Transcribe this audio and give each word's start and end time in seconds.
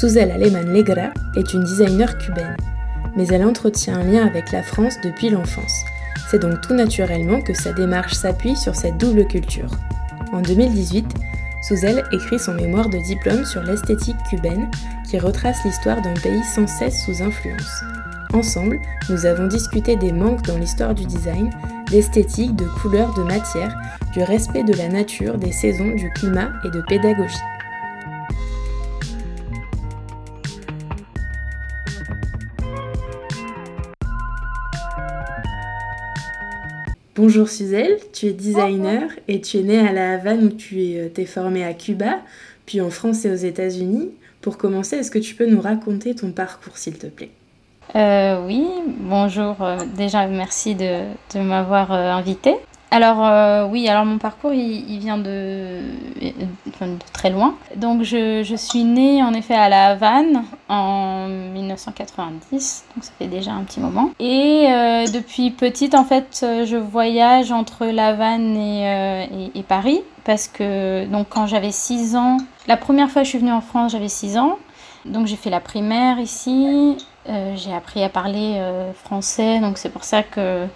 Suzel 0.00 0.30
Aleman 0.30 0.64
Legra 0.72 1.10
est 1.36 1.52
une 1.52 1.62
designer 1.62 2.16
cubaine, 2.16 2.56
mais 3.18 3.26
elle 3.26 3.44
entretient 3.44 3.98
un 3.98 4.02
lien 4.02 4.26
avec 4.26 4.50
la 4.50 4.62
France 4.62 4.94
depuis 5.04 5.28
l'enfance. 5.28 5.84
C'est 6.30 6.38
donc 6.38 6.62
tout 6.62 6.72
naturellement 6.72 7.42
que 7.42 7.52
sa 7.52 7.74
démarche 7.74 8.14
s'appuie 8.14 8.56
sur 8.56 8.74
cette 8.74 8.96
double 8.96 9.26
culture. 9.26 9.68
En 10.32 10.40
2018, 10.40 11.04
Suzel 11.60 12.02
écrit 12.12 12.38
son 12.38 12.54
mémoire 12.54 12.88
de 12.88 12.96
diplôme 12.96 13.44
sur 13.44 13.62
l'esthétique 13.62 14.16
cubaine 14.30 14.70
qui 15.06 15.18
retrace 15.18 15.62
l'histoire 15.66 16.00
d'un 16.00 16.14
pays 16.14 16.44
sans 16.44 16.66
cesse 16.66 17.04
sous 17.04 17.22
influence. 17.22 17.84
Ensemble, 18.32 18.80
nous 19.10 19.26
avons 19.26 19.48
discuté 19.48 19.96
des 19.96 20.12
manques 20.12 20.46
dans 20.46 20.56
l'histoire 20.56 20.94
du 20.94 21.04
design, 21.04 21.50
d'esthétique, 21.90 22.56
de 22.56 22.64
couleurs, 22.80 23.12
de 23.12 23.22
matière, 23.22 23.78
du 24.14 24.22
respect 24.22 24.64
de 24.64 24.72
la 24.72 24.88
nature, 24.88 25.36
des 25.36 25.52
saisons, 25.52 25.94
du 25.94 26.10
climat 26.14 26.52
et 26.64 26.70
de 26.70 26.80
pédagogie. 26.88 27.36
Bonjour 37.22 37.50
Suzelle, 37.50 37.98
tu 38.14 38.28
es 38.28 38.32
designer 38.32 39.10
et 39.28 39.42
tu 39.42 39.58
es 39.58 39.62
née 39.62 39.78
à 39.78 39.92
La 39.92 40.12
Havane 40.14 40.42
où 40.46 40.48
tu 40.48 40.82
es, 40.84 41.10
euh, 41.18 41.26
formée 41.26 41.62
à 41.62 41.74
Cuba, 41.74 42.20
puis 42.64 42.80
en 42.80 42.88
France 42.88 43.26
et 43.26 43.30
aux 43.30 43.34
États-Unis. 43.34 44.08
Pour 44.40 44.56
commencer, 44.56 44.96
est-ce 44.96 45.10
que 45.10 45.18
tu 45.18 45.34
peux 45.34 45.44
nous 45.44 45.60
raconter 45.60 46.14
ton 46.14 46.32
parcours 46.32 46.78
s'il 46.78 46.96
te 46.96 47.08
plaît? 47.08 47.28
Euh, 47.94 48.46
Oui, 48.46 48.66
bonjour. 49.00 49.56
Euh, 49.60 49.76
déjà, 49.98 50.26
merci 50.28 50.74
de, 50.74 51.02
de 51.34 51.40
m'avoir 51.40 51.92
invité. 51.92 52.54
Alors 52.92 53.24
euh, 53.24 53.66
oui, 53.70 53.88
alors 53.88 54.04
mon 54.04 54.18
parcours 54.18 54.52
il, 54.52 54.98
vient 54.98 55.16
de, 55.16 55.80
très 57.12 57.30
loin. 57.30 57.54
Donc 57.76 58.02
je, 58.02 58.54
suis 58.56 58.82
née 58.82 59.22
en 59.22 59.32
effet 59.32 59.54
à 59.54 59.68
La 59.68 59.86
Havane 59.88 60.44
en 60.68 61.28
1990, 61.28 62.84
donc 62.94 63.04
ça 63.04 63.12
fait 63.16 63.28
déjà 63.28 63.52
un 63.52 63.62
petit 63.62 63.78
moment. 63.78 64.10
Et 64.18 64.66
euh, 64.68 65.06
depuis 65.06 65.52
petite 65.52 65.94
en 65.94 66.04
fait 66.04 66.38
je 66.40 66.76
voyage 66.76 67.52
entre 67.52 67.86
La 67.86 68.08
Havane 68.08 68.56
euh, 68.56 69.26
et, 69.54 69.62
Paris 69.62 70.00
parce 70.24 70.48
que 70.48 71.06
donc 71.06 71.28
quand 71.30 71.46
j'avais 71.46 71.70
6 71.70 72.16
ans, 72.16 72.38
la 72.66 72.76
première 72.76 73.08
fois 73.08 73.22
que 73.22 73.26
je 73.26 73.30
suis 73.30 73.38
venue 73.38 73.52
en 73.52 73.60
France 73.60 73.92
j'avais 73.92 74.08
6 74.08 74.36
ans. 74.36 74.58
Donc 75.04 75.26
j'ai 75.26 75.36
fait 75.36 75.48
la 75.48 75.60
primaire 75.60 76.18
ici, 76.18 76.98
j'ai 77.26 77.72
appris 77.72 78.02
à 78.02 78.10
parler 78.10 78.60
français, 79.02 79.58
donc 79.60 79.78
c'est 79.78 79.88
pour 79.88 80.04
ça 80.04 80.22
que 80.22 80.66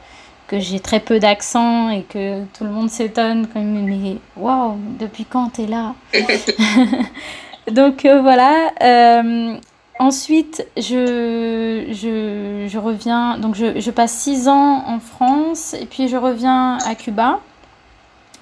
que 0.46 0.58
j'ai 0.58 0.80
très 0.80 1.00
peu 1.00 1.18
d'accent 1.18 1.88
et 1.90 2.02
que 2.02 2.44
tout 2.56 2.64
le 2.64 2.70
monde 2.70 2.90
s'étonne 2.90 3.46
quand 3.52 3.60
il 3.60 3.66
me 3.66 4.16
waouh 4.36 4.76
depuis 4.98 5.24
quand 5.24 5.50
t'es 5.50 5.66
là? 5.66 5.94
Donc 7.70 8.04
euh, 8.04 8.20
voilà 8.20 8.72
euh, 8.82 9.56
ensuite 9.98 10.66
je, 10.76 11.86
je, 11.88 12.68
je, 12.68 12.78
reviens 12.78 13.38
donc 13.38 13.54
je, 13.54 13.80
je, 13.80 13.90
passe 13.90 14.12
six 14.12 14.48
ans 14.48 14.84
en 14.86 14.98
France 15.00 15.72
et 15.72 15.86
puis 15.86 16.08
je 16.08 16.16
reviens 16.18 16.76
à 16.86 16.94
Cuba 16.94 17.40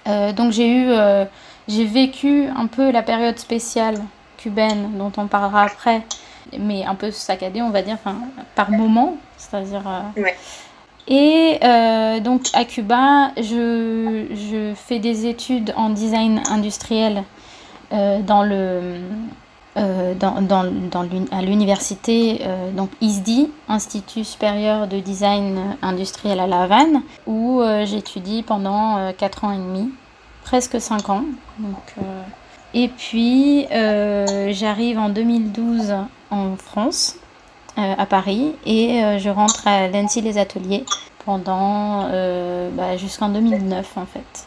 euh, 0.08 0.32
donc 0.32 0.50
j'ai 0.50 0.69
eu 0.69 0.90
j'ai 1.69 1.84
vécu 1.84 2.46
un 2.56 2.66
peu 2.66 2.90
la 2.90 3.02
période 3.02 3.38
spéciale 3.38 4.00
cubaine 4.38 4.98
dont 4.98 5.12
on 5.16 5.28
parlera 5.28 5.62
après 5.62 6.02
mais 6.58 6.84
un 6.84 6.96
peu 6.96 7.12
saccadée 7.12 7.62
on 7.62 7.70
va 7.70 7.82
dire 7.82 7.98
par 8.56 8.72
moment 8.72 9.19
c'est-à-dire. 9.38 9.82
Et 11.08 11.58
euh, 11.62 12.20
donc 12.20 12.42
à 12.52 12.64
Cuba, 12.64 13.32
je, 13.36 14.72
fais 14.76 14.98
des 14.98 15.26
études 15.26 15.72
en 15.76 15.90
design 15.90 16.42
industriel 16.48 17.24
euh, 17.92 18.20
dans 18.20 18.42
le, 18.44 19.00
euh, 19.76 20.14
à 21.32 21.42
l'université 21.42 22.40
donc 22.76 22.90
ISDI, 23.00 23.50
Institut 23.68 24.24
supérieur 24.24 24.86
de 24.86 25.00
design 25.00 25.76
industriel 25.82 26.40
à 26.40 26.46
La 26.46 26.62
Havane, 26.62 27.02
où 27.26 27.60
j'étudie 27.84 28.42
pendant 28.42 29.12
4 29.12 29.44
ans 29.44 29.52
et 29.52 29.56
demi, 29.56 29.90
presque 30.44 30.80
5 30.80 31.08
ans. 31.10 31.24
Et 32.74 32.88
puis 32.88 33.66
j'arrive 33.70 34.98
en 34.98 35.08
2012 35.08 35.94
en 36.30 36.56
France 36.56 37.16
à 37.76 38.06
Paris 38.06 38.54
et 38.66 39.02
euh, 39.02 39.18
je 39.18 39.30
rentre 39.30 39.66
à 39.66 39.88
l'ENSI 39.88 40.20
les 40.20 40.38
ateliers 40.38 40.84
pendant 41.24 42.06
euh, 42.10 42.70
bah, 42.72 42.96
jusqu'en 42.96 43.28
2009 43.28 43.96
en 43.96 44.06
fait. 44.06 44.46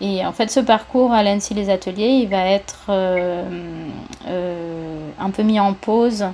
et 0.00 0.24
en 0.24 0.32
fait, 0.32 0.50
ce 0.50 0.60
parcours 0.60 1.12
à 1.12 1.22
l'ENSI 1.22 1.54
les 1.54 1.70
ateliers, 1.70 2.20
il 2.22 2.28
va 2.28 2.46
être 2.46 2.90
un 5.18 5.30
peu 5.30 5.42
mis 5.42 5.60
en 5.60 5.74
pause 5.74 6.24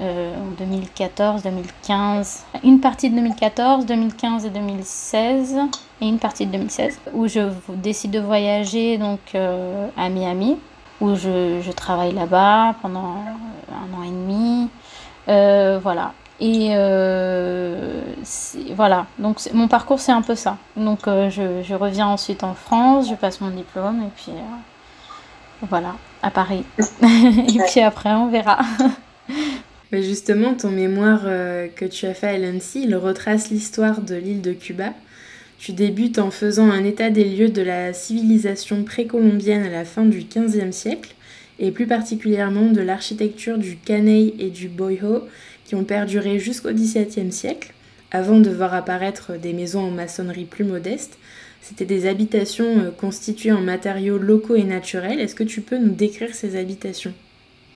en 0.00 0.50
2014, 0.58 1.42
2015, 1.42 2.44
une 2.64 2.80
partie 2.80 3.08
de 3.08 3.14
2014, 3.14 3.86
2015 3.86 4.44
et 4.44 4.50
2016 4.50 5.56
et 6.02 6.06
une 6.06 6.18
partie 6.18 6.46
de 6.46 6.52
2016 6.52 6.98
où 7.14 7.28
je 7.28 7.48
décide 7.68 8.10
de 8.10 8.20
voyager 8.20 8.98
donc 8.98 9.20
à 9.34 10.08
Miami 10.08 10.58
où 11.00 11.14
je 11.14 11.70
travaille 11.72 12.12
là-bas 12.12 12.74
pendant 12.82 13.16
un 13.70 13.98
an 13.98 14.02
et 14.02 14.10
demi. 14.10 14.25
Euh, 15.28 15.78
voilà. 15.82 16.14
Et 16.38 16.72
euh, 16.72 18.02
voilà, 18.74 19.06
donc 19.18 19.38
mon 19.54 19.68
parcours 19.68 20.00
c'est 20.00 20.12
un 20.12 20.20
peu 20.20 20.34
ça. 20.34 20.58
Donc 20.76 21.08
euh, 21.08 21.30
je, 21.30 21.62
je, 21.62 21.74
reviens 21.74 22.08
ensuite 22.08 22.44
en 22.44 22.52
France, 22.52 23.08
je 23.08 23.14
passe 23.14 23.40
mon 23.40 23.48
diplôme 23.48 24.02
et 24.02 24.10
puis 24.14 24.32
voilà, 25.62 25.96
à 26.22 26.30
Paris. 26.30 26.64
et 26.78 27.58
puis 27.70 27.80
après 27.80 28.12
on 28.12 28.28
verra. 28.28 28.58
Mais 29.92 30.02
justement, 30.02 30.52
ton 30.52 30.70
mémoire 30.70 31.22
que 31.22 31.84
tu 31.84 32.06
as 32.06 32.14
fait 32.14 32.26
à 32.26 32.38
l'ANSI, 32.38 32.82
il 32.82 32.96
retrace 32.96 33.50
l'histoire 33.50 34.00
de 34.00 34.16
l'île 34.16 34.42
de 34.42 34.52
Cuba. 34.52 34.90
Tu 35.58 35.72
débutes 35.72 36.18
en 36.18 36.32
faisant 36.32 36.68
un 36.70 36.84
état 36.84 37.08
des 37.08 37.24
lieux 37.24 37.48
de 37.48 37.62
la 37.62 37.92
civilisation 37.92 38.82
précolombienne 38.82 39.64
à 39.64 39.70
la 39.70 39.84
fin 39.84 40.04
du 40.04 40.24
XVe 40.24 40.72
siècle 40.72 41.15
et 41.58 41.70
plus 41.70 41.86
particulièrement 41.86 42.70
de 42.70 42.80
l'architecture 42.80 43.58
du 43.58 43.76
Caney 43.76 44.34
et 44.38 44.50
du 44.50 44.68
Boyho 44.68 45.22
qui 45.64 45.74
ont 45.74 45.84
perduré 45.84 46.38
jusqu'au 46.38 46.70
XVIIe 46.70 47.32
siècle, 47.32 47.72
avant 48.12 48.38
de 48.38 48.50
voir 48.50 48.72
apparaître 48.74 49.32
des 49.32 49.52
maisons 49.52 49.88
en 49.88 49.90
maçonnerie 49.90 50.44
plus 50.44 50.64
modestes. 50.64 51.18
C'était 51.60 51.84
des 51.84 52.06
habitations 52.06 52.78
euh, 52.78 52.90
constituées 52.90 53.52
en 53.52 53.60
matériaux 53.60 54.18
locaux 54.18 54.54
et 54.54 54.62
naturels. 54.62 55.18
Est-ce 55.18 55.34
que 55.34 55.42
tu 55.42 55.60
peux 55.60 55.78
nous 55.78 55.94
décrire 55.94 56.34
ces 56.34 56.56
habitations? 56.56 57.12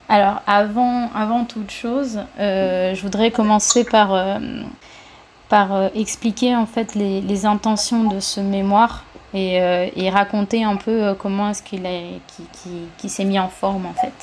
Alors, 0.07 0.41
avant, 0.47 1.45
toute 1.45 1.71
chose, 1.71 2.19
euh, 2.39 2.95
je 2.95 3.01
voudrais 3.01 3.31
commencer 3.31 3.83
par, 3.83 4.13
euh, 4.13 5.89
expliquer 5.95 6.55
en 6.55 6.65
fait 6.65 6.95
les, 6.95 7.21
les 7.21 7.45
intentions 7.45 8.05
de 8.05 8.19
ce 8.19 8.39
mémoire 8.39 9.05
et, 9.33 9.61
euh, 9.61 9.87
et, 9.95 10.09
raconter 10.09 10.63
un 10.63 10.75
peu 10.75 11.03
euh, 11.03 11.13
comment 11.13 11.49
est-ce 11.49 11.63
qu'il 11.63 11.85
est, 11.85 12.19
qui, 12.27 12.43
qui, 12.51 12.69
qui 12.97 13.09
s'est 13.09 13.25
mis 13.25 13.39
en 13.39 13.49
forme 13.49 13.85
en 13.85 13.93
fait. 13.93 14.13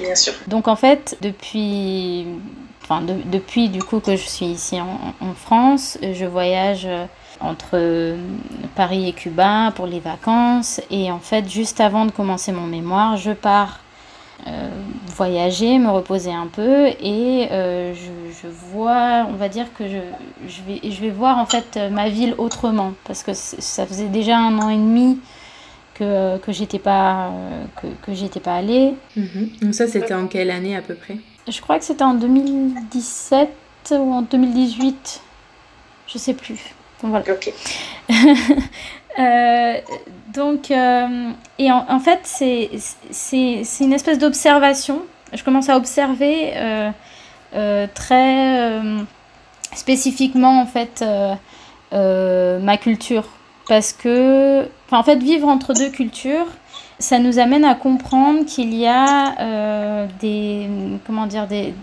Bien 0.00 0.14
sûr. 0.14 0.32
Donc 0.46 0.68
en 0.68 0.76
fait, 0.76 1.16
depuis, 1.22 2.26
enfin, 2.82 3.02
de, 3.02 3.14
depuis 3.26 3.68
du 3.68 3.82
coup 3.82 4.00
que 4.00 4.16
je 4.16 4.26
suis 4.28 4.46
ici 4.46 4.80
en, 4.80 4.98
en 5.20 5.34
France, 5.34 5.98
je 6.02 6.24
voyage 6.24 6.86
euh, 6.86 7.06
entre 7.40 8.16
Paris 8.74 9.08
et 9.08 9.12
Cuba 9.12 9.72
pour 9.76 9.86
les 9.86 10.00
vacances 10.00 10.80
et 10.90 11.12
en 11.12 11.20
fait 11.20 11.48
juste 11.48 11.80
avant 11.80 12.04
de 12.04 12.10
commencer 12.10 12.50
mon 12.50 12.66
mémoire, 12.66 13.16
je 13.16 13.30
pars 13.30 13.80
euh, 14.48 14.68
voyager, 15.16 15.78
me 15.78 15.90
reposer 15.90 16.32
un 16.32 16.46
peu 16.46 16.86
et 16.86 17.48
euh, 17.50 17.92
je, 17.94 18.32
je, 18.42 18.48
vois, 18.48 19.26
on 19.28 19.34
va 19.34 19.48
dire 19.48 19.66
que 19.76 19.88
je, 19.88 19.98
je, 20.46 20.62
vais, 20.62 20.90
je 20.90 21.00
vais 21.00 21.10
voir 21.10 21.38
en 21.38 21.46
fait 21.46 21.78
ma 21.90 22.08
ville 22.08 22.34
autrement 22.38 22.94
parce 23.04 23.22
que 23.22 23.32
ça 23.34 23.86
faisait 23.86 24.08
déjà 24.08 24.38
un 24.38 24.58
an 24.58 24.68
et 24.68 24.76
demi 24.76 25.18
que, 25.94 26.38
que 26.38 26.52
j'étais 26.52 26.78
pas 26.78 27.32
que, 27.80 27.88
que 28.02 28.14
j'étais 28.14 28.40
pas 28.40 28.56
allée. 28.56 28.94
Mhm. 29.16 29.50
Donc 29.62 29.74
ça 29.74 29.86
c'était 29.86 30.14
en 30.14 30.26
quelle 30.26 30.50
année 30.50 30.76
à 30.76 30.82
peu 30.82 30.94
près? 30.94 31.18
Je 31.48 31.60
crois 31.60 31.78
que 31.78 31.84
c'était 31.84 32.04
en 32.04 32.14
2017 32.14 33.48
ou 33.92 34.12
en 34.12 34.22
2018, 34.22 35.20
je 36.06 36.18
sais 36.18 36.34
plus. 36.34 36.74
Donc 37.02 37.10
voilà. 37.10 37.24
Ok. 37.30 37.52
Euh, 39.18 39.74
donc, 40.32 40.70
euh, 40.70 41.30
et 41.58 41.70
en, 41.72 42.00
fait, 42.00 42.20
c'est 42.22 42.70
une 43.80 43.92
espèce 43.92 44.18
d'observation. 44.18 45.02
Je 45.32 45.42
commence 45.42 45.68
à 45.68 45.76
observer 45.76 46.52
très 47.94 48.80
spécifiquement 49.74 50.60
en 50.60 50.66
fait 50.66 51.04
ma 51.92 52.76
culture. 52.76 53.24
Parce 53.68 53.92
que 53.92 54.66
en 54.90 55.02
fait 55.02 55.16
vivre 55.16 55.46
entre 55.48 55.74
deux 55.74 55.90
cultures 55.90 56.46
ça 57.00 57.18
nous 57.20 57.38
amène 57.38 57.64
à 57.64 57.74
comprendre 57.74 58.44
qu'il 58.46 58.74
y 58.74 58.86
a 58.86 60.06
des 60.20 60.68
comment 61.06 61.26
dire 61.26 61.46
des, 61.46 61.74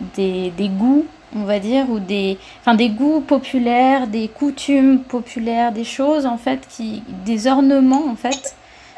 des, 0.00 0.50
des 0.50 0.68
goûts 0.68 1.06
on 1.34 1.44
va 1.44 1.58
dire, 1.58 1.90
ou 1.90 1.98
des, 1.98 2.38
enfin, 2.60 2.74
des 2.74 2.88
goûts 2.88 3.20
populaires, 3.20 4.06
des 4.06 4.28
coutumes 4.28 5.00
populaires, 5.00 5.72
des 5.72 5.84
choses, 5.84 6.26
en 6.26 6.38
fait, 6.38 6.66
qui, 6.68 7.02
des 7.24 7.46
ornements, 7.46 8.06
en 8.08 8.16
fait. 8.16 8.56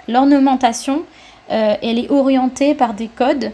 L'ornementation, 0.08 1.02
euh, 1.50 1.74
elle 1.82 1.98
est 1.98 2.10
orientée 2.10 2.74
par 2.74 2.94
des 2.94 3.08
codes 3.08 3.52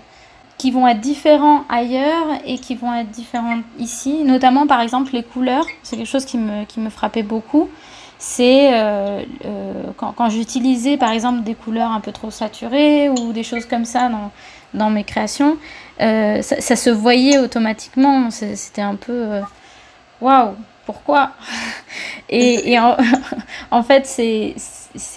qui 0.59 0.71
vont 0.71 0.87
être 0.87 1.01
différents 1.01 1.65
ailleurs 1.69 2.27
et 2.47 2.59
qui 2.59 2.75
vont 2.75 2.95
être 2.95 3.11
différents 3.11 3.59
ici. 3.79 4.23
Notamment, 4.25 4.67
par 4.67 4.81
exemple, 4.81 5.13
les 5.13 5.23
couleurs. 5.23 5.67
C'est 5.83 5.97
quelque 5.97 6.09
chose 6.09 6.25
qui 6.25 6.39
me, 6.39 6.65
qui 6.65 6.81
me 6.81 6.91
frappait 6.91 7.25
beaucoup. 7.25 7.69
C'est 8.19 8.73
euh, 8.73 9.23
euh, 9.45 9.73
quand, 9.97 10.13
quand 10.13 10.31
j'utilisais, 10.31 10.97
par 10.97 11.11
exemple, 11.11 11.43
des 11.43 11.55
couleurs 11.55 11.91
un 11.91 12.01
peu 12.01 12.13
trop 12.13 12.31
saturées 12.31 13.09
ou 13.11 13.33
des 13.33 13.43
choses 13.43 13.67
comme 13.67 13.85
ça 13.85 14.09
dans, 14.09 14.31
dans 14.73 14.91
mes 14.91 15.05
créations, 15.05 15.57
euh, 16.01 16.43
ça, 16.43 16.77
se 16.77 16.91
voyait 16.91 17.39
automatiquement. 17.39 18.31
C'était 18.31 18.83
un 18.83 18.97
peu 18.97 19.13
euh, 19.13 19.41
waouh, 20.21 20.57
pourquoi? 20.87 21.33
Et, 22.29 22.77
en, 23.71 23.83
fait, 23.83 24.07
c'est 24.07 24.55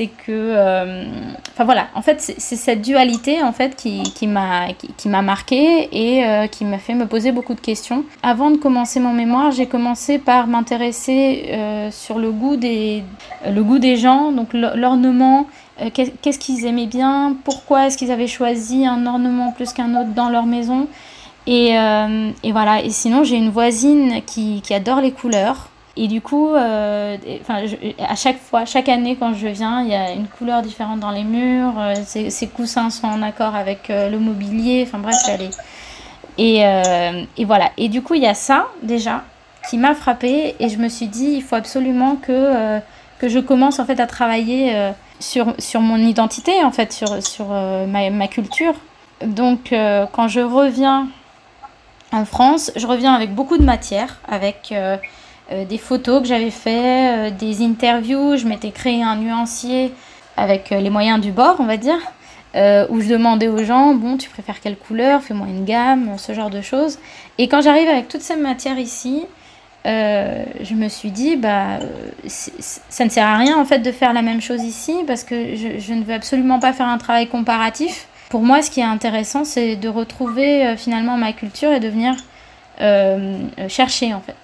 que. 0.08 0.32
Euh, 0.32 1.06
enfin 1.52 1.66
voilà, 1.66 1.88
en 1.96 2.02
fait, 2.02 2.22
c'est 2.22 2.56
cette 2.56 2.82
dualité 2.82 3.42
en 3.42 3.54
fait 3.54 3.76
qui, 3.76 4.04
qui 4.04 4.28
m'a 4.28 4.74
qui, 4.74 5.10
m'a 5.10 5.22
marqué 5.22 5.90
et 5.92 6.48
qui 6.50 6.66
m'a 6.66 6.80
fait 6.80 6.94
me 6.94 7.06
poser 7.06 7.32
beaucoup 7.32 7.54
de 7.54 7.62
questions. 7.62 8.04
Avant 8.24 8.52
de 8.52 8.58
commencer 8.58 9.00
mon 9.00 9.14
mémoire, 9.14 9.52
j'ai 9.52 9.68
commencé 9.68 10.20
par 10.20 10.48
m'intéresser 10.48 11.90
sur 11.92 12.20
le 12.20 12.32
goût, 12.32 12.56
des, 12.56 13.04
le 13.48 13.64
goût 13.64 13.80
des 13.80 13.98
gens, 13.98 14.32
donc 14.32 14.54
l'ornement 14.54 15.48
euh, 15.82 15.90
qu'est-ce 15.94 16.40
qu'ils 16.40 16.66
aimaient 16.66 16.88
bien, 16.88 17.36
pourquoi 17.44 17.88
est-ce 17.88 17.98
qu'ils 17.98 18.12
avaient 18.12 18.28
choisi 18.28 18.86
un 18.86 19.06
ornement 19.06 19.52
plus 19.52 19.74
qu'un 19.74 19.94
autre 19.96 20.10
dans 20.16 20.30
leur 20.30 20.46
maison. 20.46 20.88
Et, 21.46 21.78
euh, 21.78 22.32
et 22.44 22.52
voilà, 22.52 22.82
et 22.84 22.90
sinon 22.90 23.24
j'ai 23.24 23.38
une 23.38 23.52
voisine 23.52 24.22
qui, 24.26 24.62
qui, 24.62 24.74
adore 24.74 25.02
les 25.02 25.12
couleurs. 25.12 25.70
Et 25.98 26.08
du 26.08 26.22
coup, 26.22 26.50
euh, 26.50 27.18
enfin, 27.42 27.64
à 28.08 28.16
chaque 28.16 28.38
fois, 28.38 28.66
chaque 28.66 28.88
année 28.88 29.18
quand 29.20 29.34
je 29.34 29.48
viens, 29.48 29.82
il 29.82 29.90
y 29.90 29.96
a 29.96 30.12
une 30.12 30.28
couleur 30.28 30.62
différente 30.62 31.00
dans 31.00 31.12
les 31.12 31.24
murs, 31.24 31.74
ses, 32.06 32.48
coussins 32.48 32.90
sont 32.90 33.08
en 33.08 33.22
accord 33.22 33.56
avec 33.56 33.90
le 33.90 34.18
mobilier, 34.18 34.86
enfin 34.88 35.00
bref, 35.00 35.16
elle 35.28 35.42
est... 35.42 35.58
Et, 36.40 36.62
et, 37.38 37.46
voilà, 37.46 37.72
et 37.78 37.90
du 37.90 38.04
coup 38.04 38.14
il 38.14 38.22
y 38.22 38.28
a 38.28 38.36
ça 38.36 38.68
déjà 38.84 39.24
qui 39.72 39.80
m'a 39.80 39.96
frappée 39.96 40.56
et 40.60 40.70
je 40.70 40.78
me 40.78 40.88
suis 40.88 41.08
dit, 41.08 41.32
il 41.38 41.42
faut 41.42 41.56
absolument 41.56 42.16
que, 42.16 42.80
que 43.18 43.28
je 43.28 43.40
commence 43.40 43.80
en 43.80 43.86
fait 43.86 44.00
à 44.00 44.06
travailler 44.06 44.94
sur, 45.20 45.54
sur 45.60 45.82
mon 45.82 45.98
identité, 45.98 46.64
en 46.64 46.72
fait, 46.72 46.94
sur, 46.94 47.24
sur 47.24 47.48
euh, 47.52 47.86
ma, 47.86 48.10
ma, 48.10 48.28
culture. 48.28 48.74
Donc, 49.26 49.72
euh, 49.74 50.06
quand 50.12 50.28
je 50.28 50.42
reviens 50.42 51.08
en 52.12 52.26
France, 52.26 52.72
je 52.76 52.88
reviens 52.88 53.14
avec 53.14 53.34
beaucoup 53.34 53.58
de 53.58 53.64
matière, 53.64 54.20
avec 54.28 54.74
euh, 55.52 55.66
des 55.66 55.78
photos 55.78 56.22
que 56.22 56.28
j'avais 56.28 56.52
fait, 56.52 57.32
des 57.32 57.64
interviews. 57.64 58.38
Je 58.38 58.46
m'étais 58.46 58.72
créé 58.72 59.04
un 59.04 59.16
nuancier 59.16 59.94
avec 60.36 60.70
les 60.70 60.90
moyens 60.90 61.20
du 61.20 61.32
bord, 61.32 61.56
on 61.60 61.66
va 61.66 61.78
dire, 61.78 62.00
où 62.90 63.02
je 63.02 63.08
demandais 63.08 63.48
aux 63.48 63.64
gens, 63.64 63.94
bon, 63.96 64.18
tu 64.18 64.30
préfères 64.30 64.60
quelle 64.62 64.78
couleur, 64.78 65.22
fais-moi 65.22 65.48
une 65.48 65.66
gamme, 65.66 66.18
ce 66.18 66.34
genre 66.34 66.50
de 66.50 66.62
choses. 66.62 67.00
Et 67.38 67.48
quand 67.48 67.62
j'arrive 67.62 67.90
avec 67.90 68.08
toutes 68.08 68.22
ces 68.22 68.36
matières 68.36 68.78
ici, 68.78 69.26
euh, 69.88 70.44
je 70.62 70.74
me 70.74 70.90
suis 70.90 71.12
dit, 71.12 71.38
bah, 71.38 71.80
ça 72.28 73.06
ne 73.06 73.10
sert 73.10 73.26
à 73.26 73.38
rien 73.38 73.58
en 73.58 73.64
fait 73.64 73.80
de 73.80 73.92
faire 73.92 74.12
la 74.12 74.22
même 74.22 74.42
chose 74.42 74.64
ici 74.64 74.98
parce 75.08 75.24
que 75.24 75.56
je, 75.56 75.94
ne 75.94 76.04
veux 76.04 76.14
absolument 76.14 76.60
pas 76.60 76.74
faire 76.74 76.88
un 76.88 76.98
travail 76.98 77.28
comparatif. 77.28 78.08
Pour 78.30 78.42
moi, 78.42 78.62
ce 78.62 78.70
qui 78.70 78.82
est 78.82 78.84
intéressant, 78.84 79.46
c'est 79.46 79.78
de 79.78 79.88
retrouver 79.88 80.66
euh, 80.66 80.78
finalement 80.78 81.16
ma 81.16 81.32
culture 81.32 81.72
et 81.72 81.80
de 81.80 81.88
venir 81.88 82.16
euh, 82.82 83.38
chercher 83.70 84.14
en 84.14 84.20
fait. 84.20 84.36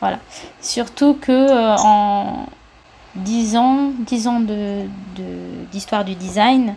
Voilà. 0.00 0.18
Surtout 0.60 1.14
que 1.14 1.76
en 1.78 2.46
10 3.16 3.56
ans, 3.56 3.92
10 4.06 4.28
ans 4.28 4.40
d'histoire 5.72 6.04
de, 6.04 6.10
du 6.10 6.14
design, 6.16 6.74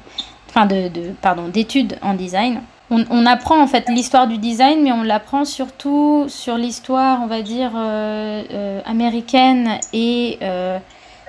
enfin 0.49 0.65
de, 0.65 0.87
de 0.87 1.11
pardon, 1.21 1.47
d'études 1.47 1.97
en 2.01 2.13
design, 2.13 2.61
on, 2.91 3.25
apprend 3.25 3.61
en 3.61 3.67
fait 3.67 3.87
l'histoire 3.87 4.27
du 4.27 4.37
design, 4.37 4.83
mais 4.83 4.91
on 4.91 5.03
l'apprend 5.03 5.45
surtout 5.45 6.25
sur 6.27 6.57
l'histoire, 6.57 7.21
on 7.23 7.27
va 7.27 7.41
dire, 7.41 7.71
euh, 7.75 8.43
euh, 8.51 8.81
américaine 8.85 9.79
et 9.93 10.37
euh, 10.41 10.77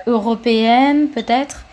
européenne 0.06 1.08
peut-être. 1.08 1.64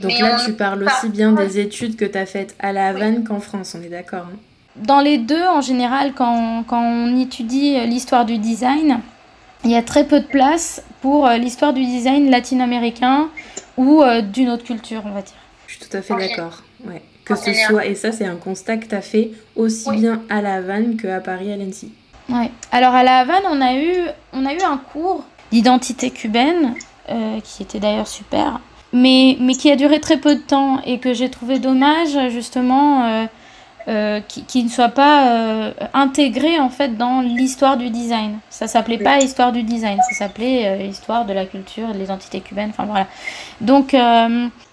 Donc 0.00 0.18
là, 0.18 0.36
tu 0.44 0.52
parles 0.52 0.82
aussi 0.84 1.08
bien 1.08 1.32
des 1.32 1.58
études 1.60 1.96
que 1.96 2.04
tu 2.04 2.18
as 2.18 2.26
faites 2.26 2.54
à 2.58 2.72
La 2.72 2.88
Havane 2.88 3.24
qu'en 3.24 3.40
France, 3.40 3.76
on 3.78 3.82
est 3.82 3.88
d'accord 3.88 4.26
hein 4.30 4.36
Dans 4.76 5.00
les 5.00 5.16
deux, 5.16 5.46
en 5.46 5.60
général, 5.60 6.12
quand, 6.12 6.64
quand 6.66 6.82
on 6.82 7.16
étudie 7.18 7.78
l'histoire 7.86 8.26
du 8.26 8.38
design, 8.38 8.98
il 9.66 9.72
y 9.72 9.76
a 9.76 9.82
très 9.82 10.04
peu 10.04 10.20
de 10.20 10.26
place 10.26 10.82
pour 11.02 11.28
l'histoire 11.28 11.74
du 11.74 11.84
design 11.84 12.30
latino-américain 12.30 13.28
ou 13.76 14.02
d'une 14.32 14.48
autre 14.48 14.64
culture, 14.64 15.02
on 15.04 15.10
va 15.10 15.22
dire. 15.22 15.36
Je 15.66 15.74
suis 15.74 15.84
tout 15.84 15.96
à 15.96 16.00
fait 16.00 16.16
d'accord. 16.16 16.62
Ouais 16.84 17.02
que 17.26 17.34
ce 17.34 17.52
soit, 17.52 17.84
et 17.84 17.94
ça 17.94 18.12
c'est 18.12 18.24
un 18.24 18.36
constat 18.36 18.76
que 18.78 18.86
tu 18.86 18.94
as 18.94 19.02
fait 19.02 19.32
aussi 19.56 19.90
bien 19.90 20.22
à 20.30 20.40
La 20.40 20.54
Havane 20.54 20.96
qu'à 20.96 21.20
Paris 21.20 21.52
à 21.52 21.56
l'ENSI. 21.56 21.92
Ouais. 22.28 22.50
Alors 22.70 22.94
à 22.94 23.02
La 23.02 23.18
Havane, 23.18 23.42
on 23.50 23.60
a 23.60 23.74
eu, 23.74 23.92
on 24.32 24.46
a 24.46 24.54
eu 24.54 24.60
un 24.60 24.78
cours 24.78 25.24
d'identité 25.50 26.10
cubaine, 26.10 26.74
euh, 27.10 27.40
qui 27.42 27.64
était 27.64 27.80
d'ailleurs 27.80 28.06
super, 28.06 28.60
mais, 28.92 29.36
mais 29.40 29.54
qui 29.54 29.70
a 29.70 29.76
duré 29.76 30.00
très 30.00 30.18
peu 30.18 30.36
de 30.36 30.40
temps 30.40 30.80
et 30.84 30.98
que 30.98 31.14
j'ai 31.14 31.28
trouvé 31.28 31.58
dommage 31.58 32.16
justement 32.30 33.04
euh, 33.04 33.26
euh, 33.88 34.20
qui, 34.20 34.64
ne 34.64 34.68
soit 34.68 34.88
pas 34.88 35.72
intégré 35.94 36.58
en 36.58 36.70
fait 36.70 36.96
dans 36.96 37.20
l'histoire 37.20 37.76
du 37.76 37.90
design. 37.90 38.38
Ça 38.50 38.66
s'appelait 38.66 38.98
pas 38.98 39.18
histoire 39.18 39.52
du 39.52 39.62
design, 39.62 39.98
ça 40.10 40.16
s'appelait 40.16 40.86
histoire 40.88 41.24
de 41.24 41.32
la 41.32 41.46
culture 41.46 41.90
et 41.90 41.92
de 41.92 41.98
l'identité 41.98 42.40
cubaine, 42.40 42.70
enfin 42.70 42.84
voilà. 42.84 43.06
Donc 43.60 43.94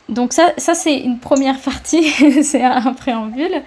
donc 0.09 0.33
ça, 0.33 0.51
ça 0.57 0.73
c'est 0.73 0.97
une 0.97 1.19
première 1.19 1.59
partie, 1.59 2.03
c'est 2.43 2.63
un 2.63 2.93
préambule. 2.93 3.61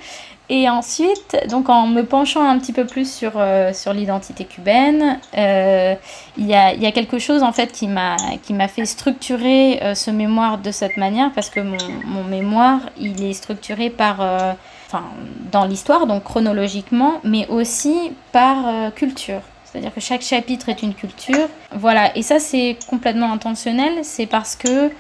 Et 0.49 0.69
ensuite, 0.71 1.37
donc 1.51 1.69
en 1.69 1.89
me 1.89 2.03
penchant 2.05 2.49
un 2.49 2.57
petit 2.61 2.73
peu 2.73 2.87
plus 2.87 3.13
sur, 3.13 3.33
euh, 3.35 3.73
sur 3.73 3.93
l'identité 3.93 4.45
cubaine, 4.45 5.19
euh, 5.37 5.95
il 6.37 6.47
y, 6.47 6.55
a, 6.55 6.73
y, 6.73 6.87
a, 6.87 6.93
quelque 6.93 7.19
chose 7.19 7.43
en 7.43 7.51
fait 7.51 7.73
qui 7.73 7.89
m'a 7.89 8.69
fait 8.69 8.85
structurer 8.85 9.81
euh, 9.83 9.95
ce 9.97 10.13
mémoire 10.13 10.59
de 10.59 10.71
cette 10.71 10.99
manière 10.99 11.33
parce 11.33 11.51
que 11.51 11.59
mon, 11.59 11.79
mon 12.05 12.23
mémoire, 12.23 12.79
il 12.97 13.25
est 13.25 13.33
structuré 13.33 13.91
par, 13.91 14.19
dans 15.53 15.65
l'histoire, 15.65 16.07
donc 16.07 16.25
chronologiquement, 16.25 17.21
mais 17.25 17.47
aussi 17.49 18.13
par 18.33 18.93
culture. 18.95 19.41
C'est-à-dire 19.65 19.93
que 19.95 20.01
chaque 20.01 20.23
chapitre 20.23 20.69
est 20.69 20.83
une 20.83 20.95
culture. 20.95 21.49
Voilà, 21.73 22.17
et 22.17 22.23
ça 22.23 22.39
c'est 22.39 22.77
complètement 22.89 23.33
intentionnel, 23.33 23.93
c'est 24.03 24.27
parce 24.27 24.57
que 24.57 24.91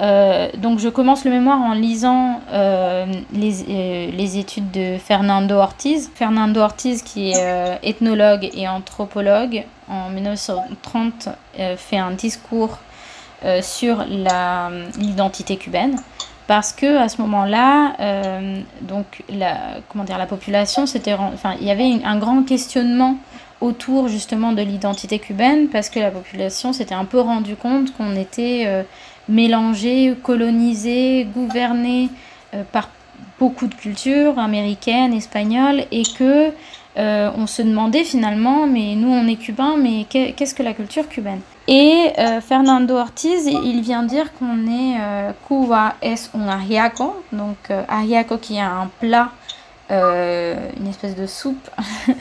euh, 0.00 0.48
donc 0.56 0.78
je 0.78 0.88
commence 0.88 1.24
le 1.24 1.32
mémoire 1.32 1.60
en 1.60 1.72
lisant 1.72 2.40
euh, 2.52 3.04
les, 3.32 3.62
euh, 3.62 4.10
les, 4.12 4.38
études 4.38 4.70
de 4.70 4.96
Fernando 4.96 5.56
Ortiz. 5.56 6.10
Fernando 6.14 6.60
Ortiz 6.60 7.02
qui 7.02 7.32
est 7.32 7.78
ethnologue 7.82 8.48
et 8.54 8.68
anthropologue 8.68 9.64
en 9.88 10.10
1930 10.10 11.30
fait 11.76 11.98
un 11.98 12.12
discours 12.12 12.78
sur 13.62 14.04
l'identité 14.04 15.56
cubaine 15.56 15.98
parce 16.48 16.72
que 16.72 16.98
à 16.98 17.08
ce 17.08 17.20
moment-là 17.22 17.94
donc 18.82 19.22
la 19.28 19.76
comment 19.88 20.02
dire 20.02 20.18
la 20.18 20.26
population 20.26 20.86
c'était 20.86 21.14
enfin 21.14 21.54
il 21.60 21.66
y 21.66 21.70
avait 21.70 21.88
un 22.04 22.18
grand 22.18 22.42
questionnement 22.42 23.16
autour 23.60 24.08
justement 24.08 24.52
de 24.52 24.62
l'identité 24.62 25.20
cubaine 25.20 25.68
parce 25.68 25.90
que 25.90 26.00
la 26.00 26.10
population 26.10 26.72
s'était 26.72 26.96
un 26.96 27.04
peu 27.04 27.20
rendu 27.20 27.54
compte 27.54 27.96
qu'on 27.96 28.16
était 28.16 28.84
mélangé, 29.28 30.14
colonisé, 30.22 31.26
gouverné 31.34 32.08
euh, 32.54 32.62
par 32.72 32.90
beaucoup 33.38 33.66
de 33.66 33.74
cultures 33.74 34.38
américaines, 34.38 35.12
espagnoles, 35.12 35.84
et 35.92 36.02
que 36.02 36.50
euh, 36.96 37.30
on 37.36 37.46
se 37.46 37.62
demandait 37.62 38.04
finalement, 38.04 38.66
mais 38.66 38.94
nous 38.96 39.10
on 39.10 39.26
est 39.28 39.36
cubains, 39.36 39.76
mais 39.76 40.06
qu'est-ce 40.08 40.54
que 40.54 40.62
la 40.62 40.72
culture 40.72 41.08
cubaine? 41.08 41.40
Et 41.70 42.12
euh, 42.18 42.40
Fernando 42.40 42.96
Ortiz, 42.96 43.46
il 43.46 43.82
vient 43.82 44.02
dire 44.02 44.32
qu'on 44.32 44.66
est 44.66 44.96
Cuba 45.46 45.96
es 46.00 46.14
un 46.34 46.48
ajiaco, 46.48 47.14
donc 47.30 47.58
ajiaco 47.88 48.38
qui 48.38 48.56
est 48.56 48.60
un 48.60 48.88
plat 48.98 49.28
une 49.90 50.86
espèce 50.86 51.16
de 51.16 51.26
soupe 51.26 51.70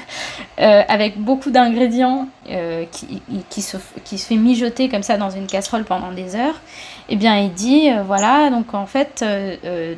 avec 0.58 1.20
beaucoup 1.20 1.50
d'ingrédients 1.50 2.28
qui, 3.50 3.62
se, 3.62 3.78
fait 3.78 4.36
mijoter 4.36 4.88
comme 4.88 5.04
ça 5.04 5.18
dans 5.18 5.30
une 5.30 5.48
casserole 5.48 5.84
pendant 5.84 6.14
des 6.14 6.38
heures. 6.38 6.62
Eh 7.10 7.18
bien, 7.18 7.38
il 7.38 7.52
dit, 7.52 7.90
voilà, 8.06 8.50
donc 8.50 8.74
en 8.74 8.86
fait, 8.86 9.26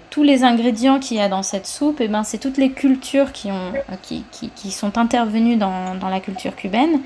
tous 0.09 0.23
les 0.23 0.43
ingrédients 0.43 0.97
qu'il 0.97 1.17
y 1.17 1.21
a 1.21 1.27
dans 1.27 1.43
cette 1.43 1.67
soupe, 1.67 2.01
eh 2.01 2.07
ben, 2.07 2.23
c'est 2.23 2.39
toutes 2.39 2.57
les 2.57 2.71
cultures 2.71 3.31
qui, 3.31 3.51
ont, 3.51 3.71
qui, 4.01 4.23
qui, 4.31 4.49
qui 4.49 4.71
sont 4.71 4.97
intervenues 4.97 5.55
dans, 5.55 6.09
la 6.09 6.19
culture 6.19 6.55
cubaine. 6.55 7.01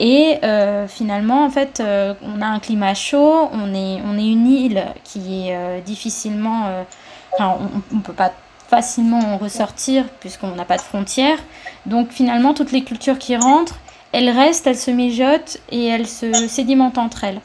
Et 0.00 0.38
euh, 0.44 0.88
finalement, 0.88 1.44
en 1.44 1.50
fait, 1.50 1.78
euh, 1.80 2.14
on 2.22 2.40
a 2.40 2.46
un 2.46 2.58
climat 2.58 2.94
chaud, 2.94 3.50
on 3.52 3.74
est, 3.74 4.00
on 4.06 4.18
est 4.18 4.26
une 4.26 4.46
île 4.46 4.84
qui 5.04 5.48
est 5.48 5.56
euh, 5.56 5.80
difficilement... 5.80 6.84
Enfin, 7.32 7.58
on 7.92 7.96
ne 7.96 8.00
peut 8.00 8.14
pas 8.14 8.32
facilement 8.68 9.18
en 9.18 9.36
ressortir 9.36 10.08
puisqu'on 10.18 10.54
n'a 10.54 10.64
pas 10.64 10.78
de 10.78 10.82
frontières. 10.82 11.38
Donc 11.86 12.10
finalement, 12.10 12.54
toutes 12.54 12.72
les 12.72 12.82
cultures 12.82 13.18
qui 13.18 13.36
rentrent, 13.36 13.78
elles 14.12 14.30
restent, 14.30 14.66
elles 14.66 14.76
se 14.76 14.90
mijotent 14.90 15.58
et 15.70 15.86
elles 15.86 16.08
se 16.08 16.32
sédimentent 16.48 16.98
entre 16.98 17.24
elles. 17.24 17.40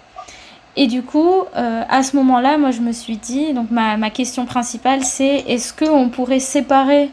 Et 0.77 0.87
du 0.87 1.03
coup, 1.03 1.43
à 1.53 2.03
ce 2.03 2.15
moment-là, 2.15 2.57
moi 2.57 2.71
je 2.71 2.81
me 2.81 2.91
suis 2.91 3.17
dit, 3.17 3.53
donc 3.53 3.69
ma, 3.69 3.95
ma 3.97 4.09
question 4.09 4.45
principale 4.45 5.03
c'est 5.03 5.43
est-ce 5.47 5.71
qu'on 5.71 6.09
pourrait 6.09 6.39
séparer 6.39 7.11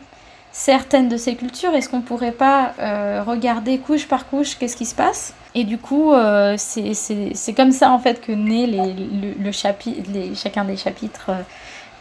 certaines 0.52 1.08
de 1.08 1.16
ces 1.16 1.34
cultures 1.34 1.74
Est-ce 1.74 1.88
qu'on 1.88 2.02
pourrait 2.02 2.32
pas 2.32 2.74
euh, 2.78 3.22
regarder 3.26 3.78
couche 3.78 4.06
par 4.06 4.28
couche 4.28 4.56
qu'est-ce 4.56 4.76
qui 4.76 4.86
se 4.86 4.94
passe? 4.94 5.34
Et 5.54 5.64
du 5.64 5.78
coup, 5.78 6.12
euh, 6.12 6.54
c'est 6.56 7.54
comme 7.54 7.72
ça 7.72 7.90
en 7.90 7.98
fait 7.98 8.20
que 8.20 8.32
naît 8.32 8.66
les, 8.66 8.94
le, 9.38 9.52
chapitre, 9.52 10.10
les, 10.12 10.34
chacun 10.34 10.64
des 10.64 10.76
chapitres. 10.76 11.30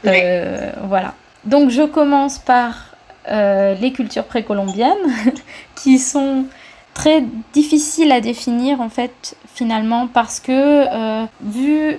Euh, 0.05 0.72
voilà. 0.84 1.15
Donc 1.43 1.70
je 1.70 1.84
commence 1.84 2.38
par 2.38 2.96
les 3.29 3.91
cultures 3.93 4.24
précolombiennes 4.24 4.98
qui 5.75 6.00
sont 6.00 6.46
très 6.93 7.24
difficiles 7.53 8.12
à 8.12 8.20
définir 8.20 8.81
en 8.81 8.89
fait 8.89 9.36
finalement 9.53 10.08
parce 10.08 10.39
que 10.39 11.25
vu 11.41 11.98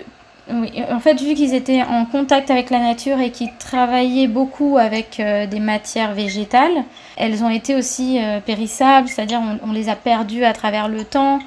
oui, 0.50 0.72
en 0.90 0.98
fait, 0.98 1.20
vu 1.20 1.34
qu'ils 1.34 1.54
étaient 1.54 1.82
en 1.82 2.04
contact 2.04 2.50
avec 2.50 2.70
la 2.70 2.80
nature 2.80 3.20
et 3.20 3.30
qu'ils 3.30 3.54
travaillaient 3.58 4.26
beaucoup 4.26 4.76
avec 4.76 5.20
euh, 5.20 5.46
des 5.46 5.60
matières 5.60 6.14
végétales, 6.14 6.84
elles 7.16 7.44
ont 7.44 7.50
été 7.50 7.76
aussi 7.76 8.18
euh, 8.18 8.40
périssables, 8.40 9.08
c'est-à-dire 9.08 9.40
on, 9.64 9.72
les 9.72 9.88
a 9.88 9.94
perdues 9.94 10.44
à 10.44 10.52
travers 10.52 10.88
le 10.88 11.04
temps. 11.04 11.38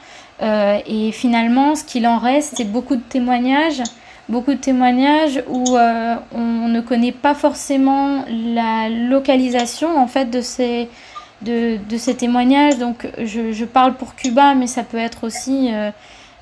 Euh, 0.41 0.79
et 0.87 1.11
finalement, 1.11 1.75
ce 1.75 1.83
qu'il 1.83 2.07
en 2.07 2.19
reste, 2.19 2.53
c'est 2.55 2.71
beaucoup 2.71 2.95
de 2.95 3.01
témoignages, 3.01 3.83
beaucoup 4.29 4.53
de 4.53 4.59
témoignages 4.59 5.43
où 5.49 5.77
on 5.77 6.67
ne 6.67 6.79
connaît 6.79 7.11
pas 7.11 7.35
forcément 7.35 8.23
la 8.29 8.89
localisation 8.89 9.97
en 9.97 10.07
fait 10.07 10.25
de 10.25 10.41
ces 10.41 10.89
de, 11.41 11.77
de 11.89 11.97
ces 11.97 12.15
témoignages. 12.15 12.77
Donc, 12.77 13.07
je, 13.21 13.51
je, 13.51 13.65
parle 13.65 13.95
pour 13.95 14.15
Cuba, 14.15 14.55
mais 14.55 14.67
ça 14.67 14.83
peut 14.83 14.97
être 14.97 15.25
aussi 15.25 15.69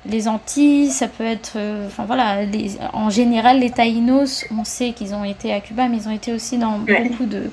les 0.06 0.28
Antilles, 0.28 0.90
ça 0.90 1.08
peut 1.08 1.24
être. 1.24 1.52
Euh, 1.56 1.86
enfin 1.86 2.04
voilà, 2.04 2.40
en 2.92 3.10
général, 3.10 3.60
les 3.60 3.70
Taïnos, 3.70 4.44
on 4.50 4.64
sait 4.64 4.92
qu'ils 4.92 5.14
ont 5.14 5.24
été 5.24 5.52
à 5.52 5.60
Cuba, 5.60 5.88
mais 5.88 5.98
ils 5.98 6.08
ont 6.08 6.14
été 6.14 6.32
aussi 6.32 6.58
dans 6.58 6.78
beaucoup 6.78 7.26
de, 7.26 7.44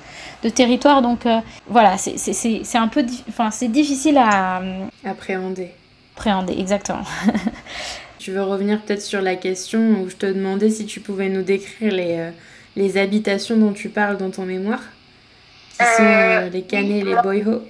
de, 0.44 0.50
territoires. 0.50 1.02
Donc 1.02 1.26
euh, 1.26 1.40
voilà, 1.68 1.98
c'est 1.98 2.78
un 2.78 2.88
peu. 2.88 3.06
Enfin, 3.30 3.52
c'est 3.52 3.70
difficile 3.70 4.18
à. 4.18 4.62
Euh, 4.62 4.86
appréhender. 5.06 5.72
Appréhender, 6.16 6.56
exactement. 6.60 7.04
tu 8.20 8.32
veux 8.32 8.44
revenir 8.44 8.82
peut-être 8.82 9.02
sur 9.02 9.22
la 9.22 9.36
question 9.36 10.02
où 10.02 10.10
je 10.10 10.16
te 10.16 10.26
demandais 10.26 10.70
si 10.70 10.86
tu 10.86 11.00
pouvais 11.00 11.30
nous 11.30 11.44
décrire 11.44 11.94
les, 11.94 12.32
les 12.76 12.98
habitations 12.98 13.56
dont 13.56 13.72
tu 13.72 13.90
parles 13.90 14.18
dans 14.18 14.30
ton 14.30 14.46
mémoire, 14.46 14.84
qui 15.72 15.86
sont 15.98 16.50
les 16.52 16.62
Canets, 16.64 17.06
les 17.06 17.16
Boyho 17.24 17.62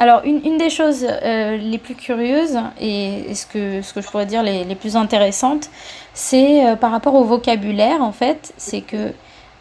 alors, 0.00 0.22
une, 0.24 0.58
des 0.58 0.70
choses 0.70 1.06
euh, 1.06 1.56
les 1.56 1.78
plus 1.78 1.94
curieuses 1.94 2.58
et, 2.80 3.32
ce, 3.34 3.46
que, 3.46 3.80
ce 3.80 3.94
que 3.94 4.00
je 4.00 4.08
pourrais 4.08 4.26
dire 4.26 4.42
les, 4.42 4.64
les 4.64 4.74
plus 4.74 4.96
intéressantes, 4.96 5.70
c'est 6.14 6.66
euh, 6.66 6.76
par 6.76 6.90
rapport 6.90 7.14
au 7.14 7.24
vocabulaire, 7.24 8.02
en 8.02 8.12
fait, 8.12 8.52
c'est 8.56 8.80
que 8.80 9.12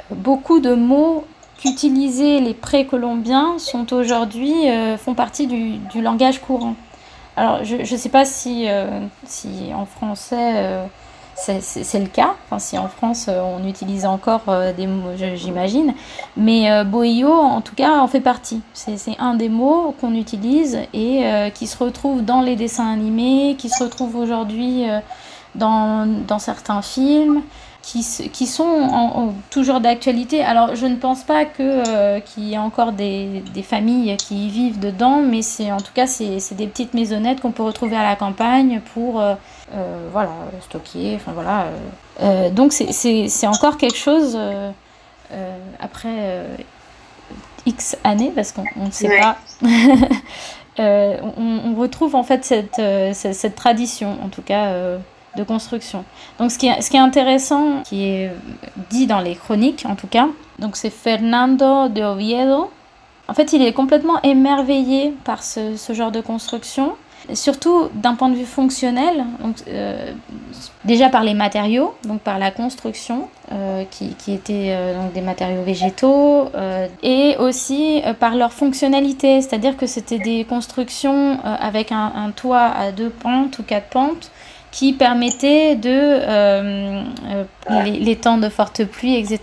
beaucoup 0.10 0.60
de 0.60 0.74
mots 0.74 1.26
qu'utilisaient 1.60 2.40
les 2.40 2.54
précolombiens 2.54 3.58
sont 3.60 3.94
aujourd'hui, 3.94 4.70
euh, 4.70 4.98
font 4.98 5.14
partie 5.14 5.48
du, 5.48 5.78
du, 5.78 6.02
langage 6.02 6.40
courant. 6.40 6.76
Alors, 7.38 7.64
je 7.64 7.78
ne 7.78 7.86
sais 7.86 8.10
pas 8.10 8.26
si, 8.26 8.68
si 9.26 9.72
en 9.74 9.88
français 9.88 10.78
c'est 11.36 12.00
le 12.00 12.08
cas. 12.08 12.36
Enfin, 12.46 12.60
si 12.60 12.78
en 12.78 12.88
France 12.88 13.26
euh, 13.28 13.42
on 13.42 13.68
utilise 13.68 14.06
encore 14.06 14.44
euh, 14.48 14.74
des 14.74 14.88
mots, 14.88 15.12
j'imagine. 15.36 15.94
Mais 16.38 16.72
euh, 16.72 16.84
Boio, 16.84 17.32
en 17.32 17.62
tout 17.62 17.76
cas, 17.76 18.00
en 18.00 18.08
fait 18.08 18.22
partie. 18.22 18.62
C'est 18.74 18.98
un 19.20 19.34
des 19.34 19.50
mots 19.50 19.96
qu'on 20.00 20.14
utilise 20.14 20.80
et 20.94 21.24
qui 21.54 21.68
se 21.68 21.78
retrouve 21.78 22.24
dans 22.24 22.42
les 22.42 22.56
dessins 22.56 22.92
animés, 22.92 23.56
qui 23.58 23.70
se 23.70 23.84
retrouve 23.84 24.16
aujourd'hui 24.16 24.86
dans, 25.56 26.40
certains 26.40 26.82
films. 26.82 27.42
Qui, 27.82 28.02
sont 28.46 29.34
toujours 29.50 29.82
d'actualité. 29.82 30.42
Alors, 30.42 30.74
je 30.76 30.86
ne 30.86 30.96
pense 30.96 31.24
pas 31.24 31.44
qu'il 31.44 32.24
y 32.38 32.54
ait 32.54 32.58
encore 32.58 32.94
des, 32.94 33.44
familles 33.62 34.16
qui 34.18 34.48
vivent 34.50 34.80
dedans, 34.80 35.22
mais 35.22 35.42
c'est 35.42 35.72
en 35.72 35.78
tout 35.82 35.92
cas 35.94 36.08
c'est 36.08 36.56
des 36.56 36.68
petites 36.68 36.94
maisonnettes 36.94 37.42
qu'on 37.42 37.52
peut 37.52 37.64
retrouver 37.64 37.98
à 37.98 38.04
la 38.04 38.16
campagne 38.16 38.82
pour 38.94 39.22
voilà, 40.12 40.32
stocké, 40.62 41.14
enfin 41.16 41.32
voilà. 41.34 41.64
Euh, 41.64 41.78
euh, 42.22 42.50
donc 42.50 42.74
c'est 42.74 43.48
encore 43.48 43.78
quelque 43.78 43.98
chose 43.98 44.38
après 45.80 46.46
X 47.66 47.98
années, 48.04 48.32
parce 48.36 48.52
qu'on 48.52 48.64
ne 48.76 48.92
sait 48.92 49.20
pas. 49.20 49.38
on, 50.78 51.76
retrouve 51.76 52.16
en 52.16 52.24
fait 52.24 52.46
cette, 52.46 52.82
cette, 53.14 53.56
tradition, 53.56 54.18
en 54.24 54.30
tout 54.30 54.44
cas, 54.44 54.74
de 55.36 55.44
construction. 55.44 56.06
Donc 56.38 56.52
ce 56.52 56.60
qui, 56.60 56.68
est, 56.68 56.82
ce 56.82 56.90
qui 56.90 56.98
est 56.98 57.02
intéressant, 57.02 57.82
qui 57.84 58.06
est 58.06 58.32
dit 58.90 59.08
dans 59.08 59.20
les 59.20 59.36
chroniques 59.36 59.86
en 59.88 59.96
tout 59.96 60.08
cas, 60.08 60.28
donc 60.60 60.76
c'est 60.76 60.92
Fernando 60.92 61.90
de 61.90 62.04
Oviedo. 62.04 62.70
En 63.28 63.34
fait, 63.34 63.54
il 63.54 63.62
est 63.62 63.74
complètement 63.74 64.22
émerveillé 64.22 65.14
par 65.24 65.44
ce, 65.44 65.78
ce 65.78 65.94
genre 65.94 66.12
de 66.12 66.20
construction 66.20 66.96
surtout 67.34 67.90
d'un 67.94 68.16
point 68.16 68.30
de 68.30 68.36
vue 68.36 68.46
fonctionnel, 68.46 69.26
euh, 69.68 70.12
déjà 70.84 71.10
par 71.10 71.24
les 71.24 71.34
matériaux, 71.34 71.94
donc 72.06 72.22
par 72.22 72.38
la 72.38 72.52
construction, 72.52 73.30
euh, 73.52 73.84
qui, 73.90 74.34
étaient 74.34 74.70
euh, 74.72 75.00
donc 75.00 75.14
des 75.14 75.22
matériaux 75.22 75.64
végétaux, 75.64 76.50
et 77.02 77.36
aussi 77.38 78.02
par 78.20 78.36
leur 78.36 78.52
fonctionnalité, 78.52 79.42
c'est-à-dire 79.42 79.78
que 79.78 79.88
c'était 79.88 80.20
des 80.20 80.46
constructions 80.46 81.40
avec 81.44 81.92
un, 81.92 82.32
toit 82.36 82.72
à 82.78 82.92
deux 82.92 83.10
pentes 83.10 83.60
ou 83.60 83.64
quatre 83.64 83.88
pentes 83.88 84.32
qui 84.72 84.94
permettaient 84.94 85.76
de 85.76 86.20
les, 87.70 88.16
temps 88.16 88.38
de 88.38 88.50
forte 88.50 88.84
pluie, 88.86 89.16
etc. 89.16 89.40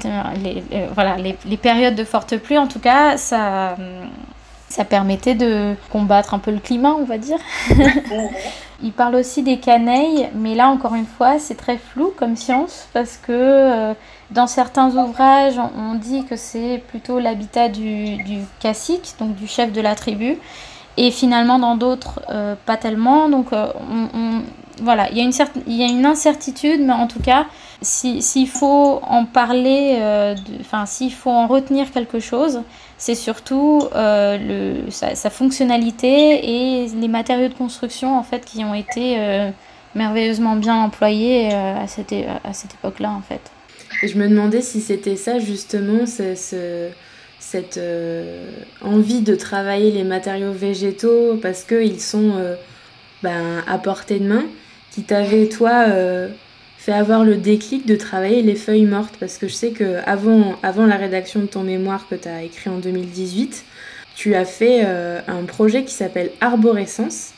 Voilà, 0.94 1.16
les, 1.16 1.36
les, 1.46 1.56
périodes 1.56 1.94
de 1.94 2.04
forte 2.04 2.36
pluie, 2.36 2.58
en 2.58 2.66
tout 2.66 2.80
cas, 2.80 3.16
ça 3.16 3.76
ça 4.70 4.84
permettait 4.84 5.34
de 5.34 5.74
combattre 5.90 6.32
un 6.32 6.38
peu 6.38 6.52
le 6.52 6.60
climat, 6.60 6.94
on 6.94 7.04
va 7.04 7.18
dire. 7.18 7.38
Il 8.82 8.92
parle 8.92 9.16
aussi 9.16 9.42
des 9.42 9.58
canailles, 9.58 10.30
mais 10.34 10.54
là 10.54 10.68
encore 10.68 10.94
une 10.94 11.06
fois, 11.06 11.38
c'est 11.38 11.56
très 11.56 11.76
flou 11.76 12.14
comme 12.16 12.36
science 12.36 12.88
parce 12.94 13.18
que 13.18 13.32
euh, 13.32 13.94
dans 14.30 14.46
certains 14.46 14.96
ouvrages, 14.96 15.60
on 15.76 15.96
dit 15.96 16.24
que 16.24 16.36
c'est 16.36 16.82
plutôt 16.88 17.18
l'habitat 17.18 17.68
du, 17.68 18.16
du 18.22 18.38
cacique, 18.60 19.16
donc 19.18 19.34
du 19.34 19.46
chef 19.46 19.72
de 19.72 19.80
la 19.82 19.94
tribu, 19.96 20.38
et 20.96 21.10
finalement 21.10 21.58
dans 21.58 21.74
d'autres, 21.74 22.20
euh, 22.30 22.54
pas 22.64 22.76
tellement. 22.76 23.28
Donc 23.28 23.52
euh, 23.52 23.66
on, 24.14 24.42
voilà, 24.80 25.10
il 25.10 25.18
y, 25.18 25.20
a 25.20 25.24
une 25.24 25.32
il 25.66 25.76
y 25.76 25.82
a 25.82 25.86
une 25.86 26.06
incertitude, 26.06 26.80
mais 26.80 26.92
en 26.92 27.06
tout 27.06 27.20
cas, 27.20 27.46
s'il 27.82 28.48
faut 28.48 29.00
en 29.02 29.24
parler, 29.24 29.98
enfin 30.60 30.86
s'il 30.86 31.12
faut 31.12 31.30
en 31.30 31.46
retenir 31.46 31.90
quelque 31.92 32.20
chose, 32.20 32.62
c'est 33.00 33.14
surtout 33.14 33.88
euh, 33.94 34.36
le, 34.84 34.90
sa, 34.90 35.30
fonctionnalité 35.30 36.84
et 36.84 36.86
les 36.88 37.08
matériaux 37.08 37.48
de 37.48 37.54
construction 37.54 38.16
en 38.16 38.22
fait 38.22 38.44
qui 38.44 38.62
ont 38.62 38.74
été 38.74 39.18
euh, 39.18 39.50
merveilleusement 39.94 40.54
bien 40.56 40.76
employés 40.76 41.48
euh, 41.50 41.82
à 41.82 41.86
cette, 41.86 42.12
à 42.12 42.52
cette 42.52 42.74
époque-là 42.74 43.10
en 43.10 43.22
fait. 43.22 43.40
Je 44.06 44.18
me 44.18 44.28
demandais 44.28 44.60
si 44.60 44.82
c'était 44.82 45.16
ça 45.16 45.38
justement, 45.38 46.04
ce, 46.04 46.90
cette 47.38 47.80
envie 48.82 49.22
de 49.22 49.34
travailler 49.34 49.90
les 49.90 50.04
matériaux 50.04 50.52
végétaux 50.52 51.38
parce 51.40 51.64
qu'ils 51.64 52.00
sont 52.00 52.34
ben, 53.22 53.64
à 53.66 53.78
portée 53.78 54.18
de 54.18 54.28
main, 54.28 54.44
qui 54.90 55.02
t'avait 55.02 55.48
toi 55.48 55.86
fait 56.80 56.92
avoir 56.92 57.24
le 57.24 57.36
déclic 57.36 57.86
de 57.86 57.94
travailler 57.94 58.40
les 58.40 58.54
feuilles 58.54 58.86
mortes 58.86 59.14
Parce 59.20 59.36
que 59.36 59.48
je 59.48 59.52
sais 59.52 59.70
que 59.70 59.98
avant, 60.06 60.56
la 60.62 60.96
rédaction 60.96 61.40
de 61.40 61.46
ton 61.46 61.62
mémoire 61.62 62.08
que 62.08 62.14
tu 62.14 62.26
as 62.26 62.42
écrit 62.42 62.70
en 62.70 62.78
2018, 62.78 63.66
tu 64.16 64.34
as 64.34 64.46
fait 64.46 64.82
euh, 64.86 65.20
un 65.28 65.44
projet 65.44 65.84
qui 65.84 65.92
s'appelle 65.92 66.30
Arborescence, 66.40 67.32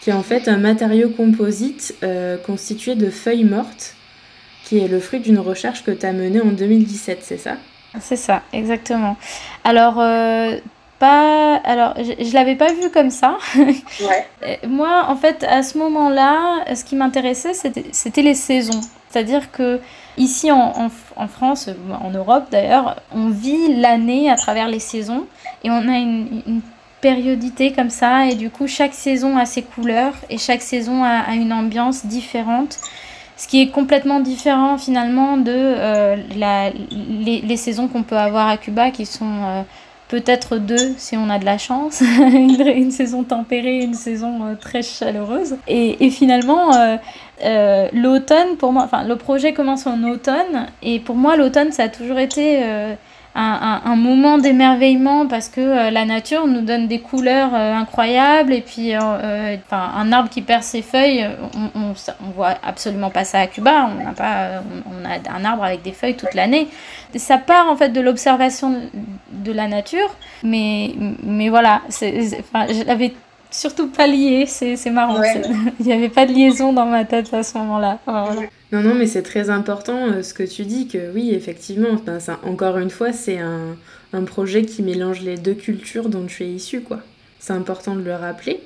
qui 0.00 0.10
est 0.10 0.12
en 0.12 0.22
fait 0.22 0.46
un 0.46 0.58
matériau 0.58 1.08
composite 1.08 1.96
euh, 2.04 2.36
constitué 2.36 2.94
de 2.94 3.10
feuilles 3.10 3.42
mortes, 3.42 3.96
qui 4.62 4.78
est 4.78 4.86
le 4.86 5.00
fruit 5.00 5.18
d'une 5.18 5.40
recherche 5.40 5.82
que 5.82 5.90
tu 5.90 6.06
as 6.06 6.12
menée 6.12 6.40
en 6.40 6.52
2017, 6.52 7.18
c'est 7.20 7.36
ça? 7.36 7.56
C'est 8.00 8.16
ça, 8.16 8.42
exactement. 8.52 9.16
Alors, 9.64 10.00
euh, 10.00 10.56
pas. 10.98 11.56
Alors, 11.64 11.94
je, 11.98 12.24
je 12.24 12.34
l'avais 12.34 12.56
pas 12.56 12.72
vu 12.72 12.90
comme 12.90 13.10
ça. 13.10 13.38
Ouais. 13.56 14.58
Moi, 14.68 15.04
en 15.08 15.16
fait, 15.16 15.44
à 15.44 15.62
ce 15.62 15.78
moment-là, 15.78 16.64
ce 16.74 16.84
qui 16.84 16.96
m'intéressait, 16.96 17.54
c'était 17.54 18.22
les 18.22 18.34
saisons. 18.34 18.80
C'est-à-dire 19.14 19.52
que 19.52 19.80
ici 20.16 20.50
en, 20.50 20.90
en, 21.16 21.28
France, 21.28 21.70
en 22.02 22.10
Europe 22.10 22.46
d'ailleurs, 22.50 22.96
on 23.14 23.28
vit 23.28 23.76
l'année 23.76 24.28
à 24.28 24.34
travers 24.34 24.66
les 24.66 24.80
saisons 24.80 25.26
et 25.62 25.70
on 25.70 25.88
a 25.88 25.98
une, 25.98 26.42
une, 26.46 26.60
périodité 27.00 27.70
comme 27.70 27.90
ça 27.90 28.24
et 28.28 28.34
du 28.34 28.48
coup 28.48 28.66
chaque 28.66 28.94
saison 28.94 29.36
a 29.36 29.44
ses 29.44 29.60
couleurs 29.60 30.14
et 30.30 30.38
chaque 30.38 30.62
saison 30.62 31.04
a, 31.04 31.18
a 31.18 31.34
une 31.34 31.52
ambiance 31.52 32.06
différente. 32.06 32.78
Ce 33.36 33.46
qui 33.46 33.60
est 33.60 33.68
complètement 33.68 34.20
différent 34.20 34.78
finalement 34.78 35.36
de 35.36 35.52
euh, 35.54 36.16
la, 36.34 36.70
les, 36.70 37.42
les, 37.42 37.56
saisons 37.58 37.88
qu'on 37.88 38.04
peut 38.04 38.16
avoir 38.16 38.48
à 38.48 38.56
Cuba 38.56 38.90
qui 38.90 39.04
sont 39.04 39.42
euh, 39.44 39.62
peut-être 40.14 40.58
deux 40.58 40.94
si 40.96 41.16
on 41.16 41.28
a 41.28 41.40
de 41.40 41.44
la 41.44 41.58
chance, 41.58 42.00
une, 42.18 42.92
saison 42.92 43.24
tempérée, 43.24 43.80
une 43.80 43.94
saison 43.94 44.44
euh, 44.44 44.54
très 44.54 44.82
chaleureuse. 44.82 45.56
Et, 45.66 46.08
finalement, 46.10 46.72
euh, 46.72 46.96
euh, 47.44 47.88
l'automne, 47.92 48.56
pour 48.56 48.72
moi, 48.72 48.84
enfin 48.84 49.02
le 49.02 49.16
projet 49.16 49.52
commence 49.52 49.88
en 49.88 50.04
automne, 50.04 50.68
et 50.82 51.00
pour 51.00 51.16
moi 51.16 51.36
l'automne 51.36 51.72
ça 51.72 51.84
a 51.84 51.88
toujours 51.88 52.20
été 52.20 52.62
un, 53.34 53.96
moment 53.96 54.38
d'émerveillement 54.38 55.26
parce 55.26 55.48
que 55.48 55.90
la 55.90 56.04
nature 56.04 56.46
nous 56.46 56.60
donne 56.60 56.86
des 56.86 57.00
couleurs 57.00 57.52
incroyables, 57.52 58.52
et 58.52 58.60
puis 58.60 58.94
un 58.94 60.12
arbre 60.12 60.28
qui 60.28 60.42
perd 60.42 60.62
ses 60.62 60.82
feuilles, 60.82 61.28
on, 61.74 61.80
on, 61.88 62.30
voit 62.36 62.54
absolument 62.62 63.10
pas 63.10 63.24
ça 63.24 63.40
à 63.40 63.46
Cuba, 63.48 63.90
on 63.90 64.04
n'a 64.04 64.12
pas, 64.12 64.62
on, 64.86 65.04
a 65.04 65.36
un 65.36 65.44
arbre 65.44 65.64
avec 65.64 65.82
des 65.82 65.92
feuilles 65.92 66.16
toute 66.16 66.34
l'année. 66.34 66.68
Ça 67.16 67.38
part 67.38 67.68
en 67.68 67.76
fait 67.76 67.88
de 67.88 68.00
l'observation 68.00 68.80
de 69.44 69.52
la 69.52 69.68
nature, 69.68 70.14
mais, 70.42 70.94
mais 71.22 71.48
voilà, 71.48 71.82
enfin, 71.88 72.66
je 72.68 72.84
l'avais 72.86 73.12
surtout 73.54 73.88
pas 73.88 74.06
lié, 74.06 74.46
c'est 74.46 74.90
marrant. 74.90 75.20
Ouais. 75.20 75.42
Il 75.80 75.86
n'y 75.86 75.92
avait 75.92 76.08
pas 76.08 76.26
de 76.26 76.32
liaison 76.32 76.72
dans 76.72 76.86
ma 76.86 77.04
tête 77.04 77.32
à 77.32 77.42
ce 77.42 77.56
moment-là. 77.58 78.00
Voilà. 78.06 78.42
Non, 78.72 78.80
non, 78.80 78.94
mais 78.94 79.06
c'est 79.06 79.22
très 79.22 79.50
important 79.50 80.08
euh, 80.08 80.22
ce 80.22 80.34
que 80.34 80.42
tu 80.42 80.64
dis, 80.64 80.88
que 80.88 81.12
oui, 81.14 81.30
effectivement, 81.32 81.94
ben, 82.04 82.18
ça, 82.18 82.40
encore 82.42 82.78
une 82.78 82.90
fois, 82.90 83.12
c'est 83.12 83.38
un, 83.38 83.76
un, 84.12 84.24
projet 84.24 84.64
qui 84.64 84.82
mélange 84.82 85.20
les 85.20 85.36
deux 85.36 85.54
cultures 85.54 86.08
dont 86.08 86.26
tu 86.26 86.42
es 86.42 86.48
issu, 86.48 86.80
quoi. 86.80 87.00
C'est 87.38 87.52
important 87.52 87.94
de 87.94 88.02
le 88.02 88.14
rappeler. 88.14 88.60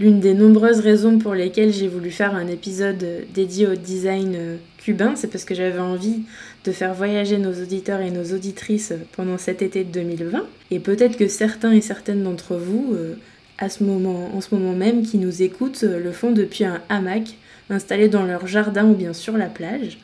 L'une 0.00 0.20
des 0.20 0.34
nombreuses 0.34 0.80
raisons 0.80 1.18
pour 1.18 1.34
lesquelles 1.34 1.72
j'ai 1.72 1.88
voulu 1.88 2.10
faire 2.10 2.34
un 2.34 2.46
épisode 2.46 3.04
dédié 3.34 3.66
au 3.66 3.74
design 3.74 4.34
euh, 4.36 4.56
cubain, 4.86 5.14
c'est 5.16 5.26
parce 5.26 5.44
que 5.44 5.56
j'avais 5.56 5.80
envie 5.80 6.22
de 6.64 6.70
faire 6.70 6.94
voyager 6.94 7.38
nos 7.38 7.52
auditeurs 7.52 8.00
et 8.02 8.12
nos 8.12 8.32
auditrices 8.32 8.92
pendant 9.16 9.36
cet 9.36 9.60
été 9.60 9.82
de 9.82 9.90
2020. 9.90 10.44
Et 10.70 10.78
peut-être 10.78 11.16
que 11.16 11.26
certains 11.26 11.72
et 11.72 11.80
certaines 11.80 12.22
d'entre 12.22 12.54
vous 12.54 12.94
euh, 12.94 13.14
à 13.58 13.68
ce 13.68 13.82
moment, 13.82 14.30
en 14.32 14.40
ce 14.40 14.54
moment 14.54 14.74
même 14.74 15.02
qui 15.02 15.18
nous 15.18 15.42
écoutent 15.42 15.82
le 15.82 16.12
font 16.12 16.30
depuis 16.30 16.64
un 16.64 16.80
hamac 16.88 17.34
installé 17.68 18.08
dans 18.08 18.22
leur 18.22 18.46
jardin 18.46 18.84
ou 18.88 18.94
bien 18.94 19.12
sur 19.12 19.36
la 19.36 19.46
plage. 19.46 19.98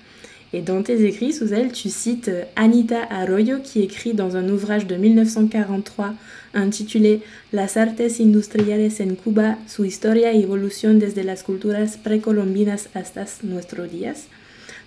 Et 0.52 0.62
dans 0.62 0.82
tes 0.82 1.04
écrits, 1.04 1.32
sous 1.32 1.54
elle, 1.54 1.70
tu 1.70 1.88
cites 1.88 2.30
Anita 2.56 3.06
Arroyo 3.08 3.58
qui 3.62 3.82
écrit 3.82 4.14
dans 4.14 4.36
un 4.36 4.48
ouvrage 4.48 4.88
de 4.88 4.96
1943 4.96 6.12
intitulé 6.54 7.20
Las 7.52 7.76
artes 7.76 8.18
industriales 8.18 8.90
en 9.00 9.14
Cuba, 9.14 9.58
su 9.68 9.84
historia 9.84 10.32
y 10.32 10.42
evolución 10.42 10.98
desde 10.98 11.22
las 11.22 11.44
culturas 11.44 11.96
precolombinas 11.98 12.88
hasta 12.94 13.24
nuestros 13.44 13.92
días. 13.92 14.26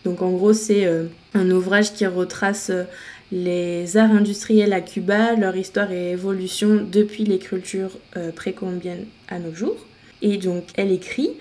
Donc 0.06 0.22
en 0.22 0.32
gros, 0.32 0.54
c'est 0.54 0.86
euh, 0.86 1.08
un 1.34 1.50
ouvrage 1.52 1.94
qui 1.94 2.06
retrace 2.06 2.70
euh, 2.70 2.84
les 3.32 3.98
arts 3.98 4.12
industriels 4.12 4.72
à 4.72 4.82
Cuba, 4.82 5.36
leur 5.36 5.58
histoire 5.58 5.92
et 5.92 6.12
évolution 6.12 6.88
depuis 6.90 7.26
les 7.26 7.40
cultures 7.40 7.98
euh, 8.16 8.32
précolombiennes 8.32 9.06
à 9.28 9.40
nos 9.40 9.54
jours. 9.54 9.86
Et 10.22 10.38
donc 10.38 10.66
elle 10.76 10.92
écrit 10.92 11.32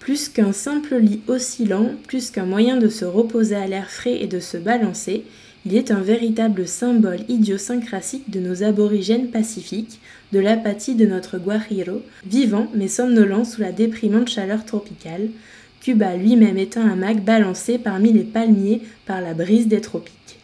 plus 0.00 0.28
qu'un 0.28 0.52
simple 0.52 0.96
lit 0.96 1.20
oscillant, 1.28 1.92
plus 2.08 2.30
qu'un 2.30 2.46
moyen 2.46 2.78
de 2.78 2.88
se 2.88 3.04
reposer 3.04 3.56
à 3.56 3.66
l'air 3.66 3.90
frais 3.90 4.20
et 4.20 4.26
de 4.26 4.40
se 4.40 4.56
balancer, 4.56 5.24
il 5.66 5.74
est 5.76 5.90
un 5.90 6.00
véritable 6.00 6.68
symbole 6.68 7.20
idiosyncrasique 7.28 8.30
de 8.30 8.38
nos 8.38 8.62
aborigènes 8.62 9.30
pacifiques, 9.30 10.00
de 10.32 10.40
l'apathie 10.40 10.94
de 10.94 11.06
notre 11.06 11.38
guajiro, 11.38 12.02
vivant 12.26 12.68
mais 12.74 12.88
somnolent 12.88 13.46
sous 13.46 13.62
la 13.62 13.72
déprimante 13.72 14.28
chaleur 14.28 14.66
tropicale, 14.66 15.28
Cuba 15.84 16.16
lui-même 16.16 16.56
étant 16.56 16.80
un 16.80 16.92
hamac 16.92 17.22
balancé 17.22 17.76
parmi 17.76 18.10
les 18.10 18.22
palmiers 18.22 18.80
par 19.04 19.20
la 19.20 19.34
brise 19.34 19.68
des 19.68 19.82
tropiques. 19.82 20.38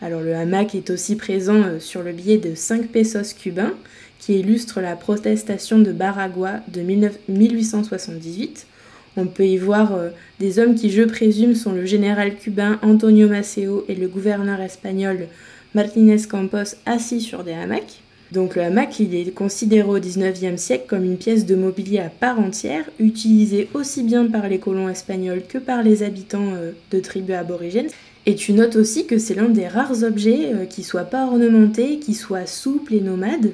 Alors 0.00 0.20
le 0.20 0.36
hamac 0.36 0.76
est 0.76 0.90
aussi 0.90 1.16
présent 1.16 1.60
euh, 1.64 1.80
sur 1.80 2.04
le 2.04 2.12
billet 2.12 2.38
de 2.38 2.54
5 2.54 2.86
pesos 2.86 3.34
cubains 3.34 3.74
qui 4.20 4.38
illustre 4.38 4.80
la 4.80 4.94
protestation 4.94 5.80
de 5.80 5.90
Baragua 5.90 6.60
de 6.68 6.82
1878. 6.82 8.68
On 9.16 9.26
peut 9.26 9.46
y 9.46 9.56
voir 9.56 9.96
euh, 9.96 10.10
des 10.38 10.60
hommes 10.60 10.76
qui, 10.76 10.90
je 10.92 11.02
présume, 11.02 11.56
sont 11.56 11.72
le 11.72 11.84
général 11.84 12.36
cubain 12.36 12.78
Antonio 12.82 13.26
Maceo 13.26 13.84
et 13.88 13.96
le 13.96 14.06
gouverneur 14.06 14.60
espagnol 14.60 15.26
Martinez 15.74 16.22
Campos 16.30 16.76
assis 16.86 17.20
sur 17.20 17.42
des 17.42 17.54
hamacs. 17.54 18.00
Donc 18.32 18.56
le 18.56 18.62
hamac, 18.62 19.00
il 19.00 19.14
est 19.14 19.30
considéré 19.32 19.88
au 19.88 19.98
XIXe 19.98 20.60
siècle 20.60 20.84
comme 20.86 21.04
une 21.04 21.16
pièce 21.16 21.46
de 21.46 21.54
mobilier 21.54 22.00
à 22.00 22.10
part 22.10 22.38
entière, 22.38 22.84
utilisée 22.98 23.68
aussi 23.72 24.02
bien 24.02 24.26
par 24.26 24.48
les 24.48 24.58
colons 24.58 24.88
espagnols 24.88 25.42
que 25.48 25.56
par 25.56 25.82
les 25.82 26.02
habitants 26.02 26.52
euh, 26.54 26.72
de 26.90 27.00
tribus 27.00 27.36
aborigènes. 27.36 27.88
Et 28.26 28.34
tu 28.34 28.52
notes 28.52 28.76
aussi 28.76 29.06
que 29.06 29.16
c'est 29.16 29.34
l'un 29.34 29.48
des 29.48 29.66
rares 29.66 30.02
objets 30.02 30.52
euh, 30.52 30.66
qui 30.66 30.82
soit 30.82 31.04
pas 31.04 31.26
ornementé, 31.26 31.98
qui 31.98 32.12
soit 32.12 32.46
souple 32.46 32.94
et 32.94 33.00
nomade. 33.00 33.52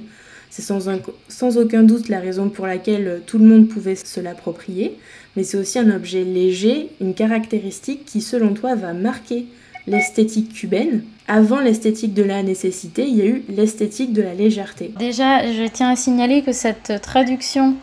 C'est 0.50 0.62
sans, 0.62 1.58
aucun 1.58 1.82
doute 1.82 2.08
la 2.08 2.18
raison 2.18 2.48
pour 2.48 2.66
laquelle 2.66 3.06
euh, 3.06 3.18
tout 3.24 3.38
le 3.38 3.44
monde 3.44 3.68
pouvait 3.68 3.94
se 3.94 4.20
l'approprier, 4.20 4.96
mais 5.36 5.44
c'est 5.44 5.56
aussi 5.56 5.78
un 5.78 5.94
objet 5.94 6.24
léger, 6.24 6.88
une 7.00 7.14
caractéristique 7.14 8.04
qui 8.04 8.20
selon 8.20 8.54
toi 8.54 8.74
va 8.74 8.92
marquer 8.92 9.46
l'esthétique 9.86 10.52
cubaine. 10.52 11.02
Avant 11.26 11.60
l'esthétique 11.60 12.14
de 12.14 12.22
la 12.22 12.42
nécessité, 12.42 13.06
il 13.06 13.16
y 13.16 13.22
a 13.22 13.26
eu 13.26 13.44
l'esthétique 13.48 14.12
de 14.12 14.22
la 14.22 14.34
légèreté. 14.34 14.92
Déjà, 14.98 15.50
je 15.52 15.66
tiens 15.66 15.90
à 15.90 15.96
signaler 15.96 16.42
que 16.42 16.52
cette 16.52 17.00
traduction 17.00 17.74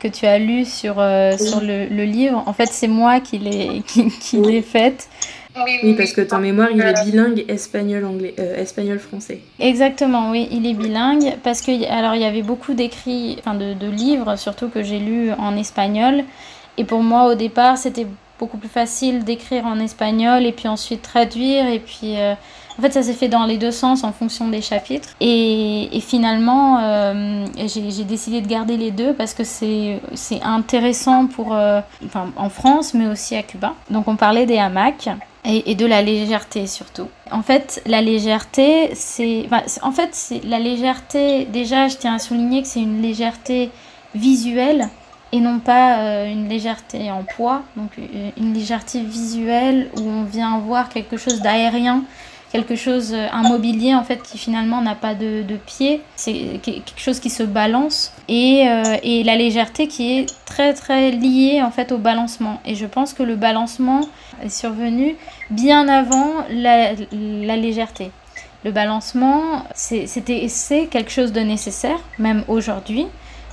que 0.00 0.08
tu 0.08 0.26
as 0.26 0.38
lue 0.38 0.64
sur, 0.64 0.98
euh, 0.98 1.32
oui. 1.38 1.46
sur 1.46 1.60
le, 1.60 1.86
le, 1.86 2.04
livre, 2.04 2.42
en 2.46 2.52
fait, 2.52 2.68
c'est 2.70 2.88
moi 2.88 3.20
qui 3.20 3.38
l'ai 3.38 3.82
qui, 3.86 4.08
qui 4.08 4.38
oui. 4.38 4.62
faite. 4.62 5.08
Oui, 5.82 5.94
parce 5.96 6.12
que 6.12 6.20
ton 6.20 6.38
mémoire, 6.38 6.68
il 6.72 6.80
est 6.80 7.04
bilingue 7.04 7.44
espagnol-anglais, 7.48 8.34
euh, 8.38 8.62
espagnol-français. 8.62 9.40
Exactement, 9.58 10.30
oui, 10.30 10.48
il 10.52 10.66
est 10.66 10.74
bilingue 10.74 11.34
parce 11.42 11.62
que 11.62 11.90
alors 11.90 12.14
il 12.14 12.22
y 12.22 12.24
avait 12.24 12.42
beaucoup 12.42 12.74
d'écrits, 12.74 13.36
enfin 13.40 13.54
de, 13.54 13.74
de, 13.74 13.90
livres 13.90 14.36
surtout 14.36 14.68
que 14.68 14.84
j'ai 14.84 15.00
lus 15.00 15.32
en 15.32 15.56
espagnol. 15.56 16.22
Et 16.76 16.84
pour 16.84 17.02
moi, 17.02 17.24
au 17.32 17.34
départ, 17.34 17.76
c'était 17.76 18.06
beaucoup 18.38 18.56
plus 18.56 18.68
facile 18.68 19.24
d'écrire 19.24 19.66
en 19.66 19.78
espagnol 19.78 20.46
et 20.46 20.52
puis 20.52 20.68
ensuite 20.68 21.02
traduire 21.02 21.66
et 21.66 21.80
puis 21.80 22.16
euh, 22.16 22.34
en 22.78 22.82
fait 22.82 22.92
ça 22.92 23.02
s'est 23.02 23.14
fait 23.14 23.28
dans 23.28 23.44
les 23.44 23.56
deux 23.56 23.70
sens 23.70 24.04
en 24.04 24.12
fonction 24.12 24.48
des 24.48 24.62
chapitres 24.62 25.10
et, 25.20 25.96
et 25.96 26.00
finalement 26.00 26.78
euh, 26.80 27.46
j'ai 27.66 28.04
décidé 28.04 28.40
de 28.40 28.46
garder 28.46 28.76
les 28.76 28.90
deux 28.90 29.12
parce 29.12 29.34
que 29.34 29.44
c'est 29.44 30.00
intéressant 30.42 31.26
pour 31.26 31.54
euh, 31.54 31.80
enfin, 32.06 32.26
en 32.36 32.48
France 32.48 32.94
mais 32.94 33.06
aussi 33.06 33.34
à 33.36 33.42
Cuba 33.42 33.74
donc 33.90 34.08
on 34.08 34.16
parlait 34.16 34.46
des 34.46 34.58
hamacs 34.58 35.08
et, 35.44 35.70
et, 35.70 35.74
de 35.74 35.86
la 35.86 36.02
légèreté 36.02 36.66
surtout. 36.66 37.06
En 37.30 37.42
fait, 37.42 37.80
la 37.86 38.02
légèreté, 38.02 38.90
c'est. 38.94 39.46
En 39.82 39.92
fait, 39.92 40.34
la 40.44 40.58
légèreté. 40.58 41.44
Déjà, 41.44 41.86
je 41.88 41.96
tiens 41.96 42.16
à 42.16 42.18
souligner 42.18 42.60
que 42.62 42.68
c'est 42.68 42.82
une 42.82 43.00
légèreté 43.00 43.70
visuelle 44.14 44.88
et 45.32 45.40
non 45.40 45.58
pas 45.58 45.98
euh, 45.98 46.32
une 46.32 46.48
légèreté 46.48 47.10
en 47.10 47.22
poids. 47.22 47.62
Donc, 47.76 47.90
une 48.36 48.54
légèreté 48.54 49.00
visuelle 49.00 49.90
où 49.96 50.02
on 50.02 50.24
vient 50.24 50.58
voir 50.58 50.88
quelque 50.88 51.16
chose 51.16 51.40
d'aérien, 51.40 52.04
quelque 52.52 52.76
chose, 52.76 53.14
un 53.14 53.42
mobilier 53.42 53.94
en 53.94 54.04
fait 54.04 54.22
qui 54.22 54.38
finalement 54.38 54.80
n'a 54.80 54.94
pas 54.94 55.14
de, 55.14 55.44
pied. 55.66 56.00
C'est 56.16 56.60
quelque 56.62 56.98
chose 56.98 57.20
qui 57.20 57.30
se 57.30 57.42
balance 57.42 58.12
et, 58.28 58.68
euh, 58.68 58.96
et 59.02 59.22
la 59.22 59.36
légèreté 59.36 59.86
qui 59.86 60.18
est 60.18 60.26
très 60.46 60.72
très 60.72 61.10
liée 61.10 61.62
en 61.62 61.70
fait 61.70 61.92
au 61.92 61.98
balancement. 61.98 62.60
Et 62.64 62.74
je 62.74 62.86
pense 62.86 63.12
que 63.12 63.22
le 63.22 63.36
balancement 63.36 64.00
est 64.42 64.48
survenu 64.48 65.16
bien 65.50 65.88
avant 65.88 66.44
la, 66.50 66.92
la 67.12 67.56
légèreté. 67.56 68.10
Le 68.64 68.72
balancement, 68.72 69.64
c'est 69.74 70.88
quelque 70.90 71.10
chose 71.12 71.32
de 71.32 71.40
nécessaire, 71.40 72.00
même 72.18 72.44
aujourd'hui. 72.48 73.06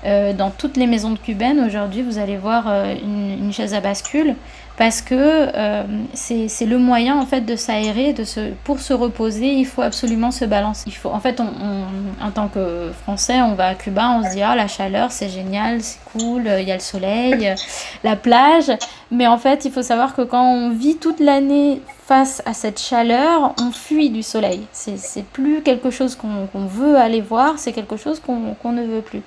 Euh, 0.06 0.34
dans 0.34 0.52
toutes 0.52 0.78
les 0.78 0.86
maisons 0.86 1.12
de 1.12 1.18
cubaines, 1.18 1.60
aujourd'hui, 1.60 2.04
vous 2.04 2.20
allez 2.20 2.38
voir 2.38 2.66
euh, 2.68 2.94
une, 3.02 3.52
chaise 3.52 3.74
à 3.74 3.80
bascule. 3.80 4.36
parce 4.78 5.02
que 5.02 5.16
euh, 5.16 5.84
c'est 6.14 6.66
le 6.66 6.78
moyen 6.78 7.18
en 7.18 7.26
fait 7.26 7.42
de 7.42 7.56
s'aérer, 7.56 8.14
de 8.14 8.24
se, 8.24 8.52
pour 8.66 8.80
se 8.80 8.94
reposer, 8.94 9.48
il 9.48 9.66
faut 9.66 9.82
absolument 9.82 10.32
se 10.32 10.46
balancer. 10.46 10.84
Il 10.88 10.94
faut, 10.94 11.10
en 11.10 11.20
fait, 11.20 11.40
en 11.40 12.32
tant 12.32 12.50
que 12.50 12.92
Français, 13.04 13.42
on 13.42 13.54
va 13.54 13.68
à 13.68 13.76
Cuba, 13.76 14.12
on 14.12 14.24
se 14.24 14.36
dit 14.36 14.42
ah 14.42 14.56
la 14.56 14.68
chaleur 14.68 15.12
c'est 15.12 15.30
génial, 15.30 15.82
c'est 15.82 16.00
cool, 16.12 16.50
il 16.60 16.68
y 16.68 16.72
a 16.72 16.76
le 16.76 16.82
soleil, 16.82 17.56
la 18.04 18.16
plage, 18.16 18.72
mais 19.12 19.28
en 19.28 19.38
fait 19.38 19.66
il 19.66 19.72
faut 19.72 19.84
savoir 19.84 20.14
que 20.14 20.24
quand 20.24 20.44
on 20.44 20.72
vit 20.72 20.98
toute 20.98 21.20
l'année 21.22 21.82
face 22.06 22.44
à 22.46 22.54
cette 22.54 22.80
chaleur, 22.80 23.56
on 23.60 23.72
fuit 23.72 24.12
du 24.12 24.22
soleil. 24.22 24.68
C'est 24.72 25.26
plus 25.26 25.62
quelque 25.62 25.90
chose 25.90 26.16
qu'on 26.16 26.66
veut 26.66 26.98
aller 26.98 27.22
voir, 27.22 27.58
c'est 27.58 27.72
quelque 27.72 27.98
chose 27.98 28.20
qu'on 28.20 28.72
ne 28.72 28.84
veut 28.84 29.02
plus. 29.02 29.24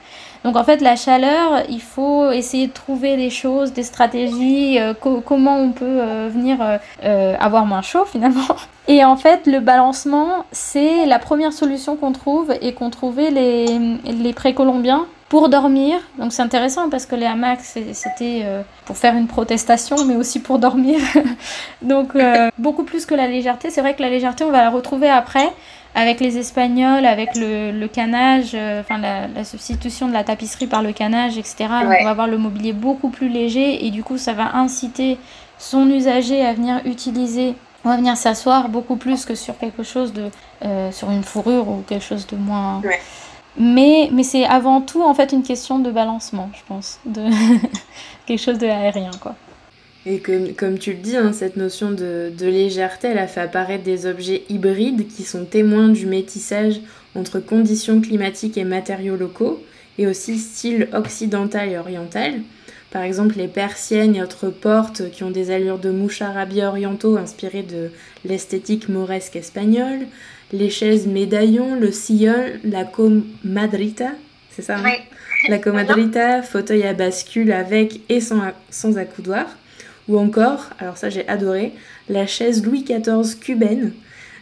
Donc 0.48 0.56
en 0.56 0.64
fait, 0.64 0.80
la 0.80 0.96
chaleur, 0.96 1.64
il 1.68 1.82
faut 1.82 2.30
essayer 2.30 2.68
de 2.68 2.72
trouver 2.72 3.18
des 3.18 3.28
choses, 3.28 3.74
des 3.74 3.82
stratégies, 3.82 4.78
euh, 4.80 4.94
comment 4.94 5.58
on 5.58 5.72
peut 5.72 5.84
euh, 5.84 6.30
venir 6.32 6.56
euh, 7.04 7.36
avoir 7.38 7.66
moins 7.66 7.82
chaud 7.82 8.06
finalement. 8.10 8.56
Et 8.86 9.04
en 9.04 9.16
fait, 9.16 9.46
le 9.46 9.60
balancement, 9.60 10.46
c'est 10.50 11.04
la 11.04 11.18
première 11.18 11.52
solution 11.52 11.96
qu'on 11.96 12.12
trouve 12.12 12.54
et 12.62 12.72
qu'ont 12.72 12.88
trouvé 12.88 13.28
les, 13.30 13.78
les 14.06 14.32
précolombiens 14.32 15.04
pour 15.28 15.50
dormir. 15.50 15.98
Donc 16.18 16.32
c'est 16.32 16.40
intéressant 16.40 16.88
parce 16.88 17.04
que 17.04 17.14
les 17.14 17.26
hamacs, 17.26 17.60
c'était 17.60 18.46
pour 18.86 18.96
faire 18.96 19.14
une 19.14 19.26
protestation, 19.26 19.96
mais 20.06 20.16
aussi 20.16 20.40
pour 20.40 20.58
dormir. 20.58 20.98
Donc 21.82 22.16
beaucoup 22.56 22.84
plus 22.84 23.04
que 23.04 23.14
la 23.14 23.26
légèreté. 23.26 23.68
C'est 23.68 23.82
vrai 23.82 23.94
que 23.94 24.00
la 24.00 24.08
légèreté, 24.08 24.44
on 24.44 24.50
va 24.50 24.62
la 24.62 24.70
retrouver 24.70 25.10
après 25.10 25.52
avec 25.98 26.20
les 26.20 26.38
Espagnols, 26.38 27.04
avec 27.04 27.34
le, 27.34 27.72
le 27.72 27.88
canage, 27.88 28.52
euh, 28.54 28.82
enfin 28.82 28.98
la, 28.98 29.42
substitution 29.42 30.06
de 30.06 30.12
la 30.12 30.22
tapisserie 30.22 30.68
par 30.68 30.80
le 30.80 30.92
canage, 30.92 31.36
etc. 31.38 31.66
on 31.82 32.04
va 32.04 32.10
avoir 32.10 32.28
le 32.28 32.38
mobilier 32.38 32.72
beaucoup 32.72 33.08
plus 33.08 33.28
léger 33.28 33.84
et 33.84 33.90
du 33.90 34.04
coup 34.04 34.16
ça 34.16 34.32
va 34.32 34.54
inciter 34.54 35.18
son 35.58 35.90
usager 35.90 36.46
à 36.46 36.52
venir 36.52 36.80
utiliser 36.84 37.56
ou 37.84 37.88
à 37.88 37.96
venir 37.96 38.16
s'asseoir 38.16 38.68
beaucoup 38.68 38.94
plus 38.94 39.24
que 39.24 39.34
sur 39.34 39.58
quelque 39.58 39.82
chose 39.82 40.12
de 40.12 40.30
euh, 40.64 40.92
sur 40.92 41.10
une 41.10 41.24
fourrure 41.24 41.68
ou 41.68 41.82
quelque 41.88 42.04
chose 42.04 42.28
de 42.28 42.36
moins. 42.36 42.80
Mais, 43.58 44.08
mais 44.12 44.22
c'est 44.22 44.44
avant 44.44 44.80
tout 44.80 45.02
en 45.02 45.14
fait 45.14 45.32
une 45.32 45.42
question 45.42 45.80
de 45.80 45.90
balancement, 45.90 46.48
je 46.54 46.60
pense, 46.68 47.00
de 47.06 47.24
quelque 48.26 48.40
chose 48.40 48.58
de 48.58 48.68
aérien 48.68 49.10
quoi. 49.20 49.34
Et 50.10 50.20
que, 50.20 50.52
comme 50.52 50.78
tu 50.78 50.92
le 50.92 50.98
dis, 50.98 51.18
hein, 51.18 51.34
cette 51.34 51.58
notion 51.58 51.90
de, 51.90 52.32
légèreté, 52.40 53.08
elle 53.08 53.18
a 53.18 53.26
fait 53.26 53.42
apparaître 53.42 53.84
des 53.84 54.06
objets 54.06 54.42
hybrides 54.48 55.06
qui 55.06 55.22
sont 55.22 55.44
témoins 55.44 55.90
du 55.90 56.06
métissage 56.06 56.80
entre 57.14 57.40
conditions 57.40 58.00
climatiques 58.00 58.56
et 58.56 58.64
matériaux 58.64 59.16
locaux, 59.16 59.62
et 59.98 60.06
aussi 60.06 60.38
style 60.38 60.88
occidental 60.94 61.68
et 61.68 61.76
oriental. 61.76 62.40
Par 62.90 63.02
exemple, 63.02 63.34
les 63.36 63.48
persiennes 63.48 64.16
et 64.16 64.22
autres 64.22 64.48
portes 64.48 65.10
qui 65.10 65.24
ont 65.24 65.30
des 65.30 65.50
allures 65.50 65.78
de 65.78 65.90
moucharabia 65.90 66.68
orientaux 66.68 67.18
inspirées 67.18 67.64
de 67.64 67.90
l'esthétique 68.24 68.88
mauresque 68.88 69.36
espagnole, 69.36 70.06
les 70.54 70.70
chaises 70.70 71.06
médaillons, 71.06 71.78
le 71.78 71.92
sillon, 71.92 72.46
la 72.64 72.84
comadrita, 72.84 74.12
c'est 74.52 74.62
ça 74.62 74.78
hein 74.78 74.90
La 75.50 75.58
comadrita, 75.58 76.40
fauteuil 76.42 76.84
à 76.84 76.94
bascule 76.94 77.52
avec 77.52 78.00
et 78.08 78.22
sans, 78.22 78.40
sans 78.70 78.96
accoudoir 78.96 79.44
ou 80.08 80.18
encore, 80.18 80.70
alors 80.78 80.96
ça 80.96 81.10
j'ai 81.10 81.26
adoré, 81.28 81.72
la 82.08 82.26
chaise 82.26 82.64
Louis 82.64 82.84
XIV 82.84 83.38
cubaine 83.38 83.92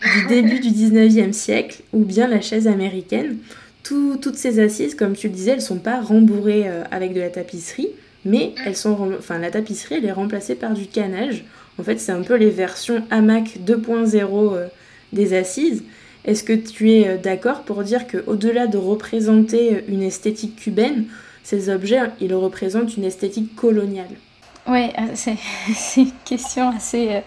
du 0.02 0.26
début 0.28 0.60
du 0.60 0.70
19e 0.70 1.32
siècle, 1.32 1.82
ou 1.92 2.04
bien 2.04 2.28
la 2.28 2.40
chaise 2.40 2.68
américaine. 2.68 3.38
toutes 3.82 4.36
ces 4.36 4.60
assises, 4.60 4.94
comme 4.94 5.14
tu 5.14 5.28
le 5.28 5.34
disais, 5.34 5.52
elles 5.52 5.58
ne 5.58 5.62
sont 5.62 5.78
pas 5.78 6.00
rembourrées 6.00 6.68
euh, 6.68 6.84
avec 6.90 7.14
de 7.14 7.20
la 7.20 7.30
tapisserie, 7.30 7.90
mais 8.24 8.52
elles 8.64 8.76
sont, 8.76 9.12
enfin, 9.18 9.38
la 9.38 9.50
tapisserie 9.50 9.96
elle 9.96 10.04
est 10.04 10.12
remplacée 10.12 10.54
par 10.54 10.74
du 10.74 10.86
canage. 10.86 11.44
En 11.78 11.82
fait, 11.82 11.98
c'est 11.98 12.12
un 12.12 12.22
peu 12.22 12.34
les 12.34 12.50
versions 12.50 13.04
hamac 13.10 13.58
2.0 13.66 14.54
euh, 14.54 14.66
des 15.12 15.34
assises. 15.34 15.82
Est-ce 16.24 16.42
que 16.42 16.52
tu 16.52 16.90
es 16.92 17.08
euh, 17.08 17.16
d'accord 17.16 17.62
pour 17.62 17.82
dire 17.84 18.06
qu'au-delà 18.06 18.66
de 18.66 18.78
représenter 18.78 19.84
une 19.88 20.02
esthétique 20.02 20.56
cubaine, 20.56 21.04
ces 21.44 21.70
objets, 21.70 22.00
ils 22.20 22.34
représentent 22.34 22.96
une 22.96 23.04
esthétique 23.04 23.54
coloniale? 23.54 24.16
Oui, 24.68 24.90
euh, 24.98 25.12
c'est 25.14 26.00
une 26.00 26.12
question 26.24 26.70
assez, 26.70 27.16
euh, 27.16 27.20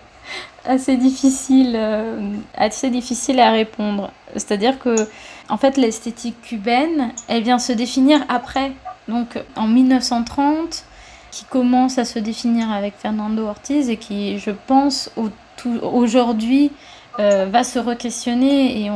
assez, 0.66 0.98
difficile, 0.98 1.74
euh, 1.76 2.36
assez 2.56 2.90
difficile 2.90 3.40
à 3.40 3.52
répondre. 3.52 4.12
C'est-à-dire 4.34 4.80
que, 4.80 4.96
en 5.50 5.58
fait, 5.58 5.78
l'esthétique 5.78 6.42
cubaine, 6.42 7.12
elle 7.28 7.44
vient 7.44 7.60
se 7.60 7.74
définir 7.74 8.24
après. 8.30 8.72
Donc, 9.08 9.40
en 9.56 9.68
1930, 9.68 10.84
qui 11.32 11.46
commence 11.46 11.98
à 11.98 12.06
se 12.06 12.20
définir 12.20 12.72
avec 12.72 12.96
Fernando 12.98 13.46
Ortiz 13.46 13.90
et 13.90 13.98
qui, 13.98 14.40
je 14.40 14.52
pense, 14.52 15.12
aujourd'hui 15.82 16.72
euh, 17.20 17.48
va 17.52 17.64
se 17.64 17.80
re-questionner 17.80 18.86
et, 18.86 18.92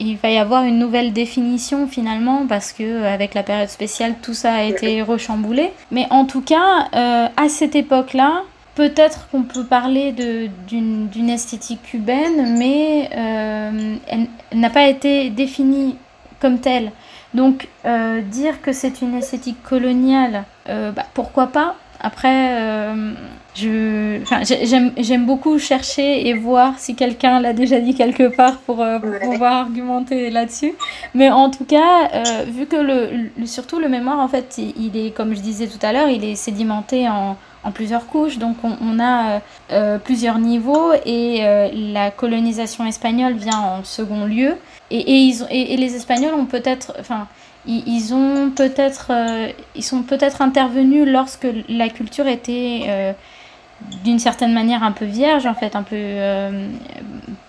il 0.00 0.16
va 0.18 0.30
y 0.30 0.38
avoir 0.38 0.64
une 0.64 0.78
nouvelle 0.78 1.12
définition 1.12 1.86
finalement 1.86 2.46
parce 2.46 2.72
que 2.72 3.04
avec 3.04 3.34
la 3.34 3.42
période 3.42 3.68
spéciale 3.68 4.14
tout 4.20 4.34
ça 4.34 4.54
a 4.54 4.62
été 4.64 5.02
rechamboulé. 5.02 5.72
Mais 5.90 6.06
en 6.10 6.24
tout 6.24 6.42
cas, 6.42 6.88
euh, 6.94 7.26
à 7.36 7.48
cette 7.48 7.74
époque-là, 7.74 8.42
peut-être 8.74 9.28
qu'on 9.30 9.42
peut 9.42 9.64
parler 9.64 10.12
d'une 10.12 11.30
esthétique 11.30 11.82
cubaine, 11.82 12.58
mais 12.58 13.10
euh, 13.16 13.96
elle, 14.06 14.28
n'a 14.58 14.70
pas 14.70 14.86
été 14.86 15.30
définie 15.30 15.96
comme 16.40 16.60
telle. 16.60 16.92
Donc 17.34 17.68
dire 18.30 18.62
que 18.62 18.72
c'est 18.72 19.02
une 19.02 19.14
esthétique 19.14 19.62
coloniale, 19.62 20.44
bah, 20.66 21.06
pourquoi 21.14 21.48
pas? 21.48 21.76
Après, 22.00 22.60
euh, 22.60 23.12
j'aime 23.54 25.26
beaucoup 25.26 25.58
chercher 25.58 26.28
et 26.28 26.34
voir 26.34 26.78
si 26.78 26.94
quelqu'un 26.94 27.40
l'a 27.40 27.52
déjà 27.52 27.80
dit 27.80 27.94
quelque 27.94 28.28
part 28.28 28.58
pour, 28.58 28.80
euh, 28.80 28.98
pouvoir 29.20 29.54
argumenter 29.54 30.30
là-dessus. 30.30 30.74
Mais 31.14 31.30
en 31.30 31.50
tout 31.50 31.64
cas, 31.64 32.08
euh, 32.14 32.44
vu 32.46 32.66
que 32.66 32.76
le, 32.76 33.46
surtout 33.46 33.78
le 33.78 33.88
mémoire, 33.88 34.18
en 34.20 34.28
fait, 34.28 34.58
il, 34.58 34.96
est, 34.96 35.10
comme 35.10 35.34
je 35.34 35.40
disais 35.40 35.66
tout 35.66 35.84
à 35.84 35.92
l'heure, 35.92 36.08
il 36.08 36.24
est 36.24 36.36
sédimenté 36.36 37.08
en, 37.08 37.36
en 37.64 37.70
plusieurs 37.72 38.06
couches. 38.06 38.38
Donc 38.38 38.56
on, 38.62 38.76
on 38.80 39.00
a 39.00 39.40
plusieurs 39.98 40.38
niveaux 40.38 40.92
et 41.04 41.42
la 41.92 42.10
colonisation 42.10 42.86
espagnole 42.86 43.34
vient 43.34 43.58
en 43.58 43.84
second 43.84 44.24
lieu. 44.24 44.54
Et, 44.90 44.98
et, 44.98 45.16
ils, 45.16 45.44
et, 45.50 45.74
et 45.74 45.76
les 45.76 45.96
Espagnols 45.96 46.34
ont 46.34 46.46
peut-être... 46.46 46.94
Enfin, 47.00 47.26
ils, 47.68 48.14
ont 48.14 48.50
peut-être, 48.50 49.08
euh, 49.10 49.48
ils 49.74 49.84
sont 49.84 50.02
peut-être 50.02 50.40
intervenus 50.42 51.06
lorsque 51.06 51.46
la 51.68 51.88
culture 51.88 52.26
était 52.26 52.82
euh, 52.88 53.12
d'une 54.04 54.18
certaine 54.18 54.52
manière 54.52 54.82
un 54.82 54.92
peu 54.92 55.04
vierge, 55.04 55.46
en 55.46 55.54
fait, 55.54 55.76
un 55.76 55.82
peu 55.82 55.96
euh, 55.96 56.68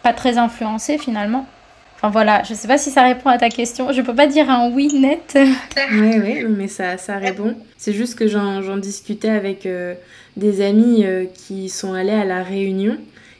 pas 0.04 0.14
très 0.14 0.38
influencée 0.38 0.98
finalement. 0.98 1.48
Enfin 1.96 2.10
voilà, 2.10 2.44
je 2.44 2.54
sais 2.54 2.68
pas 2.68 2.78
si 2.78 2.92
ça 2.92 3.04
répond 3.04 3.30
à 3.30 3.38
ta 3.38 3.50
question. 3.50 3.92
Je 3.92 4.02
peux 4.02 4.16
pas 4.16 4.28
dire 4.28 4.50
un 4.50 4.72
oui 4.72 4.88
net. 4.94 5.38
oui, 5.92 6.14
oui, 6.24 6.46
mais 6.48 6.70
ça, 6.70 6.98
ça 6.98 7.18
répond. 7.18 7.56
C'est 7.78 7.92
juste 7.92 8.18
que 8.18 8.28
j'en 8.28 8.78
discutais 8.78 9.30
avec 9.30 9.68
des 10.38 10.66
amis 10.66 11.04
qui 11.34 11.68
sont 11.68 11.94
allés 11.94 12.14
à 12.14 12.24
La 12.24 12.42
Réunion. 12.42 12.96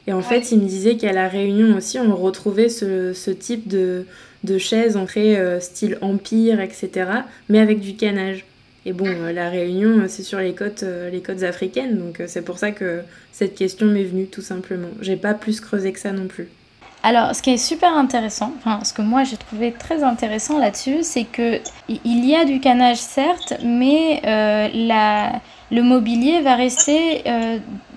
Et 0.08 0.12
en 0.12 0.22
fait, 0.22 0.52
ils 0.52 0.60
me 0.60 0.68
disaient 0.68 0.98
qu'à 0.98 1.14
La 1.14 1.30
Réunion 1.30 1.78
aussi, 1.78 2.00
on 2.00 2.14
retrouvait 2.14 2.68
ce, 2.68 3.14
ce 3.14 3.32
type 3.32 3.70
de, 3.70 4.06
de 4.44 4.58
chaises 4.58 4.98
entrées 4.98 5.38
euh, 5.38 5.60
style 5.60 5.98
empire, 6.02 6.60
etc., 6.60 7.10
mais 7.50 7.60
avec 7.60 7.80
du 7.80 7.96
canage. 7.96 8.46
Et 8.86 8.94
bon, 8.94 9.08
euh, 9.08 9.34
la 9.34 9.50
Réunion, 9.50 10.00
euh, 10.00 10.06
c'est 10.08 10.24
sur 10.24 10.40
les 10.40 10.54
côtes, 10.54 10.84
les 10.84 11.22
côtes 11.22 11.44
africaines, 11.44 11.98
donc 11.98 12.22
c'est 12.28 12.42
pour 12.42 12.58
ça 12.58 12.72
que 12.72 13.02
cette 13.32 13.56
question 13.56 13.88
m'est 13.88 14.04
venue 14.04 14.28
tout 14.28 14.42
simplement. 14.42 14.90
J'ai 15.02 15.18
pas 15.18 15.34
plus 15.34 15.60
creusé 15.60 15.92
que 15.92 16.00
ça 16.00 16.12
non 16.12 16.28
plus. 16.28 16.48
Alors, 17.02 17.34
ce 17.34 17.42
qui 17.42 17.52
est 17.52 17.58
super 17.58 17.96
intéressant, 17.96 18.54
enfin, 18.58 18.84
ce 18.84 18.92
que 18.92 19.02
moi 19.02 19.24
j'ai 19.24 19.38
trouvé 19.38 19.72
très 19.72 20.04
intéressant 20.04 20.58
là-dessus, 20.58 20.98
c'est 21.02 21.24
que 21.24 21.60
il 21.88 22.26
y 22.26 22.36
a 22.36 22.44
du 22.44 22.60
canage 22.60 22.98
certes, 22.98 23.54
mais 23.64 24.20
la, 24.24 25.32
le 25.72 25.82
mobilier 25.82 26.42
va 26.42 26.56
rester 26.56 27.24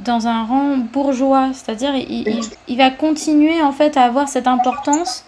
dans 0.05 0.29
un 0.29 0.45
rang 0.45 0.77
bourgeois, 0.77 1.51
c'est-à-dire 1.53 1.97
il, 1.97 2.43
il, 2.69 2.77
va 2.77 2.91
continuer 2.91 3.61
en 3.61 3.73
fait 3.73 3.97
à 3.97 4.03
avoir 4.03 4.29
cette 4.29 4.47
importance 4.47 5.25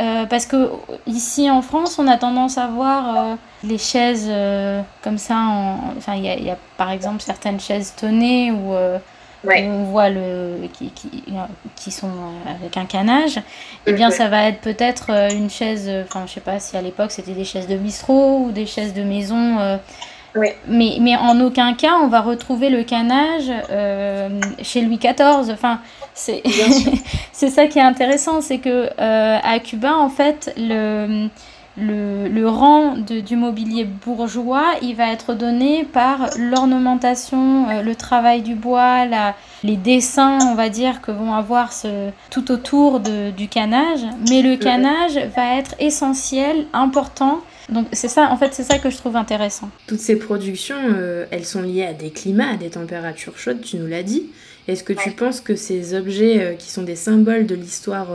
euh, 0.00 0.26
parce 0.26 0.46
que 0.46 0.70
ici 1.06 1.48
en 1.48 1.62
France, 1.62 1.98
on 1.98 2.08
a 2.08 2.16
tendance 2.16 2.58
à 2.58 2.66
voir 2.66 3.16
euh, 3.16 3.34
les 3.62 3.78
chaises 3.78 4.26
euh, 4.28 4.82
comme 5.02 5.18
ça. 5.18 5.36
Enfin, 5.96 6.14
il 6.16 6.24
y, 6.24 6.50
a 6.50 6.58
par 6.76 6.90
exemple 6.90 7.20
certaines 7.22 7.60
chaises 7.60 7.94
tonnées 7.96 8.50
où, 8.50 8.74
on 9.46 9.84
voit 9.84 10.08
le 10.08 10.66
qui, 10.72 10.90
qui, 10.90 11.22
qui, 11.76 11.90
sont 11.92 12.10
avec 12.48 12.76
un 12.76 12.86
canage. 12.86 13.40
Eh 13.86 13.92
bien, 13.92 14.10
ça 14.10 14.28
va 14.28 14.48
être 14.48 14.60
peut-être 14.60 15.10
une 15.32 15.50
chaise. 15.50 15.88
Enfin, 16.08 16.24
je 16.26 16.32
sais 16.32 16.40
pas 16.40 16.58
si 16.58 16.76
à 16.76 16.82
l'époque 16.82 17.12
c'était 17.12 17.32
des 17.32 17.44
chaises 17.44 17.68
de 17.68 17.76
bistrot 17.76 18.46
ou 18.46 18.50
des 18.50 18.66
chaises 18.66 18.94
de 18.94 19.02
maison. 19.02 19.78
Mais, 20.66 20.96
mais 21.00 21.14
en 21.14 21.40
aucun 21.40 21.74
cas 21.74 21.92
on 22.02 22.08
va 22.08 22.20
retrouver 22.20 22.68
le 22.68 22.82
canage 22.82 23.52
chez 24.62 24.80
Louis 24.80 24.98
XIV. 24.98 25.52
Enfin, 25.52 25.78
c'est 27.32 27.50
ça 27.50 27.66
qui 27.66 27.78
est 27.78 27.82
intéressant, 27.82 28.40
c'est 28.40 28.58
que 28.58 28.88
euh, 29.00 29.38
à 29.42 29.58
Cuba, 29.58 29.96
en 29.96 30.08
fait, 30.08 30.54
le, 30.56 31.28
le, 31.76 32.48
rang 32.48 32.96
du 32.96 33.36
mobilier 33.36 33.84
bourgeois, 33.84 34.74
il 34.80 34.94
va 34.94 35.12
être 35.12 35.34
donné 35.34 35.84
par 35.84 36.30
l'ornementation, 36.38 37.68
euh, 37.68 37.82
le 37.82 37.94
travail 37.96 38.42
du 38.42 38.54
bois, 38.54 39.06
les 39.62 39.76
dessins, 39.76 40.38
on 40.42 40.54
va 40.54 40.68
dire, 40.68 41.00
que 41.00 41.10
vont 41.10 41.34
avoir 41.34 41.70
tout 42.30 42.52
autour 42.52 43.00
du 43.00 43.48
canage. 43.48 44.00
Mais 44.28 44.42
le 44.42 44.56
canage 44.56 45.18
va 45.34 45.56
être 45.56 45.74
essentiel, 45.80 46.66
important. 46.72 47.40
Donc 47.68 47.86
c'est 47.92 48.08
ça, 48.08 48.30
en 48.30 48.36
fait, 48.36 48.52
c'est 48.52 48.62
ça 48.62 48.78
que 48.78 48.90
je 48.90 48.96
trouve 48.96 49.16
intéressant. 49.16 49.70
Toutes 49.86 50.00
ces 50.00 50.16
productions, 50.16 50.76
euh, 50.94 51.26
elles 51.30 51.46
sont 51.46 51.62
liées 51.62 51.86
à 51.86 51.92
des 51.92 52.10
climats, 52.10 52.52
à 52.52 52.56
des 52.56 52.70
températures 52.70 53.38
chaudes, 53.38 53.62
tu 53.62 53.76
nous 53.76 53.86
l'as 53.86 54.02
dit. 54.02 54.26
Est-ce 54.68 54.84
que 54.84 54.92
tu 54.92 55.10
penses 55.10 55.40
que 55.40 55.56
ces 55.56 55.94
objets 55.94 56.40
euh, 56.40 56.54
qui 56.54 56.70
sont 56.70 56.82
des 56.82 56.96
symboles 56.96 57.46
de 57.46 57.54
l'histoire 57.54 58.08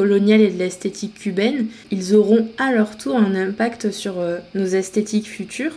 coloniale 0.00 0.40
et 0.40 0.48
de 0.48 0.58
l'esthétique 0.58 1.12
cubaine, 1.12 1.66
ils 1.90 2.16
auront 2.16 2.48
à 2.56 2.72
leur 2.72 2.96
tour 2.96 3.16
un 3.16 3.34
impact 3.34 3.90
sur 3.90 4.18
euh, 4.18 4.38
nos 4.54 4.64
esthétiques 4.64 5.28
futures, 5.28 5.74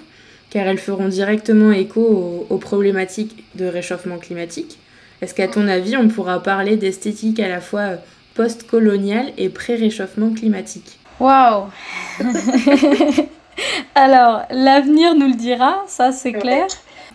car 0.49 0.65
elles 0.65 0.77
feront 0.77 1.09
directement 1.09 1.73
écho 1.73 2.45
aux, 2.49 2.57
problématiques 2.57 3.43
de 3.55 3.65
réchauffement 3.65 4.19
climatique? 4.19 4.79
Est-ce 5.21 5.33
qu'à 5.33 5.49
ton 5.49 5.67
avis, 5.67 5.97
on 5.97 6.07
pourra 6.07 6.41
parler 6.41 6.77
d'esthétique 6.77 7.41
à 7.41 7.49
la 7.49 7.59
fois 7.59 7.81
euh, 7.81 7.95
post-coloniale 8.33 9.33
et 9.37 9.49
pré-réchauffement 9.49 10.29
climatique? 10.33 10.99
Waouh 11.19 11.65
Alors, 13.95 14.43
l'avenir 14.51 15.15
nous 15.15 15.27
le 15.27 15.35
dira, 15.35 15.83
ça 15.87 16.13
c'est 16.13 16.31
clair. 16.31 16.67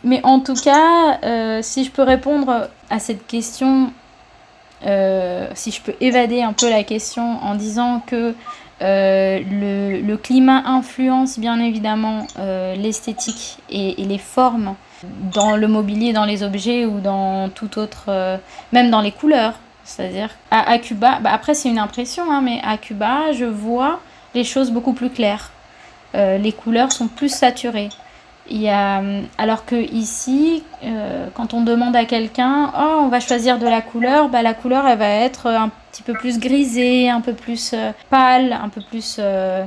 Mais 0.04 0.20
en 0.24 0.40
tout 0.40 0.54
cas, 0.54 1.18
euh, 1.24 1.60
si 1.62 1.84
je 1.84 1.90
peux 1.90 2.02
répondre 2.02 2.68
à 2.90 2.98
cette 2.98 3.26
question 3.26 3.92
euh, 4.86 5.48
si 5.54 5.72
je 5.72 5.82
peux 5.82 5.94
évader 6.00 6.40
un 6.40 6.52
peu 6.52 6.70
la 6.70 6.84
question 6.84 7.42
en 7.42 7.56
disant 7.56 8.00
que 8.06 8.32
euh, 8.80 9.40
le, 9.50 10.16
climat 10.16 10.62
influence 10.66 11.36
bien 11.36 11.58
évidemment 11.58 12.28
l'esthétique 12.76 13.58
et, 13.70 13.96
les 13.98 14.18
formes 14.18 14.76
dans 15.02 15.56
le 15.56 15.66
mobilier, 15.66 16.12
dans 16.12 16.24
les 16.24 16.44
objets 16.44 16.86
ou 16.86 17.00
dans 17.00 17.48
tout 17.48 17.78
autre, 17.78 18.38
même 18.72 18.90
dans 18.90 19.00
les 19.00 19.10
couleurs. 19.10 19.54
C'est-à-dire 19.82 20.30
à, 20.52 20.78
Cuba, 20.78 21.18
bah, 21.20 21.30
après 21.32 21.54
c'est 21.54 21.70
une 21.70 21.78
impression, 21.78 22.30
hein, 22.30 22.40
mais 22.40 22.60
à 22.62 22.76
Cuba, 22.76 23.32
je 23.32 23.46
vois 23.46 23.98
les 24.34 24.44
choses 24.44 24.70
beaucoup 24.70 24.92
plus 24.92 25.10
claires. 25.10 25.50
les 26.14 26.52
couleurs 26.52 26.92
sont 26.92 27.08
plus 27.08 27.34
saturées. 27.34 27.88
A, 28.50 29.02
alors 29.36 29.64
que 29.66 29.76
ici, 29.76 30.62
euh, 30.82 31.26
quand 31.34 31.54
on 31.54 31.62
demande 31.62 31.94
à 31.94 32.04
quelqu'un, 32.04 32.72
oh, 32.78 33.00
on 33.02 33.08
va 33.08 33.20
choisir 33.20 33.58
de 33.58 33.66
la 33.66 33.82
couleur, 33.82 34.28
bah, 34.28 34.42
la 34.42 34.54
couleur, 34.54 34.86
elle 34.86 34.98
va 34.98 35.08
être 35.08 35.48
un 35.48 35.70
petit 35.92 36.02
peu 36.02 36.14
plus 36.14 36.38
grisée, 36.38 37.10
un 37.10 37.20
peu 37.20 37.34
plus 37.34 37.72
euh, 37.74 37.92
pâle, 38.10 38.52
un 38.52 38.68
peu 38.68 38.80
plus 38.80 39.16
euh, 39.18 39.64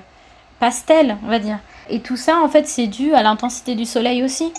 pastel, 0.59 1.17
on 1.23 1.27
va 1.27 1.39
dire. 1.39 1.59
Et 1.89 1.99
tout 1.99 2.17
ça, 2.17 2.39
en 2.39 2.49
fait, 2.49 2.67
c'est 2.67 2.87
dû 2.87 3.13
à 3.13 3.21
l'intensité 3.21 3.75
du 3.75 3.85
soleil 3.85 4.23
aussi. 4.23 4.51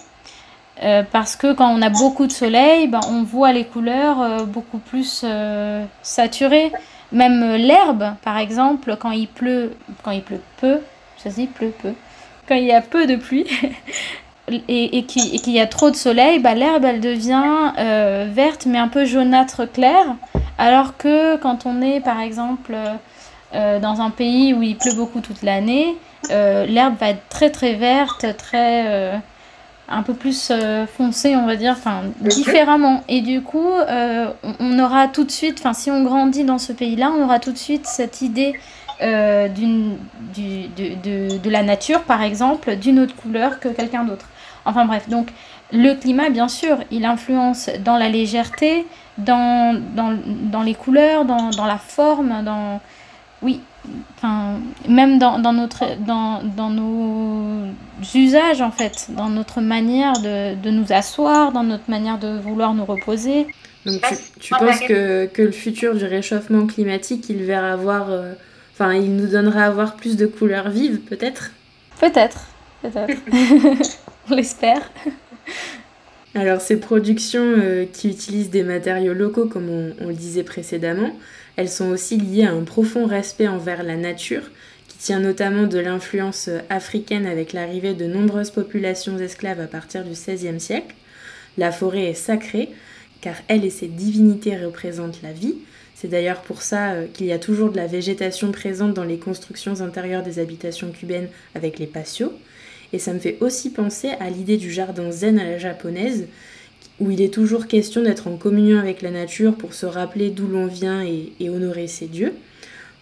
parce 1.12 1.36
que 1.36 1.52
quand 1.52 1.68
on 1.68 1.82
a 1.82 1.90
beaucoup 1.90 2.26
de 2.26 2.32
soleil, 2.32 2.88
bah, 2.88 3.00
on 3.08 3.22
voit 3.22 3.52
les 3.52 3.64
couleurs 3.64 4.46
beaucoup 4.46 4.78
plus 4.78 5.24
saturées. 6.02 6.72
Même 7.12 7.56
l'herbe, 7.56 8.14
par 8.24 8.38
exemple, 8.38 8.96
quand 8.98 9.10
il 9.10 9.28
pleut, 9.28 9.72
quand 10.02 10.12
il 10.12 10.22
pleut 10.22 10.40
peu, 10.60 10.80
ça 11.18 11.30
se 11.30 11.46
pleut 11.46 11.74
peu 11.82 11.92
quand 12.48 12.54
il 12.54 12.64
y 12.64 12.72
a 12.72 12.80
peu 12.80 13.06
de 13.06 13.16
pluie 13.16 13.46
et, 14.48 14.98
et 14.98 15.04
qu'il 15.04 15.52
y 15.52 15.60
a 15.60 15.66
trop 15.66 15.90
de 15.90 15.96
soleil, 15.96 16.38
bah, 16.38 16.54
l'herbe 16.54 16.84
elle 16.84 17.00
devient 17.00 17.72
euh, 17.78 18.28
verte 18.30 18.66
mais 18.66 18.78
un 18.78 18.88
peu 18.88 19.04
jaunâtre 19.04 19.70
clair. 19.70 20.16
Alors 20.58 20.96
que 20.96 21.36
quand 21.36 21.66
on 21.66 21.80
est 21.80 22.00
par 22.00 22.20
exemple 22.20 22.76
euh, 23.54 23.78
dans 23.80 24.00
un 24.00 24.10
pays 24.10 24.54
où 24.54 24.62
il 24.62 24.76
pleut 24.76 24.94
beaucoup 24.94 25.20
toute 25.20 25.42
l'année, 25.42 25.96
euh, 26.30 26.66
l'herbe 26.66 26.94
va 26.98 27.10
être 27.10 27.28
très 27.28 27.50
très 27.50 27.74
verte, 27.74 28.26
très 28.36 29.20
un 29.88 30.02
peu 30.02 30.14
plus 30.14 30.52
foncée 30.96 31.36
on 31.36 31.46
va 31.46 31.56
dire, 31.56 31.74
enfin 31.76 32.02
différemment. 32.20 33.02
Et 33.08 33.20
du 33.20 33.42
coup, 33.42 33.70
on 34.60 34.78
aura 34.78 35.08
tout 35.08 35.24
de 35.24 35.30
suite, 35.30 35.58
enfin 35.60 35.74
si 35.74 35.90
on 35.90 36.02
grandit 36.02 36.44
dans 36.44 36.58
ce 36.58 36.72
pays-là, 36.72 37.12
on 37.16 37.24
aura 37.24 37.38
tout 37.38 37.52
de 37.52 37.58
suite 37.58 37.86
cette 37.86 38.22
idée 38.22 38.54
euh, 39.02 39.48
d'une, 39.48 39.96
de, 40.36 41.38
de, 41.38 41.50
la 41.50 41.62
nature, 41.62 42.02
par 42.02 42.22
exemple, 42.22 42.76
d'une 42.76 43.00
autre 43.00 43.16
couleur 43.16 43.58
que 43.58 43.68
quelqu'un 43.68 44.04
d'autre. 44.04 44.26
Enfin 44.64 44.84
bref, 44.84 45.08
donc 45.08 45.28
le 45.72 45.94
climat, 45.94 46.30
bien 46.30 46.48
sûr, 46.48 46.78
il 46.90 47.04
influence 47.04 47.68
dans 47.84 47.96
la 47.96 48.08
légèreté, 48.08 48.86
dans, 49.18 49.80
dans, 49.96 50.16
dans 50.26 50.62
les 50.62 50.74
couleurs, 50.74 51.24
dans, 51.24 51.50
dans, 51.50 51.66
la 51.66 51.78
forme, 51.78 52.44
dans... 52.44 52.80
Oui, 53.42 53.60
enfin, 54.16 54.60
même 54.88 55.18
dans, 55.18 55.38
dans, 55.40 55.52
notre, 55.52 55.98
dans, 55.98 56.42
dans 56.44 56.70
nos 56.70 57.66
usages, 58.14 58.60
en 58.60 58.70
fait, 58.70 59.08
dans 59.10 59.30
notre 59.30 59.60
manière 59.60 60.12
de, 60.12 60.54
de 60.54 60.70
nous 60.70 60.92
asseoir, 60.92 61.50
dans 61.50 61.64
notre 61.64 61.90
manière 61.90 62.18
de 62.18 62.38
vouloir 62.38 62.74
nous 62.74 62.84
reposer. 62.84 63.46
Donc 63.84 64.00
tu, 64.02 64.40
tu 64.40 64.54
penses 64.54 64.78
que, 64.80 65.26
que, 65.26 65.42
le 65.42 65.50
futur 65.50 65.96
du 65.96 66.04
réchauffement 66.04 66.66
climatique, 66.66 67.28
il 67.30 67.44
va 67.46 67.72
avoir... 67.72 68.10
Euh, 68.10 68.34
Enfin, 68.82 68.94
il 68.94 69.14
nous 69.14 69.28
donnera 69.28 69.66
à 69.66 69.70
voir 69.70 69.94
plus 69.94 70.16
de 70.16 70.26
couleurs 70.26 70.68
vives, 70.68 70.98
peut-être 71.02 71.52
Peut-être, 72.00 72.48
peut-être. 72.82 73.16
On 74.28 74.34
l'espère. 74.34 74.90
Alors, 76.34 76.60
ces 76.60 76.80
productions 76.80 77.44
euh, 77.44 77.84
qui 77.84 78.10
utilisent 78.10 78.50
des 78.50 78.64
matériaux 78.64 79.14
locaux, 79.14 79.46
comme 79.46 79.68
on, 79.68 80.08
le 80.08 80.14
disait 80.14 80.42
précédemment, 80.42 81.16
elles 81.54 81.68
sont 81.68 81.90
aussi 81.90 82.16
liées 82.16 82.44
à 82.44 82.50
un 82.50 82.64
profond 82.64 83.06
respect 83.06 83.46
envers 83.46 83.84
la 83.84 83.94
nature, 83.94 84.50
qui 84.88 84.98
tient 84.98 85.20
notamment 85.20 85.68
de 85.68 85.78
l'influence 85.78 86.50
africaine 86.68 87.26
avec 87.26 87.52
l'arrivée 87.52 87.94
de 87.94 88.06
nombreuses 88.06 88.50
populations 88.50 89.16
esclaves 89.16 89.60
à 89.60 89.68
partir 89.68 90.02
du 90.02 90.10
XVIe 90.10 90.58
siècle. 90.58 90.96
La 91.56 91.70
forêt 91.70 92.06
est 92.06 92.14
sacrée, 92.14 92.70
car 93.20 93.36
elle 93.46 93.64
et 93.64 93.70
ses 93.70 93.86
divinités 93.86 94.56
représentent 94.56 95.22
la 95.22 95.32
vie, 95.32 95.54
c'est 96.02 96.08
d'ailleurs 96.08 96.40
pour 96.40 96.62
ça 96.62 96.94
euh, 96.94 97.06
qu'il 97.06 97.26
y 97.26 97.32
a 97.32 97.38
toujours 97.38 97.70
de 97.70 97.76
la 97.76 97.86
végétation 97.86 98.50
présente 98.50 98.92
dans 98.92 99.04
les 99.04 99.18
constructions 99.18 99.82
intérieures 99.82 100.24
des 100.24 100.40
habitations 100.40 100.90
cubaines 100.90 101.28
avec 101.54 101.78
les 101.78 101.86
patios. 101.86 102.32
Et 102.92 102.98
ça 102.98 103.12
me 103.12 103.20
fait 103.20 103.36
aussi 103.38 103.70
penser 103.70 104.08
à 104.18 104.28
l'idée 104.28 104.56
du 104.56 104.72
jardin 104.72 105.12
zen 105.12 105.38
à 105.38 105.44
la 105.44 105.58
japonaise, 105.58 106.26
où 106.98 107.12
il 107.12 107.22
est 107.22 107.32
toujours 107.32 107.68
question 107.68 108.02
d'être 108.02 108.26
en 108.26 108.36
communion 108.36 108.80
avec 108.80 109.00
la 109.00 109.12
nature 109.12 109.54
pour 109.54 109.74
se 109.74 109.86
rappeler 109.86 110.30
d'où 110.30 110.48
l'on 110.48 110.66
vient 110.66 111.04
et, 111.04 111.48
honorer 111.48 111.86
ses 111.86 112.06
dieux. 112.06 112.32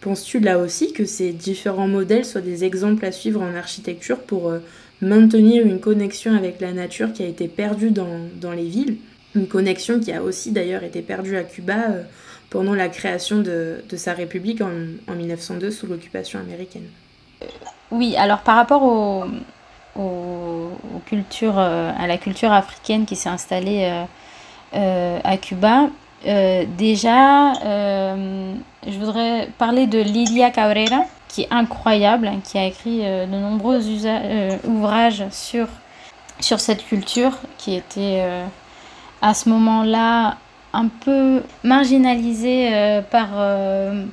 Penses-tu 0.03 0.39
là 0.39 0.59
aussi 0.59 0.93
que 0.93 1.07
ces 1.07 1.33
différents 1.33 1.89
modèles 1.89 2.27
soient 2.27 2.43
des 2.43 2.65
exemples 2.65 3.07
à 3.07 3.13
suivre 3.13 3.41
en 3.41 3.55
architecture 3.55 4.19
pour 4.19 4.51
euh, 4.51 4.59
maintenir 5.01 5.65
une 5.65 5.81
connexion 5.81 6.37
avec 6.37 6.61
la 6.61 6.75
nature 6.75 7.15
qui 7.15 7.23
a 7.23 7.27
été 7.27 7.49
perdue 7.49 7.93
dans, 7.93 8.53
les 8.53 8.69
villes? 8.69 8.99
Une 9.35 9.47
connexion 9.47 10.01
qui 10.01 10.13
a 10.13 10.23
aussi 10.23 10.51
d'ailleurs 10.51 10.83
été 10.83 11.03
perdue 11.03 11.37
à 11.37 11.45
Cuba 11.45 11.75
euh, 11.75 12.03
pendant 12.51 12.75
la 12.75 12.89
création 12.89 13.39
de, 13.39 13.85
de 13.89 13.97
sa 13.97 14.13
République 14.13 14.61
en, 14.61 14.71
en, 15.07 15.15
1902 15.15 15.71
sous 15.71 15.87
l'occupation 15.87 16.41
américaine. 16.41 16.89
Oui, 17.93 18.17
alors 18.17 18.41
par 18.41 18.57
rapport 18.57 18.83
au, 18.83 19.25
aux, 19.97 20.73
cultures, 21.07 21.59
euh, 21.59 21.93
à 21.97 22.09
la 22.09 22.19
culture 22.19 22.53
africaine 22.53 23.07
qui 23.07 23.15
s'est 23.15 23.29
installée 23.29 24.05
euh, 24.75 25.19
à 25.23 25.37
Cuba, 25.37 25.91
déjà, 26.25 27.55
je 28.87 28.99
voudrais 28.99 29.49
parler 29.59 29.87
de 29.87 29.99
Lilia 30.01 30.51
Cabrera, 30.51 31.05
qui 31.29 31.43
est 31.43 31.49
incroyable, 31.51 32.27
hein, 32.27 32.41
qui 32.45 32.59
a 32.59 32.67
écrit 32.67 32.99
de 32.99 33.27
nombreux 33.27 33.81
ouvrages 34.65 35.25
sur, 35.31 35.67
sur 36.41 36.61
cette 36.61 36.85
culture 36.85 37.33
qui 37.59 37.75
était 37.75 38.23
à 39.23 39.35
ce 39.35 39.49
moment-là 39.49 40.37
un 40.73 40.87
peu 40.87 41.43
marginalisé 41.65 42.71
euh, 42.73 43.03
par, 43.03 43.29
euh, 43.35 44.05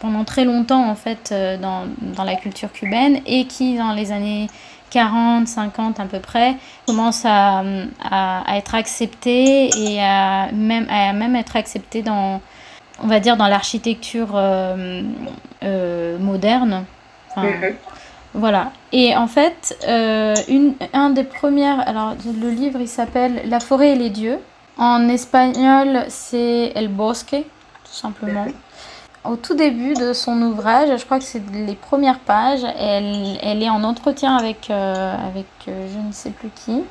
pendant 0.00 0.24
très 0.24 0.44
longtemps 0.44 0.88
en 0.88 0.94
fait 0.94 1.30
euh, 1.32 1.56
dans, 1.56 1.84
dans, 2.00 2.24
la 2.24 2.34
culture 2.36 2.70
cubaine 2.72 3.20
et 3.26 3.46
qui 3.46 3.78
dans 3.78 3.92
les 3.92 4.12
années 4.12 4.48
40, 4.90 5.48
50 5.48 5.98
à 6.00 6.04
peu 6.04 6.20
près 6.20 6.56
commence 6.86 7.24
à, 7.24 7.62
à, 8.02 8.56
être 8.56 8.74
accepté 8.74 9.70
et 9.76 10.02
à 10.02 10.50
même, 10.52 10.86
à 10.90 11.12
même 11.12 11.36
être 11.36 11.56
accepté 11.56 12.02
dans 12.02 12.42
on 13.02 13.06
va 13.06 13.20
dire 13.20 13.36
dans 13.36 13.48
l'architecture 13.48 14.32
moderne 16.20 16.84
mhm. 17.36 17.74
Voilà. 18.38 18.72
Et 18.92 19.16
en 19.16 19.26
fait, 19.26 19.76
une, 20.48 20.74
un 20.92 21.10
des 21.10 21.24
premières. 21.24 21.86
Alors, 21.88 22.14
le 22.40 22.50
livre, 22.50 22.80
il 22.80 22.88
s'appelle 22.88 23.42
La 23.46 23.60
forêt 23.60 23.90
et 23.90 23.96
les 23.96 24.10
dieux. 24.10 24.38
En 24.78 25.08
espagnol, 25.08 26.04
c'est 26.08 26.72
El 26.76 26.88
Bosque, 26.88 27.30
tout 27.84 27.92
simplement. 27.92 28.46
Au 29.24 29.34
tout 29.34 29.54
début 29.54 29.94
de 29.94 30.12
son 30.12 30.40
ouvrage, 30.40 30.88
je 30.96 31.04
crois 31.04 31.18
que 31.18 31.24
c'est 31.24 31.42
les 31.52 31.74
premières 31.74 32.20
pages, 32.20 32.64
elle, 32.78 33.38
elle 33.42 33.62
est 33.62 33.68
en 33.68 33.82
entretien 33.82 34.36
avec, 34.36 34.70
euh, 34.70 35.14
avec 35.28 35.46
euh, 35.66 35.88
je 35.92 35.98
ne 36.06 36.12
sais 36.12 36.30
plus 36.30 36.48
qui, 36.64 36.82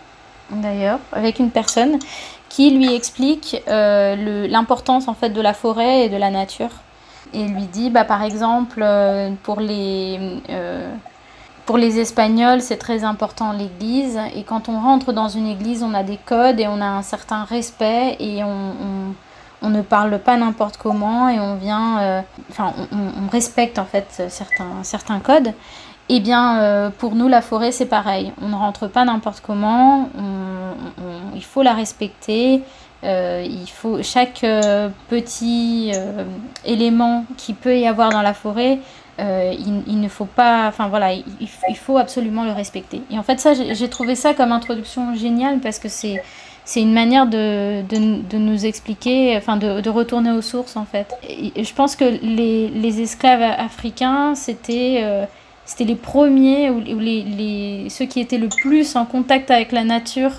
d'ailleurs, 0.51 0.99
avec 1.13 1.39
une 1.39 1.49
personne 1.49 1.97
qui 2.49 2.71
lui 2.71 2.93
explique 2.93 3.63
euh, 3.69 4.47
l'importance 4.47 5.07
en 5.07 5.13
fait 5.13 5.29
de 5.29 5.41
la 5.41 5.53
forêt 5.53 6.05
et 6.05 6.09
de 6.09 6.17
la 6.17 6.29
nature 6.29 6.71
et 7.33 7.45
lui 7.47 7.63
dit, 7.63 7.89
bah, 7.89 8.03
par 8.03 8.23
exemple, 8.23 8.85
pour 9.43 9.59
les 9.59 10.19
pour 11.67 11.77
les 11.77 11.99
Espagnols, 11.99 12.61
c'est 12.61 12.77
très 12.77 13.03
important 13.03 13.51
l'église. 13.51 14.17
Et 14.33 14.43
quand 14.43 14.69
on 14.69 14.79
rentre 14.79 15.11
dans 15.11 15.27
une 15.27 15.45
église, 15.45 15.83
on 15.83 15.93
a 15.93 16.01
des 16.01 16.17
codes 16.17 16.61
et 16.61 16.67
on 16.67 16.79
a 16.79 16.85
un 16.85 17.01
certain 17.01 17.43
respect 17.43 18.15
et 18.19 18.41
on, 18.43 19.69
ne 19.69 19.81
parle 19.81 20.17
pas 20.19 20.37
n'importe 20.37 20.77
comment 20.77 21.27
et 21.27 21.41
on 21.41 21.55
vient, 21.55 21.99
euh, 21.99 22.21
enfin, 22.49 22.73
on, 22.93 23.27
respecte 23.29 23.77
en 23.79 23.83
fait 23.83 24.23
certains, 24.29 24.81
certains 24.83 25.19
codes. 25.19 25.53
Eh 26.07 26.21
bien, 26.21 26.61
euh, 26.61 26.89
pour 26.89 27.15
nous, 27.15 27.27
la 27.27 27.41
forêt, 27.41 27.73
c'est 27.73 27.85
pareil. 27.85 28.31
On 28.41 28.47
ne 28.47 28.55
rentre 28.55 28.87
pas 28.87 29.03
n'importe 29.03 29.43
comment. 29.45 30.09
il 31.35 31.43
faut 31.43 31.63
la 31.63 31.73
respecter. 31.73 32.63
Euh, 33.03 33.45
il 33.45 33.69
faut 33.69 34.01
chaque 34.03 34.45
petit 35.09 35.91
élément 36.63 37.25
qui 37.35 37.53
peut 37.53 37.77
y 37.77 37.87
avoir 37.87 38.09
dans 38.09 38.21
la 38.21 38.33
forêt, 38.33 38.79
euh, 39.19 39.53
il, 39.87 39.99
ne 39.99 40.07
faut 40.07 40.25
pas, 40.25 40.67
enfin 40.67 40.87
voilà, 40.89 41.13
il, 41.13 41.77
faut 41.77 41.97
absolument 41.97 42.43
le 42.43 42.51
respecter. 42.51 43.01
Et 43.09 43.17
en 43.17 43.23
fait, 43.23 43.39
ça, 43.39 43.53
j'ai 43.53 43.89
trouvé 43.89 44.15
ça 44.15 44.33
comme 44.33 44.51
introduction 44.51 45.15
géniale 45.15 45.59
parce 45.59 45.79
que 45.79 45.89
c'est 45.89 46.21
c'est 46.65 46.81
une 46.81 46.91
manière 46.91 47.27
de, 47.27 47.81
de, 47.83 48.37
nous 48.37 48.65
expliquer, 48.65 49.37
enfin 49.37 49.55
de, 49.55 49.79
de, 49.79 49.89
retourner 49.89 50.31
aux 50.31 50.41
sources 50.41 50.75
en 50.75 50.83
fait. 50.83 51.15
Je 51.23 51.73
pense 51.73 51.95
que 51.95 52.03
les, 52.03 52.67
les 52.67 53.01
esclaves 53.01 53.41
africains, 53.41 54.35
c'était 54.35 54.99
euh, 55.01 55.25
les 55.79 55.95
premiers 55.95 56.69
ou, 56.69 56.81
les, 56.81 57.23
les, 57.23 57.89
ceux 57.89 58.03
qui 58.03 58.19
étaient 58.19 58.37
le 58.37 58.49
plus 58.49 58.97
en 58.97 59.05
contact 59.05 59.49
avec 59.49 59.71
la 59.71 59.85
nature 59.85 60.31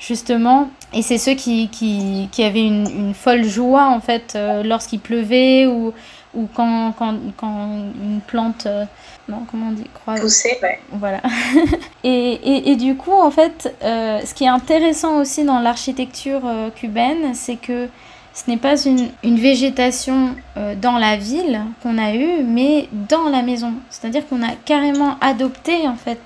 justement. 0.00 0.68
Et 0.92 1.02
c'est 1.02 1.18
ceux 1.18 1.34
qui, 1.34 1.68
qui, 1.68 2.28
qui 2.32 2.42
avaient 2.42 2.66
une, 2.66 2.88
une, 2.90 3.14
folle 3.14 3.44
joie 3.44 3.86
en 3.86 4.00
fait 4.00 4.32
euh, 4.34 4.64
lorsqu'il 4.64 4.98
pleuvait 4.98 5.66
ou 5.66 5.92
ou 6.34 6.46
quand, 6.54 6.92
quand, 6.98 7.14
quand 7.36 7.70
une 8.02 8.20
plante, 8.26 8.66
euh, 8.66 8.84
non, 9.28 9.44
comment 9.50 9.68
on 9.68 9.72
dit, 9.72 9.88
croît. 9.94 10.16
Pousser, 10.16 10.58
ouais. 10.62 10.80
Voilà. 10.92 11.20
et, 12.04 12.08
et, 12.10 12.70
et, 12.70 12.76
du 12.76 12.96
coup, 12.96 13.12
en 13.12 13.30
fait, 13.30 13.74
euh, 13.82 14.20
ce 14.24 14.34
qui 14.34 14.44
est 14.44 14.48
intéressant 14.48 15.16
aussi 15.16 15.44
dans 15.44 15.58
l'architecture 15.58 16.42
euh, 16.44 16.70
cubaine, 16.70 17.34
c'est 17.34 17.56
que 17.56 17.88
ce 18.34 18.48
n'est 18.50 18.56
pas 18.58 18.80
une, 18.84 19.08
une 19.24 19.38
végétation 19.38 20.36
dans 20.80 20.96
la 20.96 21.16
ville 21.16 21.60
qu'on 21.82 21.98
a 21.98 22.14
eue, 22.14 22.44
mais 22.44 22.88
dans 22.92 23.28
la 23.28 23.42
maison. 23.42 23.72
C'est-à-dire 23.90 24.28
qu'on 24.28 24.44
a 24.44 24.52
carrément 24.64 25.16
adopté, 25.20 25.88
en 25.88 25.96
fait, 25.96 26.20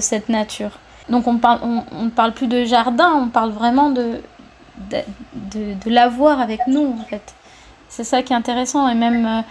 cette, 0.00 0.28
nature. 0.28 0.80
Donc 1.10 1.28
on 1.28 1.38
parle, 1.38 1.60
on, 1.62 1.84
on 1.92 2.04
ne 2.06 2.10
parle 2.10 2.32
plus 2.32 2.48
de 2.48 2.64
jardin, 2.64 3.12
on 3.14 3.28
parle 3.28 3.52
vraiment 3.52 3.90
de, 3.90 4.20
de, 4.90 4.98
de, 5.52 5.74
de 5.74 5.90
l'avoir 5.90 6.40
avec 6.40 6.66
nous, 6.66 6.96
en 7.00 7.04
fait. 7.04 7.34
C'est 7.92 8.04
ça 8.04 8.22
qui 8.22 8.32
est 8.32 8.36
intéressant. 8.36 8.88
Et 8.88 8.94
même 8.94 9.26
euh, 9.26 9.42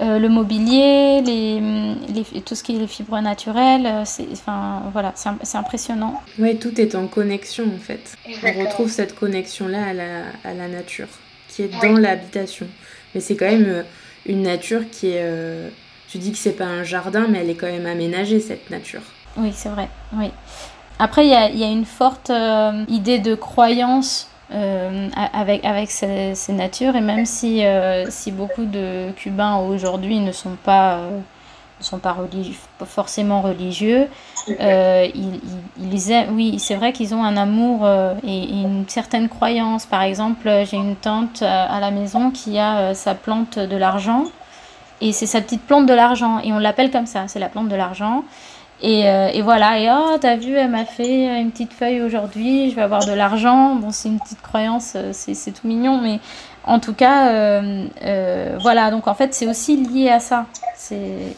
euh, 0.00 0.18
le 0.18 0.30
mobilier, 0.30 1.20
les, 1.20 2.40
tout 2.40 2.54
ce 2.54 2.62
qui 2.62 2.74
est 2.74 2.78
les 2.78 2.86
fibres 2.86 3.20
naturelles, 3.20 3.84
euh, 3.84 4.02
c'est 4.06 4.26
enfin, 4.32 4.84
voilà, 4.90 5.12
c'est 5.14 5.58
impressionnant. 5.58 6.22
Oui, 6.38 6.58
tout 6.58 6.80
est 6.80 6.94
en 6.94 7.08
connexion 7.08 7.64
en 7.66 7.78
fait. 7.78 8.16
On 8.42 8.58
retrouve 8.58 8.88
cette 8.88 9.14
connexion-là 9.14 9.88
à 9.88 9.92
la, 9.92 10.22
à 10.44 10.54
la, 10.54 10.68
nature, 10.68 11.08
qui 11.48 11.62
est 11.62 11.82
dans 11.82 11.98
l'habitation. 11.98 12.66
Mais 13.14 13.20
c'est 13.20 13.36
quand 13.36 13.50
même 13.50 13.84
une 14.24 14.44
nature 14.44 14.88
qui 14.90 15.08
est... 15.08 15.70
tu 16.08 16.16
dis 16.16 16.32
que 16.32 16.38
c'est 16.38 16.56
pas 16.56 16.64
un 16.64 16.84
jardin, 16.84 17.26
mais 17.28 17.40
elle 17.40 17.50
est 17.50 17.54
quand 17.54 17.70
même 17.70 17.86
aménagée, 17.86 18.40
cette 18.40 18.70
nature. 18.70 19.02
Oui, 19.36 19.52
c'est 19.54 19.68
vrai. 19.68 19.90
Oui. 20.14 20.30
Après, 20.98 21.26
il 21.26 21.30
y 21.30 21.34
a, 21.34 21.50
y 21.50 21.64
a, 21.64 21.70
une 21.70 21.84
forte 21.84 22.32
idée 22.88 23.18
de 23.18 23.34
croyance 23.34 24.29
euh, 24.52 25.08
avec, 25.32 25.64
avec 25.64 25.90
ces, 25.90 26.34
natures. 26.52 26.96
Et 26.96 27.00
même 27.00 27.24
si, 27.24 27.64
euh, 27.64 28.06
si 28.10 28.32
beaucoup 28.32 28.64
de 28.64 29.10
Cubains 29.12 29.58
aujourd'hui 29.58 30.18
ne 30.18 30.32
sont 30.32 30.56
pas, 30.64 30.94
euh, 30.94 31.18
ne 31.78 31.84
sont 31.84 31.98
pas, 31.98 32.16
forcément 32.84 33.42
religieux, 33.42 34.08
ils, 34.48 35.40
ils, 35.80 36.10
aiment, 36.10 36.34
oui, 36.34 36.58
c'est 36.58 36.74
vrai 36.74 36.92
qu'ils 36.92 37.14
ont 37.14 37.22
un 37.22 37.36
amour 37.36 37.88
et, 38.26 38.62
une 38.62 38.84
certaine 38.88 39.28
croyance. 39.28 39.86
Par 39.86 40.02
exemple, 40.02 40.50
j'ai 40.68 40.76
une 40.76 40.96
tante 40.96 41.42
à 41.42 41.78
la 41.78 41.92
maison 41.92 42.32
qui 42.32 42.58
a 42.58 42.92
sa 42.94 43.14
plante 43.14 43.58
de 43.58 43.76
l'argent. 43.76 44.24
Et 45.00 45.12
c'est 45.12 45.26
sa 45.26 45.40
petite 45.40 45.62
plante 45.62 45.86
de 45.86 45.94
l'argent. 45.94 46.40
Et 46.40 46.52
on 46.52 46.58
l'appelle 46.58 46.90
comme 46.90 47.06
ça, 47.06 47.28
c'est 47.28 47.38
la 47.38 47.48
plante 47.48 47.68
de 47.68 47.76
l'argent. 47.76 48.24
Et, 48.82 49.08
euh, 49.08 49.28
et, 49.28 49.42
voilà, 49.42 49.78
et 49.78 49.90
oh, 49.90 50.16
t'as 50.18 50.36
vu, 50.36 50.54
elle 50.54 50.70
m'a 50.70 50.86
fait 50.86 51.40
une 51.40 51.50
petite 51.50 51.74
feuille 51.74 52.00
aujourd'hui, 52.00 52.70
je 52.70 52.76
vais 52.76 52.82
avoir 52.82 53.04
de 53.04 53.12
l'argent. 53.12 53.74
Bon, 53.74 53.90
c'est 53.90 54.08
une 54.08 54.18
petite 54.18 54.40
croyance, 54.40 54.94
euh, 54.96 55.10
c'est 55.12 55.52
tout 55.52 55.68
mignon, 55.68 56.00
mais 56.00 56.18
en 56.64 56.80
tout 56.80 56.94
cas, 56.94 57.28
euh, 57.32 58.56
voilà, 58.60 58.90
donc 58.90 59.06
en 59.06 59.14
fait, 59.14 59.34
c'est 59.34 59.46
aussi 59.46 59.76
lié 59.76 60.08
à 60.08 60.20
ça. 60.20 60.46
C'est. 60.76 61.36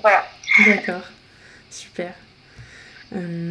Voilà. 0.00 0.22
D'accord, 0.66 1.02
super. 1.70 2.12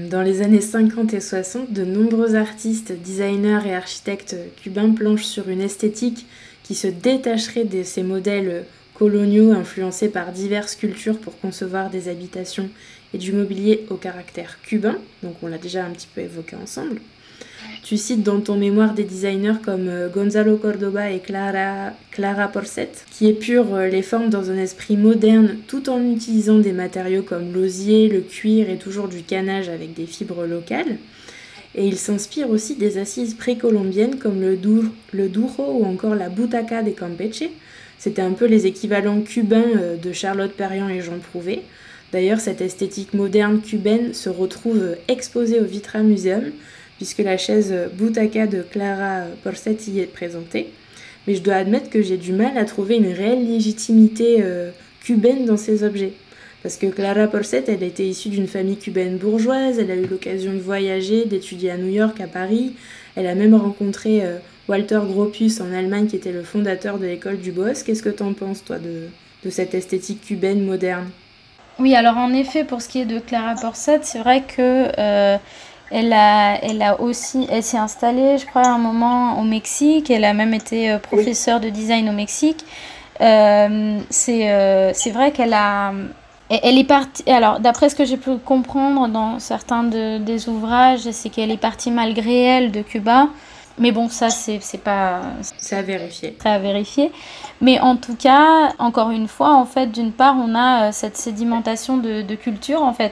Dans 0.10 0.24
les 0.24 0.42
années 0.42 0.62
50 0.62 1.14
et 1.14 1.20
60, 1.20 1.72
de 1.72 1.86
nombreux 1.86 2.36
artistes, 2.36 2.94
designers 2.94 3.60
et 3.68 3.76
architectes 3.76 4.36
cubains 4.62 4.92
planchent 4.92 5.26
sur 5.26 5.50
une 5.50 5.62
esthétique 5.62 6.26
qui 6.64 6.74
se 6.74 6.88
détacherait 6.88 7.66
de 7.66 7.84
ces 7.84 8.02
modèles 8.02 8.66
coloniaux 9.02 9.52
influencés 9.52 10.10
par 10.10 10.32
diverses 10.32 10.76
cultures 10.76 11.18
pour 11.18 11.40
concevoir 11.40 11.90
des 11.90 12.08
habitations 12.08 12.70
et 13.16 13.18
du 13.18 13.34
mobilier 13.34 13.84
au 13.90 13.96
caractère 13.96 14.60
cubain, 14.62 14.96
donc 15.24 15.34
on 15.42 15.48
l'a 15.48 15.58
déjà 15.58 15.84
un 15.84 15.90
petit 15.90 16.08
peu 16.14 16.22
évoqué 16.22 16.56
ensemble. 16.56 17.02
Tu 17.84 17.98
cites 17.98 18.22
dans 18.22 18.42
ton 18.42 18.58
mémoire 18.58 18.94
des 18.94 19.04
designers 19.04 19.60
comme 19.66 19.88
euh, 19.88 20.08
Gonzalo 20.08 20.56
Cordoba 20.58 21.10
et 21.10 21.18
Clara, 21.18 21.94
Clara 22.12 22.52
qui 23.10 23.26
épurent 23.26 23.74
euh, 23.74 23.88
les 23.88 24.04
formes 24.04 24.30
dans 24.30 24.52
un 24.52 24.58
esprit 24.58 24.98
moderne 24.98 25.56
tout 25.68 25.90
en 25.90 26.00
utilisant 26.00 26.60
des 26.60 26.72
matériaux 26.72 27.24
comme 27.24 27.54
l'osier, 27.54 28.08
le 28.08 28.22
cuir 28.22 28.70
et 28.70 28.78
toujours 28.78 29.08
du 29.08 29.24
canage 29.24 29.68
avec 29.68 29.96
des 29.96 30.06
fibres 30.06 30.46
locales. 30.46 30.98
Et 31.74 31.88
ils 31.88 31.98
s'inspirent 31.98 32.52
aussi 32.52 32.76
des 32.76 33.00
assises 33.00 33.34
précolombiennes 33.34 34.20
comme 34.20 34.42
le, 34.42 34.60
le 35.12 35.28
duro 35.28 35.80
ou 35.80 35.86
encore 35.86 36.14
la 36.14 36.30
butaca 36.30 36.84
des 36.84 36.94
Campeche, 36.94 37.50
c'était 38.02 38.24
un 38.24 38.32
peu 38.32 38.46
les 38.46 38.66
équivalents 38.66 39.22
cubains 39.22 39.78
euh, 39.78 39.96
de 39.96 40.12
Charlotte 40.12 40.52
Perriand 40.52 40.90
et 40.90 41.02
Jean 41.02 41.20
Prouvé. 41.20 41.62
D'ailleurs, 42.12 42.40
cette 42.40 42.60
esthétique 42.60 43.14
moderne 43.14 43.62
cubaine 43.62 44.16
se 44.16 44.28
retrouve 44.28 44.80
euh, 44.80 44.96
exposée 45.08 45.60
au 45.60 45.66
Vitra 45.66 46.00
Museum, 46.00 46.46
puisque 46.98 47.20
la 47.20 47.38
chaise 47.38 47.70
euh, 47.72 47.90
Butaka 47.94 48.48
de 48.48 48.64
Clara 48.64 49.26
Porcet 49.44 49.78
y 49.88 50.00
est 50.00 50.12
présentée. 50.12 50.70
Mais 51.28 51.36
je 51.36 51.44
dois 51.44 51.54
admettre 51.54 51.92
que 51.92 52.02
j'ai 52.02 52.18
du 52.18 52.34
mal 52.34 52.58
à 52.58 52.66
trouver 52.66 52.96
une 52.96 53.14
réelle 53.14 53.48
légitimité 53.48 54.44
cubaine 55.04 55.46
dans 55.46 55.56
ces 55.56 55.84
objets. 55.84 56.14
Parce 56.64 56.78
que 56.78 56.88
Clara 56.88 57.28
Porcet, 57.28 57.66
elle 57.68 57.84
était 57.84 58.08
issue 58.08 58.30
d'une 58.30 58.48
famille 58.48 58.78
cubaine 58.78 59.18
bourgeoise, 59.18 59.78
elle 59.78 59.92
a 59.92 59.96
eu 59.96 60.08
l'occasion 60.08 60.54
de 60.54 60.58
voyager, 60.58 61.26
d'étudier 61.26 61.70
à 61.70 61.78
New 61.78 61.94
York, 61.94 62.20
à 62.20 62.26
Paris. 62.26 62.74
Elle 63.16 63.28
a 63.28 63.36
même 63.36 63.54
rencontré 63.54 64.24
Walter 64.72 65.02
Gropius 65.06 65.60
en 65.60 65.74
Allemagne, 65.74 66.08
qui 66.08 66.16
était 66.16 66.32
le 66.32 66.44
fondateur 66.44 66.98
de 66.98 67.06
l'école 67.06 67.38
du 67.38 67.52
Boss. 67.52 67.84
Qu'est-ce 67.84 68.02
que 68.02 68.08
tu 68.10 68.24
en 68.24 68.32
penses, 68.32 68.64
toi, 68.64 68.78
de, 68.80 69.10
de 69.44 69.50
cette 69.50 69.74
esthétique 69.74 70.22
cubaine 70.22 70.66
moderne? 70.66 71.10
Oui, 71.78 71.94
alors 71.94 72.18
en 72.18 72.32
effet, 72.34 72.64
pour 72.64 72.82
ce 72.82 72.88
qui 72.88 73.02
est 73.02 73.06
de 73.06 73.20
Clara 73.20 73.56
Porcet, 73.56 74.00
c'est 74.04 74.20
vrai 74.20 74.44
que 74.44 74.88
euh, 74.98 75.38
elle, 75.90 76.14
a, 76.14 76.58
elle 76.64 76.82
a 76.82 77.02
aussi, 77.02 77.48
elle 77.52 77.64
s'est 77.64 77.78
installée, 77.78 78.38
je 78.38 78.46
crois, 78.46 78.62
à 78.62 78.70
un 78.70 78.78
moment 78.78 79.38
au 79.42 79.44
Mexique. 79.44 80.10
Elle 80.10 80.24
a 80.24 80.34
même 80.34 80.54
été 80.54 80.90
euh, 80.90 81.00
professeure 81.00 81.60
de 81.60 81.68
design 81.68 82.08
au 82.08 82.14
Mexique. 82.14 82.64
Euh, 83.20 84.00
c'est 84.10 85.12
vrai 85.12 85.32
qu'elle 85.34 85.54
a, 85.54 85.92
elle 86.50 86.78
est 86.78 86.88
partie. 86.88 87.30
Alors, 87.30 87.60
d'après 87.60 87.90
ce 87.90 87.96
que 87.96 88.06
j'ai 88.06 88.18
pu 88.18 88.38
comprendre 88.38 89.10
dans 89.10 89.40
certains 89.40 89.84
de, 89.84 90.18
des 90.18 90.48
ouvrages, 90.48 91.12
c'est 91.12 91.30
qu'elle 91.30 91.52
est 91.52 91.58
partie 91.58 91.92
malgré 91.92 92.44
elle 92.44 92.72
de 92.72 92.82
Cuba. 92.82 93.28
Mais 93.78 93.92
bon, 93.92 94.10
ça, 94.10 94.30
c'est 94.30 94.60
pas. 94.84 95.22
C'est 95.58 95.76
à 95.76 95.82
vérifier. 95.82 96.38
C'est 96.42 96.50
à 96.50 96.60
vérifier. 96.60 97.12
Mais 97.62 97.80
en 97.80 97.96
tout 97.96 98.16
cas, 98.16 98.74
encore 98.80 99.12
une 99.12 99.28
fois, 99.28 99.54
en 99.56 99.66
fait, 99.66 99.88
d'une 99.88 100.12
part, 100.12 100.36
on 100.38 100.56
a 100.56 100.88
euh, 100.88 100.92
cette 100.92 101.16
sédimentation 101.16 101.98
de, 101.98 102.22
de 102.22 102.36
culture. 102.36 102.82
En 102.82 102.94
fait, 102.94 103.12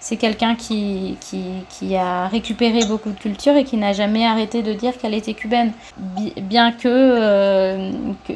c'est 0.00 0.16
quelqu'un 0.16 0.54
qui, 0.54 1.16
qui, 1.20 1.42
qui, 1.68 1.96
a 1.96 2.28
récupéré 2.28 2.84
beaucoup 2.86 3.10
de 3.10 3.18
culture 3.18 3.56
et 3.56 3.64
qui 3.64 3.76
n'a 3.76 3.92
jamais 3.92 4.24
arrêté 4.26 4.62
de 4.62 4.72
dire 4.72 4.96
qu'elle 4.96 5.14
était 5.14 5.34
cubaine. 5.34 5.72
Bien 6.42 6.72
que 6.72 6.88
euh, 6.88 7.90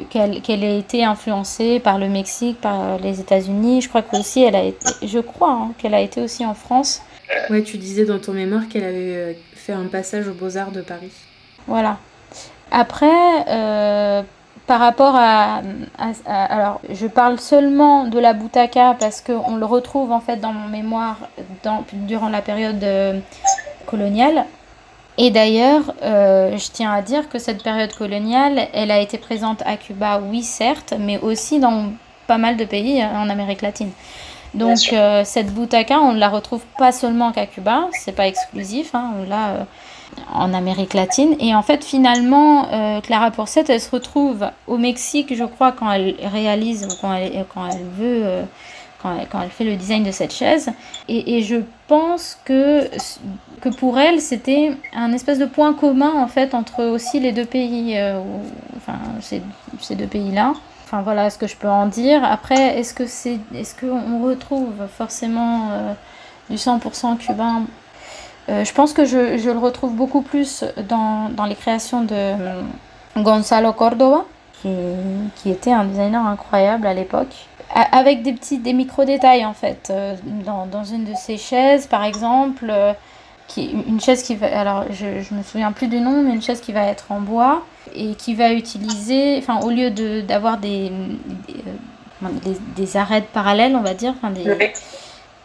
qu'elle 0.09 0.63
ait 0.63 0.79
été 0.79 1.03
influencée 1.03 1.79
par 1.79 1.97
le 1.97 2.09
Mexique, 2.09 2.59
par 2.59 2.99
les 2.99 3.19
États-Unis. 3.19 3.81
Je 3.81 3.89
crois 3.89 4.01
qu'aussi, 4.01 4.43
elle 4.43 4.55
a 4.55 4.63
été. 4.63 4.85
Je 5.07 5.19
crois 5.19 5.51
hein, 5.51 5.71
qu'elle 5.77 5.93
a 5.93 6.01
été 6.01 6.21
aussi 6.21 6.45
en 6.45 6.53
France. 6.53 7.01
Ouais, 7.49 7.63
tu 7.63 7.77
disais 7.77 8.05
dans 8.05 8.19
ton 8.19 8.33
mémoire 8.33 8.67
qu'elle 8.67 8.83
avait 8.83 9.15
euh, 9.15 9.33
fait 9.53 9.73
un 9.73 9.85
passage 9.85 10.27
aux 10.27 10.33
Beaux-Arts 10.33 10.71
de 10.71 10.81
Paris. 10.81 11.11
Voilà. 11.67 11.97
Après, 12.71 13.45
euh, 13.47 14.21
par 14.67 14.79
rapport 14.79 15.15
à, 15.15 15.61
Alors, 16.25 16.81
je 16.89 17.07
parle 17.07 17.39
seulement 17.39 18.05
de 18.05 18.19
la 18.19 18.33
boutaka 18.33 18.95
parce 18.99 19.21
qu'on 19.21 19.55
le 19.55 19.65
retrouve 19.65 20.11
en 20.11 20.19
fait 20.19 20.37
dans 20.37 20.53
mon 20.53 20.67
mémoire 20.67 21.17
dans, 21.63 21.83
durant 21.93 22.29
la 22.29 22.41
période 22.41 22.83
euh, 22.83 23.19
coloniale. 23.87 24.45
Et 25.17 25.31
d'ailleurs, 25.31 25.93
euh, 26.03 26.55
je 26.57 26.71
tiens 26.71 26.93
à 26.93 27.01
dire 27.01 27.27
que 27.27 27.39
cette 27.39 27.61
période 27.61 27.93
coloniale, 27.93 28.67
elle 28.73 28.91
a 28.91 28.99
été 28.99 29.17
présente 29.17 29.63
à 29.65 29.75
Cuba, 29.75 30.21
oui 30.23 30.43
certes, 30.43 30.93
mais 30.97 31.19
aussi 31.19 31.59
dans 31.59 31.91
pas 32.27 32.37
mal 32.37 32.55
de 32.55 32.63
pays 32.63 33.03
en 33.03 33.27
Amérique 33.29 33.61
latine. 33.61 33.91
Donc 34.53 34.93
cette 35.25 35.53
boutaka, 35.53 35.99
on 35.99 36.13
ne 36.13 36.19
la 36.19 36.29
retrouve 36.29 36.63
pas 36.77 36.91
seulement 36.91 37.31
qu'à 37.31 37.47
Cuba, 37.47 37.87
c'est 37.91 38.13
pas 38.13 38.27
exclusif, 38.27 38.95
hein, 38.95 39.11
on 39.19 39.29
l'a 39.29 39.67
en 40.33 40.53
Amérique 40.53 40.93
latine. 40.93 41.35
Et 41.39 41.55
en 41.55 41.61
fait, 41.61 41.83
finalement, 41.83 42.67
euh, 42.71 43.01
Clara 43.01 43.31
Pourcette, 43.31 43.69
elle 43.69 43.81
se 43.81 43.91
retrouve 43.91 44.49
au 44.67 44.77
Mexique, 44.77 45.35
je 45.35 45.43
crois, 45.43 45.71
quand 45.71 45.91
elle 45.91 46.15
réalise 46.23 46.85
ou 46.85 47.01
quand 47.01 47.13
elle, 47.13 47.31
veut, 47.97 48.43
quand 49.01 49.17
elle, 49.17 49.27
quand, 49.27 49.41
elle, 49.41 49.49
fait 49.49 49.63
le 49.63 49.75
design 49.75 50.03
de 50.03 50.11
cette 50.11 50.33
chaise. 50.33 50.71
Et, 51.07 51.41
je 51.41 51.57
pense 51.87 52.37
que, 52.45 52.89
que 53.61 53.69
pour 53.69 53.97
elle, 53.97 54.21
c'était 54.21 54.73
un 54.93 55.11
espèce 55.13 55.39
de 55.39 55.45
point 55.45 55.73
commun, 55.73 56.13
en 56.15 56.27
fait, 56.27 56.53
entre 56.53 56.83
aussi 56.83 57.19
les 57.19 57.31
deux 57.31 57.45
pays, 57.45 57.97
enfin, 58.77 58.99
ces, 59.21 59.41
ces 59.79 59.95
deux 59.95 60.07
pays-là. 60.07 60.53
Enfin 60.91 61.03
voilà 61.03 61.29
ce 61.29 61.37
que 61.37 61.45
je 61.45 61.55
peux 61.55 61.69
en 61.69 61.85
dire. 61.85 62.23
Après, 62.23 62.79
est-ce 62.79 62.95
que 62.95 63.05
c'est, 63.05 63.37
est-ce 63.53 63.75
qu'on 63.79 64.23
retrouve 64.23 64.87
forcément 64.97 65.69
euh, 65.69 65.93
du 66.49 66.55
100% 66.55 67.17
cubain 67.17 67.65
euh, 68.49 68.65
Je 68.65 68.73
pense 68.73 68.93
que 68.93 69.05
je, 69.05 69.37
je, 69.37 69.49
le 69.49 69.59
retrouve 69.59 69.93
beaucoup 69.93 70.21
plus 70.21 70.63
dans, 70.87 71.29
dans 71.29 71.45
les 71.45 71.55
créations 71.55 72.01
de 72.01 72.13
euh, 72.13 72.61
Gonzalo 73.17 73.73
Córdoba, 73.73 74.25
qui, 74.61 74.69
qui, 75.35 75.49
était 75.51 75.71
un 75.71 75.85
designer 75.85 76.25
incroyable 76.25 76.87
à 76.87 76.93
l'époque. 76.93 77.33
Avec 77.73 78.23
des 78.23 78.33
petits, 78.33 78.57
des 78.57 78.73
micro-détails 78.73 79.45
en 79.45 79.53
fait. 79.53 79.93
Dans, 80.45 80.65
dans, 80.65 80.83
une 80.83 81.05
de 81.05 81.13
ses 81.13 81.37
chaises, 81.37 81.85
par 81.85 82.03
exemple, 82.03 82.73
qui, 83.47 83.69
une 83.87 84.01
chaise 84.01 84.23
qui 84.23 84.35
va, 84.35 84.47
alors 84.59 84.85
je, 84.89 85.21
je 85.21 85.33
me 85.35 85.43
souviens 85.43 85.71
plus 85.71 85.87
du 85.87 85.99
nom, 85.99 86.23
mais 86.23 86.33
une 86.33 86.41
chaise 86.41 86.61
qui 86.61 86.71
va 86.71 86.83
être 86.85 87.11
en 87.11 87.19
bois 87.19 87.63
et 87.93 88.15
qui 88.15 88.33
va 88.33 88.53
utiliser, 88.53 89.37
enfin 89.37 89.59
au 89.61 89.69
lieu 89.69 89.91
de, 89.91 90.21
d'avoir 90.21 90.57
des, 90.57 90.91
des, 92.21 92.57
des, 92.75 92.97
arêtes 92.97 93.27
parallèles, 93.33 93.75
on 93.75 93.81
va 93.81 93.93
dire, 93.93 94.13
enfin 94.17 94.31
des, 94.31 94.49
oui. 94.49 94.67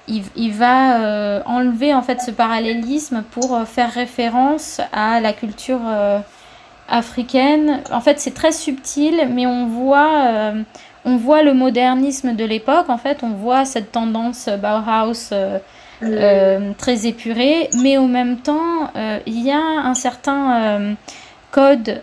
Il, 0.09 0.53
va 0.53 1.01
euh, 1.01 1.43
enlever 1.47 1.95
en 1.95 2.03
fait 2.03 2.21
ce 2.21 2.31
parallélisme 2.31 3.23
pour 3.31 3.55
euh, 3.55 3.65
faire 3.65 3.91
référence 3.91 4.81
à 4.93 5.21
la 5.21 5.33
culture 5.33 5.81
euh, 5.87 6.19
africaine. 6.89 7.81
En 7.91 8.01
fait, 8.01 8.21
c'est 8.21 8.35
très 8.35 8.53
subtil, 8.53 9.29
mais 9.31 9.47
on 9.47 9.67
voit, 9.67 10.53
on 11.07 11.17
voit 11.17 11.43
le 11.43 11.55
modernisme 11.55 12.35
de 12.35 12.45
l'époque. 12.45 12.91
En 12.91 12.99
fait, 12.99 13.23
on 13.23 13.31
voit 13.31 13.65
cette 13.65 13.93
tendance 13.93 14.49
Bauhaus. 14.49 15.33
Très 16.77 17.07
épurée, 17.07 17.71
mais 17.81 17.97
en 17.97 18.07
même 18.07 18.37
temps, 18.37 18.91
il 19.25 19.41
y 19.41 19.51
a 19.51 19.59
un 19.59 19.95
certain 19.95 20.97
code 21.51 22.03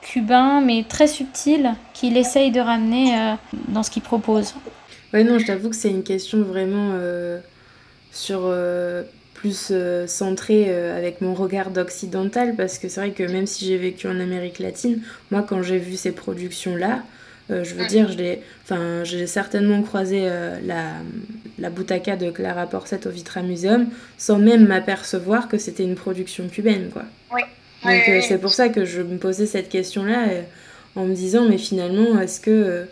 cubain, 0.00 0.60
mais 0.60 0.84
très 0.88 1.06
subtil, 1.06 1.74
qu'il 1.92 2.16
essaye 2.16 2.50
de 2.50 2.60
ramener 2.60 3.36
dans 3.68 3.84
ce 3.84 3.90
qu'il 3.92 4.02
propose. 4.02 4.54
Ouais, 5.14 5.24
non, 5.24 5.38
je 5.38 5.46
t'avoue 5.46 5.70
que 5.70 5.76
c'est 5.76 5.90
une 5.90 6.02
question 6.02 6.42
vraiment 6.42 6.98
sur 8.10 8.52
plus 9.34 9.72
centrée 10.06 10.74
avec 10.90 11.20
mon 11.20 11.34
regard 11.34 11.70
d'occidental, 11.70 12.56
parce 12.56 12.78
que 12.78 12.88
c'est 12.88 13.00
vrai 13.00 13.10
que 13.12 13.22
même 13.22 13.46
si 13.46 13.64
j'ai 13.64 13.78
vécu 13.78 14.08
en 14.08 14.18
Amérique 14.18 14.58
latine, 14.58 15.00
moi, 15.30 15.46
quand 15.48 15.62
j'ai 15.62 15.78
vu 15.78 15.94
ces 15.94 16.12
productions-là, 16.12 17.04
euh, 17.50 17.62
je 17.62 17.74
veux 17.74 17.86
dire, 17.86 18.08
j'ai 19.04 19.26
certainement 19.26 19.82
croisé 19.82 20.22
euh, 20.22 20.58
la, 20.64 20.92
la 21.58 21.70
boutaka 21.70 22.16
de 22.16 22.30
Clara 22.30 22.66
Porcette 22.66 23.06
au 23.06 23.10
Vitra 23.10 23.42
Museum 23.42 23.86
sans 24.16 24.38
même 24.38 24.66
m'apercevoir 24.66 25.48
que 25.48 25.58
c'était 25.58 25.84
une 25.84 25.94
production 25.94 26.48
cubaine. 26.48 26.88
Quoi. 26.90 27.04
Oui. 27.34 27.42
Donc 27.84 28.08
euh, 28.08 28.20
c'est 28.26 28.38
pour 28.38 28.54
ça 28.54 28.70
que 28.70 28.86
je 28.86 29.02
me 29.02 29.18
posais 29.18 29.44
cette 29.44 29.68
question-là 29.68 30.26
en 30.96 31.04
me 31.04 31.14
disant, 31.14 31.46
mais 31.48 31.58
finalement, 31.58 32.18
est-ce 32.18 32.40
que... 32.40 32.86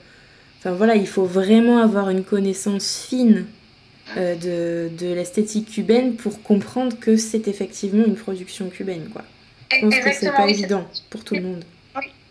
Enfin 0.64 0.74
voilà, 0.74 0.94
il 0.94 1.08
faut 1.08 1.24
vraiment 1.24 1.78
avoir 1.78 2.08
une 2.10 2.22
connaissance 2.22 3.06
fine 3.08 3.46
de, 4.16 4.88
de 4.96 5.12
l'esthétique 5.12 5.70
cubaine 5.70 6.14
pour 6.14 6.42
comprendre 6.42 6.96
que 7.00 7.16
c'est 7.16 7.48
effectivement 7.48 8.04
une 8.04 8.14
production 8.14 8.68
cubaine. 8.68 9.08
Quoi. 9.12 9.22
Je 9.72 9.80
pense 9.80 9.98
que 9.98 10.12
c'est 10.12 10.30
pas 10.30 10.48
évident 10.48 10.84
pour 11.10 11.24
tout 11.24 11.34
le 11.34 11.42
monde. 11.42 11.64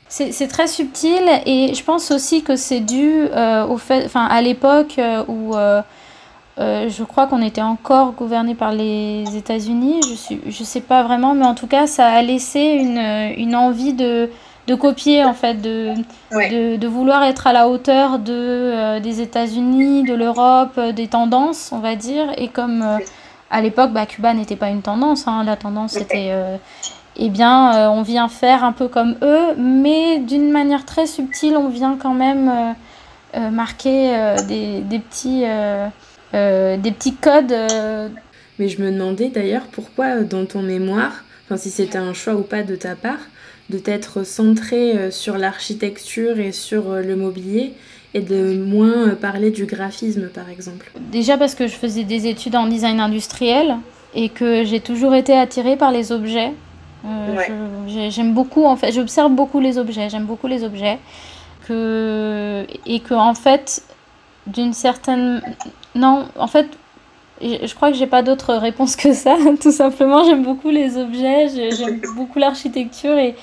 C'est 0.10 0.48
très 0.50 0.68
subtil 0.68 1.24
et 1.46 1.74
je 1.74 1.84
pense 1.86 2.12
aussi 2.12 2.44
que 2.44 2.58
c'est 2.58 2.82
dû 2.82 3.28
euh, 3.32 3.66
au 3.66 3.78
fait, 3.78 4.04
enfin 4.06 4.26
à 4.26 4.42
l'époque 4.42 4.96
euh, 5.00 5.24
où 5.30 5.56
euh, 5.56 5.82
je 6.58 7.04
crois 7.06 7.28
qu'on 7.28 7.42
était 7.42 7.62
encore 7.62 8.12
gouverné 8.12 8.54
par 8.54 8.74
les 8.74 9.24
États-Unis. 9.38 10.02
Je 10.10 10.16
suis, 10.16 10.42
je 10.46 10.64
sais 10.66 10.82
pas 10.82 11.04
vraiment, 11.04 11.34
mais 11.34 11.46
en 11.46 11.56
tout 11.56 11.68
cas 11.68 11.88
ça 11.88 12.08
a 12.08 12.22
laissé 12.22 12.60
une, 12.60 13.00
une 13.38 13.56
envie 13.56 13.94
de, 13.94 14.30
de 14.68 14.76
copier 14.76 15.24
en 15.26 15.34
fait, 15.34 15.56
de, 15.56 15.94
Ouais. 16.32 16.50
de, 16.50 16.76
de 16.78 16.88
vouloir 16.88 17.24
être 17.24 17.48
à 17.48 17.54
la 17.54 17.68
hauteur 17.68 18.20
de 18.20 19.00
des 19.00 19.22
États-Unis, 19.22 20.04
de 20.04 20.14
l'Europe, 20.14 20.80
des 20.80 21.08
tendances, 21.08 21.72
on 21.72 21.80
va 21.80 21.96
dire. 21.96 22.28
Et 22.38 22.48
comme 22.48 22.86
à 23.50 23.62
l'époque, 23.62 23.92
bah, 23.92 24.06
Cuba 24.06 24.34
n'était 24.34 24.56
pas 24.56 24.70
une 24.70 24.82
tendance, 24.82 25.28
hein, 25.28 25.44
la 25.44 25.56
tendance 25.56 25.92
c'était 25.94 26.32
eh 27.18 27.30
bien, 27.30 27.76
euh, 27.76 27.88
on 27.90 28.02
vient 28.02 28.28
faire 28.30 28.64
un 28.64 28.72
peu 28.72 28.88
comme 28.88 29.16
eux, 29.22 29.54
mais 29.58 30.20
d'une 30.20 30.52
manière 30.52 30.86
très 30.86 31.06
subtile, 31.06 31.58
on 31.58 31.70
vient 31.70 31.98
quand 32.02 32.14
même 32.14 32.50
euh, 32.50 32.72
euh, 33.38 33.50
marquer 33.50 34.36
des, 34.48 34.82
des, 34.82 35.00
petits, 35.00 35.44
des 36.34 36.92
petits 36.92 37.16
codes. 37.16 37.56
Mais 38.60 38.68
je 38.68 38.82
me 38.82 38.92
demandais 38.92 39.30
d'ailleurs 39.30 39.64
pourquoi 39.72 40.22
dans 40.22 40.46
ton 40.46 40.62
mémoire, 40.62 41.24
enfin 41.46 41.58
si 41.58 41.70
c'était 41.70 41.98
un 41.98 42.14
choix 42.14 42.36
ou 42.36 42.44
pas 42.44 42.64
de 42.64 42.76
ta 42.76 42.96
part, 42.96 43.20
de 43.72 43.78
t'être 43.80 44.24
centré 44.26 45.10
sur 45.12 45.38
l'architecture 45.38 46.40
et 46.40 46.52
sur 46.52 46.84
le 46.96 47.16
mobilier 47.16 47.74
et 48.14 48.20
de 48.22 48.56
moins 48.64 49.10
parler 49.16 49.50
du 49.52 49.66
graphisme 49.66 50.28
par 50.28 50.50
exemple. 50.50 50.92
Déjà 51.12 51.38
parce 51.38 51.56
que 51.56 51.66
je 51.68 51.74
faisais 51.74 52.04
des 52.04 52.28
études 52.28 52.56
en 52.56 52.68
design 52.68 53.00
industriel 53.00 53.78
et 54.14 54.30
que 54.30 54.64
j'ai 54.66 54.82
toujours 54.82 55.16
été 55.16 55.34
attirée 55.34 55.78
par 55.78 55.92
les 55.92 56.12
objets. 56.12 56.52
Euh, 57.06 57.36
Ouais. 57.36 58.10
J'aime 58.10 58.34
beaucoup, 58.34 58.66
en 58.66 58.76
fait, 58.76 58.92
j'observe 58.92 59.32
beaucoup 59.32 59.60
les 59.60 59.78
objets, 59.78 60.10
j'aime 60.10 60.26
beaucoup 60.26 60.48
les 60.48 60.64
objets. 60.64 61.00
Que, 61.68 62.66
et 62.86 63.00
que, 63.00 63.14
en 63.14 63.34
fait, 63.34 63.84
d'une 64.48 64.74
certaine. 64.74 65.42
Non, 65.96 66.26
en 66.38 66.48
fait, 66.48 66.68
je 67.42 67.74
crois 67.76 67.92
que 67.92 67.98
j'ai 67.98 68.08
pas 68.08 68.22
d'autre 68.24 68.54
réponse 68.56 68.96
que 68.96 69.14
ça, 69.14 69.36
tout 69.62 69.72
simplement. 69.72 70.24
J'aime 70.26 70.44
beaucoup 70.44 70.70
les 70.70 70.98
objets, 70.98 71.48
je- 71.50 71.76
j'aime 71.76 72.02
beaucoup 72.16 72.40
l'architecture 72.40 73.18
et, 73.18 73.36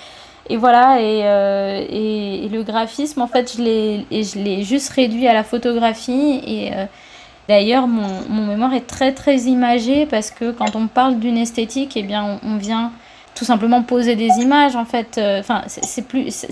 et 0.49 0.57
voilà. 0.57 1.01
Et, 1.01 1.23
euh, 1.25 1.85
et, 1.89 2.49
le 2.49 2.63
graphisme, 2.63 3.21
en 3.21 3.27
fait, 3.27 3.53
je 3.57 3.63
l'ai 3.63 4.63
juste 4.65 4.91
réduit 4.91 5.27
à 5.27 5.35
la 5.35 5.45
photographie. 5.45 6.41
Et 6.47 6.73
euh, 6.75 6.87
d'ailleurs, 7.49 7.87
mon, 7.87 8.47
mémoire 8.47 8.75
est 8.75 8.87
très 8.87 9.13
très 9.13 9.37
imagé 9.43 10.07
parce 10.07 10.31
que 10.31 10.51
quand 10.53 10.77
on 10.77 10.87
parle 10.87 11.19
d'une 11.19 11.37
esthétique, 11.39 11.97
eh 11.97 12.03
bien, 12.03 12.41
on, 12.43 12.57
vient 12.57 12.93
tout 13.35 13.45
simplement 13.45 13.83
poser 13.83 14.17
des 14.17 14.31
images 14.41 14.75
en 14.75 14.85
fait 14.85 15.17
Euh, 15.17 15.39
enfin 15.39 15.63
c'est 15.69 16.09
plus 16.09 16.49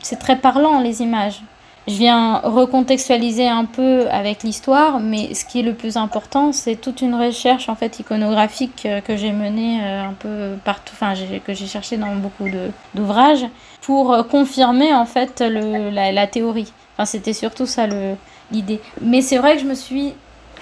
c'est 0.00 0.18
très 0.18 0.36
parlant 0.36 0.80
les 0.80 1.02
images 1.02 1.42
je 1.88 1.94
viens 1.94 2.38
recontextualiser 2.38 3.48
un 3.48 3.64
peu 3.64 4.08
avec 4.10 4.42
l'histoire 4.44 5.00
mais 5.00 5.34
ce 5.34 5.44
qui 5.44 5.60
est 5.60 5.62
le 5.62 5.74
plus 5.74 5.96
important 5.96 6.52
c'est 6.52 6.76
toute 6.76 7.00
une 7.02 7.14
recherche 7.14 7.68
en 7.68 7.74
fait 7.74 7.98
iconographique 7.98 8.86
euh, 8.86 9.00
que 9.00 9.16
j'ai 9.16 9.32
menée 9.32 9.80
euh, 9.82 10.04
un 10.08 10.12
peu 10.12 10.58
partout 10.64 10.92
enfin 10.94 11.14
que 11.44 11.52
j'ai 11.54 11.66
cherché 11.66 11.96
dans 11.96 12.14
beaucoup 12.16 12.48
de 12.48 12.70
d'ouvrages 12.94 13.46
pour 13.80 14.12
euh, 14.12 14.22
confirmer 14.22 14.94
en 14.94 15.06
fait 15.06 15.40
le, 15.44 15.90
la, 15.90 16.12
la 16.12 16.26
théorie 16.26 16.72
enfin 16.94 17.04
c'était 17.04 17.32
surtout 17.32 17.66
ça 17.66 17.86
le 17.86 18.14
l'idée 18.50 18.80
mais 19.00 19.20
c'est 19.22 19.38
vrai 19.38 19.56
que 19.56 19.62
je 19.62 19.66
me 19.66 19.74
suis 19.74 20.14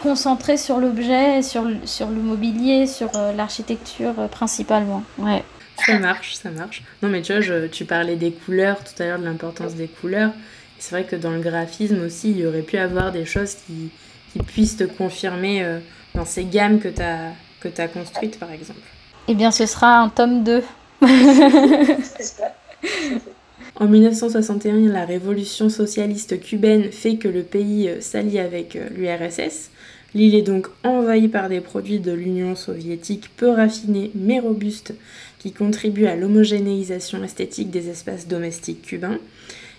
concentrée 0.02 0.56
sur 0.56 0.78
l'objet 0.78 1.42
sur 1.42 1.62
le, 1.64 1.76
sur 1.84 2.08
le 2.08 2.20
mobilier 2.22 2.86
sur 2.86 3.10
l'architecture 3.36 4.14
principalement 4.30 5.02
ouais 5.18 5.44
Ça 5.76 5.98
marche, 5.98 6.34
ça 6.34 6.50
marche. 6.50 6.82
Non 7.02 7.08
mais 7.08 7.22
tu 7.22 7.32
vois, 7.32 7.40
je- 7.40 7.66
tu 7.66 7.84
parlais 7.86 8.16
des 8.16 8.32
couleurs 8.34 8.84
tout 8.84 9.02
à 9.02 9.06
l'heure, 9.06 9.18
de 9.18 9.24
l'importance 9.24 9.74
des 9.74 9.88
couleurs. 9.88 10.32
C'est 10.80 10.92
vrai 10.92 11.04
que 11.04 11.14
dans 11.14 11.30
le 11.30 11.40
graphisme 11.40 12.02
aussi, 12.04 12.30
il 12.30 12.38
y 12.38 12.46
aurait 12.46 12.62
pu 12.62 12.78
avoir 12.78 13.12
des 13.12 13.26
choses 13.26 13.54
qui, 13.54 13.90
qui 14.32 14.38
puissent 14.38 14.78
te 14.78 14.84
confirmer 14.84 15.62
euh, 15.62 15.78
dans 16.14 16.24
ces 16.24 16.44
gammes 16.44 16.80
que 16.80 16.88
tu 16.88 17.02
as, 17.02 17.32
que 17.60 17.68
as 17.80 17.88
construites 17.88 18.38
par 18.38 18.50
exemple. 18.50 18.80
Eh 19.28 19.34
bien, 19.34 19.50
ce 19.50 19.66
sera 19.66 19.98
un 19.98 20.08
tome 20.08 20.42
2. 20.42 20.62
C'est 21.02 22.22
ça. 22.22 22.54
En 23.76 23.86
1961, 23.86 24.92
la 24.92 25.04
révolution 25.04 25.68
socialiste 25.68 26.40
cubaine 26.40 26.90
fait 26.90 27.16
que 27.16 27.28
le 27.28 27.42
pays 27.42 27.88
euh, 27.88 28.00
s'allie 28.00 28.38
avec 28.38 28.76
euh, 28.76 28.88
l'URSS. 28.94 29.70
L'île 30.14 30.34
est 30.34 30.42
donc 30.42 30.66
envahie 30.82 31.28
par 31.28 31.48
des 31.48 31.60
produits 31.60 32.00
de 32.00 32.12
l'Union 32.12 32.56
soviétique 32.56 33.30
peu 33.36 33.50
raffinés 33.50 34.10
mais 34.14 34.40
robustes 34.40 34.94
qui 35.38 35.52
contribuent 35.52 36.06
à 36.06 36.16
l'homogénéisation 36.16 37.22
esthétique 37.22 37.70
des 37.70 37.88
espaces 37.88 38.26
domestiques 38.26 38.82
cubains. 38.82 39.18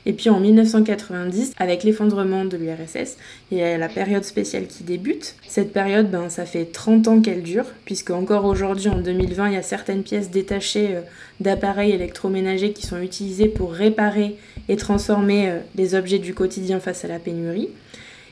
Et 0.06 0.14
puis 0.14 0.30
en 0.30 0.40
1990, 0.40 1.54
avec 1.58 1.84
l'effondrement 1.84 2.46
de 2.46 2.58
l'URSS, 2.58 3.18
il 3.52 3.60
y 3.60 3.62
a 3.62 3.78
la 3.78 3.90
période 3.90 4.24
spéciale 4.24 4.68
qui 4.68 4.84
débute. 4.84 5.36
Cette 5.48 5.74
période, 5.74 6.10
ben, 6.10 6.30
ça 6.30 6.46
fait 6.46 6.66
30 6.66 7.08
ans 7.08 7.22
qu'elle 7.22 7.44
dure, 7.44 7.66
puisque 7.86 8.10
encore 8.10 8.46
aujourd'hui, 8.46 8.90
en 8.90 9.00
2020, 9.00 9.50
il 9.50 9.54
y 9.54 9.58
a 9.58 9.62
certaines 9.62 10.04
pièces 10.04 10.32
détachées 10.32 10.96
euh, 10.96 11.02
d'appareils 11.40 11.92
électroménagers 11.92 12.74
qui 12.74 12.86
sont 12.86 13.00
utilisées 13.00 13.48
pour 13.48 13.74
réparer 13.74 14.38
et 14.70 14.76
transformer 14.76 15.50
euh, 15.50 15.60
les 15.76 15.94
objets 15.94 16.20
du 16.20 16.34
quotidien 16.34 16.80
face 16.80 17.06
à 17.06 17.08
la 17.08 17.20
pénurie. 17.20 17.70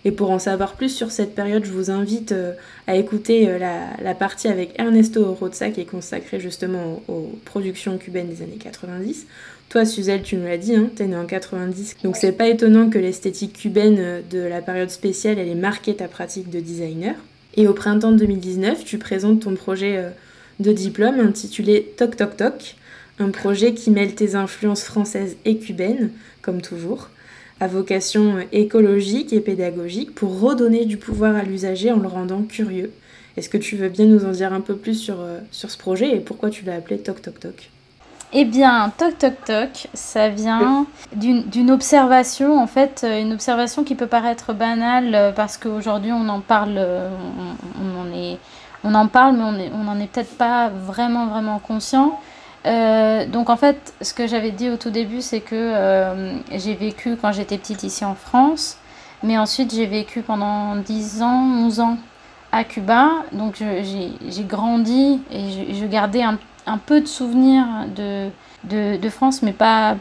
Et 0.05 0.11
pour 0.11 0.31
en 0.31 0.39
savoir 0.39 0.75
plus 0.75 0.95
sur 0.95 1.11
cette 1.11 1.35
période, 1.35 1.65
je 1.65 1.71
vous 1.71 1.91
invite 1.91 2.31
euh, 2.31 2.53
à 2.87 2.95
écouter 2.95 3.59
la, 3.59 4.15
partie 4.15 4.47
avec 4.47 4.79
Ernesto 4.79 5.33
Roza 5.33 5.69
qui 5.71 5.81
est 5.81 5.85
consacrée 5.85 6.39
justement 6.39 7.03
aux, 7.09 7.37
productions 7.43 7.97
cubaines 7.97 8.29
des 8.29 8.41
années 8.41 8.57
90, 8.57 9.27
toi, 9.69 9.85
Suzelle, 9.85 10.23
tu 10.23 10.35
nous 10.35 10.47
l'as 10.47 10.57
dit, 10.57 10.75
hein, 10.75 10.89
t'es 10.95 11.05
née 11.05 11.15
en 11.15 11.27
90, 11.27 11.97
donc 12.03 12.17
c'est 12.17 12.31
pas 12.31 12.47
étonnant 12.47 12.89
que 12.89 12.97
l'esthétique 12.97 13.53
cubaine 13.53 14.23
de 14.29 14.39
la 14.39 14.61
période 14.61 14.89
spéciale, 14.89 15.37
elle 15.37 15.47
ait 15.47 15.55
marqué 15.55 15.95
ta 15.95 16.07
pratique 16.07 16.49
de 16.49 16.59
designer. 16.59 17.15
Et 17.55 17.67
au 17.67 17.73
printemps 17.73 18.11
2019, 18.11 18.83
tu 18.83 18.97
présentes 18.97 19.41
ton 19.41 19.55
projet 19.55 19.97
euh, 19.97 20.09
de 20.59 20.71
diplôme 20.71 21.19
intitulé 21.19 21.93
Toc 21.97 22.15
Toc 22.15 22.37
Toc, 22.37 22.75
un 23.19 23.29
projet 23.29 23.73
qui 23.73 23.91
mêle 23.91 24.15
tes 24.15 24.35
influences 24.35 24.83
françaises 24.83 25.35
et 25.45 25.57
cubaines, 25.57 26.11
comme 26.41 26.61
toujours, 26.61 27.09
à 27.59 27.67
vocation 27.67 28.37
euh, 28.37 28.43
écologique 28.51 29.33
et 29.33 29.39
pédagogique 29.39 30.15
pour 30.15 30.39
redonner 30.39 30.85
du 30.85 30.97
pouvoir 30.97 31.35
à 31.35 31.43
l'usager 31.43 31.91
en 31.91 31.99
le 31.99 32.07
rendant 32.07 32.41
curieux. 32.41 32.91
Est-ce 33.37 33.49
que 33.49 33.57
tu 33.57 33.75
veux 33.75 33.89
bien 33.89 34.05
nous 34.05 34.25
en 34.25 34.31
dire 34.31 34.51
un 34.51 34.61
peu 34.61 34.75
plus 34.75 34.95
sur, 34.95 35.19
euh, 35.19 35.39
sur 35.51 35.69
ce 35.69 35.77
projet 35.77 36.15
et 36.15 36.19
pourquoi 36.19 36.49
tu 36.49 36.65
l'as 36.65 36.75
appelé 36.75 36.97
Toc 36.97 37.21
Toc 37.21 37.39
Toc? 37.39 37.69
Eh 38.31 38.45
bien, 38.45 38.91
toc 38.95 39.17
toc 39.17 39.33
toc, 39.43 39.87
ça 39.93 40.29
vient 40.29 40.85
d'une 41.15 41.71
observation, 41.71 42.61
en 42.61 42.67
fait, 42.67 43.01
euh, 43.03 43.19
une 43.21 43.33
observation 43.33 43.83
qui 43.83 43.95
peut 43.95 44.07
paraître 44.07 44.53
banale 44.53 45.15
euh, 45.15 45.31
parce 45.31 45.57
qu'aujourd'hui 45.57 46.11
on 46.11 46.29
en 46.29 46.39
parle, 46.39 46.75
euh, 46.77 47.09
on, 47.81 48.07
on, 48.07 48.15
est, 48.15 48.37
on 48.83 48.93
en 48.93 49.07
parle, 49.07 49.35
mais 49.35 49.71
on 49.73 49.83
n'en 49.83 49.99
est, 49.99 50.05
peut-être 50.05 50.37
pas 50.37 50.69
vraiment 50.69 51.25
vraiment 51.25 51.57
conscient. 51.59 52.19
donc 52.65 53.49
en 53.49 53.57
fait, 53.57 53.93
ce 54.01 54.13
que 54.13 54.27
j'avais 54.27 54.51
dit 54.51 54.69
au 54.69 54.77
tout 54.77 54.91
début, 54.91 55.21
c'est 55.21 55.41
que 55.41 55.73
j'ai 56.51 56.75
vécu 56.75 57.17
quand 57.19 57.31
j'étais 57.31 57.57
petite 57.57 57.83
ici 57.83 58.05
en 58.05 58.15
France, 58.15 58.77
mais 59.23 59.37
ensuite 59.39 59.73
j'ai 59.73 59.87
vécu 59.87 60.21
pendant 60.21 60.75
10 60.75 61.23
ans, 61.23 61.65
11 61.65 61.79
ans 61.79 61.97
à 62.51 62.63
Cuba. 62.63 63.09
Donc 63.31 63.55
j'ai 63.57 64.43
grandi 64.43 65.19
et 65.31 65.73
je, 65.73 65.85
gardais 65.85 66.21
un 66.21 66.37
un 66.69 66.77
peu 66.77 67.01
de 67.01 67.07
souvenirs 67.07 67.65
de, 67.95 68.29
de, 68.97 69.09
France, 69.09 69.41
mais 69.41 69.53
pas, 69.53 69.95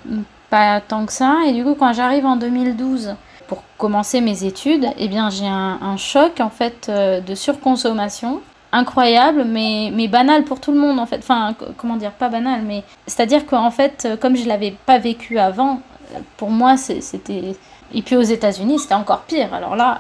pas 0.51 0.81
tant 0.81 1.07
que 1.07 1.13
ça. 1.13 1.39
Et 1.47 1.53
du 1.53 1.65
coup, 1.65 1.75
quand 1.75 1.93
j'arrive 1.93 2.27
en 2.27 2.37
2012 2.37 3.15
pour 3.47 3.63
commencer 3.79 4.21
mes 4.21 4.45
études, 4.45 4.87
eh 4.99 5.09
bien, 5.09 5.31
j'ai 5.31 5.47
un, 5.47 5.97
choc 5.97 6.41
en 6.41 6.51
fait 6.51 6.89
euh, 6.89 7.21
de 7.21 7.35
surconsommation 7.35 8.41
incroyable, 8.71 9.45
mais, 9.47 9.91
mais 9.95 10.09
banal 10.09 10.45
pour 10.45 10.61
tout 10.61 10.73
le 10.73 10.79
monde 10.79 10.99
en 10.99 11.07
fait. 11.07 11.19
Enfin, 11.19 11.55
comment 11.79 11.97
dire, 11.97 12.13
pas 12.13 12.29
banal, 12.29 12.63
mais 12.67 12.85
c'est-à-dire 13.07 13.47
qu'en 13.47 13.71
fait, 13.71 14.07
comme 14.21 14.37
je 14.37 14.47
l'avais 14.47 14.75
pas 14.85 14.99
vécu 14.99 15.39
avant, 15.39 15.81
pour 16.37 16.51
moi, 16.51 16.77
c'était. 16.77 17.55
Et 17.95 18.03
puis 18.03 18.17
aux 18.17 18.23
États-Unis, 18.23 18.81
c'était 18.81 18.95
encore 18.95 19.23
pire. 19.23 19.55
Alors 19.55 19.75
là, 19.75 19.99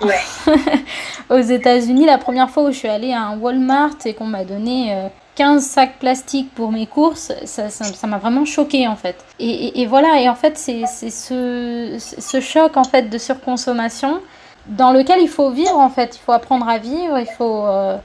aux 1.30 1.40
États-Unis, 1.40 2.04
la 2.04 2.18
première 2.18 2.50
fois 2.50 2.64
où 2.64 2.70
je 2.70 2.76
suis 2.76 2.88
allée 2.88 3.12
à 3.12 3.22
un 3.22 3.38
Walmart 3.38 3.96
et 4.04 4.12
qu'on 4.12 4.26
m'a 4.26 4.44
donné 4.44 4.92
euh, 4.92 5.08
15 5.38 5.64
sacs 5.64 6.00
plastiques 6.00 6.52
pour 6.52 6.72
mes 6.72 6.88
courses, 6.88 7.32
ça 7.44 8.06
m'a 8.08 8.18
vraiment 8.18 8.44
choqué 8.44 8.88
en 8.88 8.96
fait. 8.96 9.24
Et, 9.38 9.86
voilà, 9.86 10.20
et 10.20 10.28
en 10.28 10.34
fait 10.34 10.58
c'est 10.58 10.84
ce, 10.86 12.40
choc 12.40 12.76
en 12.76 12.82
fait 12.82 13.08
de 13.08 13.18
surconsommation 13.18 14.20
dans 14.66 14.90
lequel 14.90 15.20
il 15.22 15.28
faut 15.28 15.50
vivre 15.50 15.78
en 15.78 15.90
fait, 15.90 16.16
il 16.16 16.18
faut 16.18 16.32
apprendre 16.32 16.68
à 16.68 16.78
vivre, 16.78 17.18
il 17.20 17.28
faut... 17.36 17.64
Euh, 17.66 17.96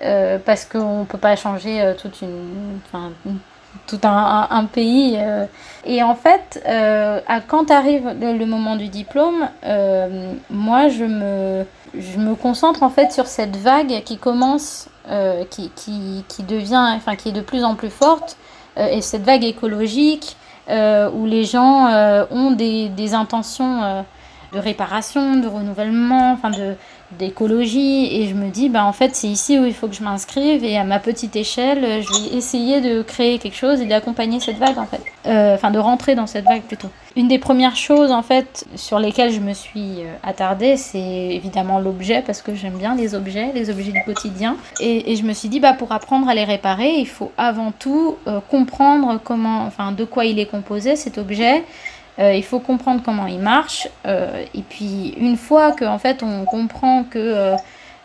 euh, 0.00 0.38
parce 0.38 0.64
qu'on 0.64 1.00
ne 1.00 1.04
peut 1.04 1.18
pas 1.18 1.34
changer 1.34 1.82
euh, 1.82 1.92
toute 1.92 2.22
une, 2.22 2.78
tout 3.88 4.00
un, 4.04 4.64
pays. 4.66 5.18
Et 5.84 6.02
en 6.02 6.14
fait, 6.14 6.62
à, 6.66 7.40
quand 7.40 7.70
arrive 7.70 8.14
le, 8.20 8.44
moment 8.44 8.76
du 8.76 8.88
diplôme, 8.88 9.48
moi 10.50 10.88
je 10.88 11.04
me, 11.04 11.64
je 11.98 12.18
me 12.18 12.34
concentre 12.34 12.82
en 12.82 12.90
fait 12.90 13.12
sur 13.12 13.26
cette 13.26 13.56
vague 13.56 14.02
qui 14.04 14.18
commence 14.18 14.88
euh, 15.10 15.44
qui, 15.48 15.70
qui, 15.74 16.22
qui, 16.28 16.42
devient, 16.42 16.84
enfin, 16.94 17.16
qui 17.16 17.30
est 17.30 17.32
de 17.32 17.40
plus 17.40 17.64
en 17.64 17.74
plus 17.74 17.88
forte, 17.88 18.36
euh, 18.76 18.88
et 18.88 19.00
cette 19.00 19.22
vague 19.22 19.42
écologique 19.42 20.36
euh, 20.68 21.08
où 21.10 21.24
les 21.24 21.44
gens 21.44 21.88
ont 22.30 22.50
des, 22.50 22.90
des 22.90 23.14
intentions 23.14 24.04
de 24.52 24.58
réparation, 24.58 25.36
de 25.36 25.48
renouvellement, 25.48 26.32
enfin 26.32 26.50
de, 26.50 26.74
d'écologie 27.12 28.06
et 28.20 28.28
je 28.28 28.34
me 28.34 28.50
dis 28.50 28.68
bah 28.68 28.84
en 28.84 28.92
fait 28.92 29.16
c'est 29.16 29.28
ici 29.28 29.58
où 29.58 29.64
il 29.64 29.72
faut 29.72 29.88
que 29.88 29.94
je 29.94 30.02
m'inscrive 30.02 30.62
et 30.62 30.76
à 30.76 30.84
ma 30.84 30.98
petite 30.98 31.36
échelle 31.36 32.02
je 32.02 32.30
vais 32.30 32.36
essayer 32.36 32.82
de 32.82 33.02
créer 33.02 33.38
quelque 33.38 33.56
chose 33.56 33.80
et 33.80 33.86
d'accompagner 33.86 34.40
cette 34.40 34.58
vague 34.58 34.78
en 34.78 34.84
fait. 34.84 35.00
Euh, 35.26 35.54
enfin 35.54 35.70
de 35.70 35.78
rentrer 35.78 36.14
dans 36.14 36.26
cette 36.26 36.44
vague 36.44 36.62
plutôt. 36.62 36.88
Une 37.16 37.26
des 37.26 37.38
premières 37.38 37.76
choses 37.76 38.12
en 38.12 38.22
fait 38.22 38.66
sur 38.76 38.98
lesquelles 38.98 39.32
je 39.32 39.40
me 39.40 39.54
suis 39.54 40.02
euh, 40.02 40.14
attardée 40.22 40.76
c'est 40.76 40.98
évidemment 40.98 41.78
l'objet 41.78 42.22
parce 42.24 42.42
que 42.42 42.54
j'aime 42.54 42.76
bien 42.76 42.94
les 42.94 43.14
objets 43.14 43.52
les 43.54 43.70
objets 43.70 43.92
du 43.92 44.02
quotidien. 44.04 44.56
Et, 44.80 45.12
et, 45.12 45.16
je 45.16 45.22
me 45.22 45.32
suis 45.32 45.48
dit 45.48 45.60
bah 45.60 45.72
pour 45.72 45.92
apprendre 45.92 46.28
à 46.28 46.34
les 46.34 46.44
réparer 46.44 46.90
il 46.98 47.08
faut 47.08 47.32
avant 47.38 47.72
tout 47.72 48.16
euh, 48.26 48.40
comprendre 48.50 49.18
comment 49.24 49.62
enfin 49.62 49.92
de 49.92 50.04
quoi 50.04 50.26
il 50.26 50.38
est 50.38 50.46
composé 50.46 50.94
cet 50.94 51.16
objet 51.16 51.64
euh, 52.18 52.34
il 52.34 52.44
faut 52.44 52.58
comprendre 52.58 53.02
comment 53.04 53.26
il 53.26 53.38
marche. 53.38 53.88
Euh, 54.06 54.44
et 54.54 54.62
puis 54.62 55.14
une 55.18 55.36
fois 55.36 55.72
que 55.72 55.84
en 55.84 55.98
fait 55.98 56.22
on 56.22 56.44
comprend 56.44 57.04
que 57.04 57.54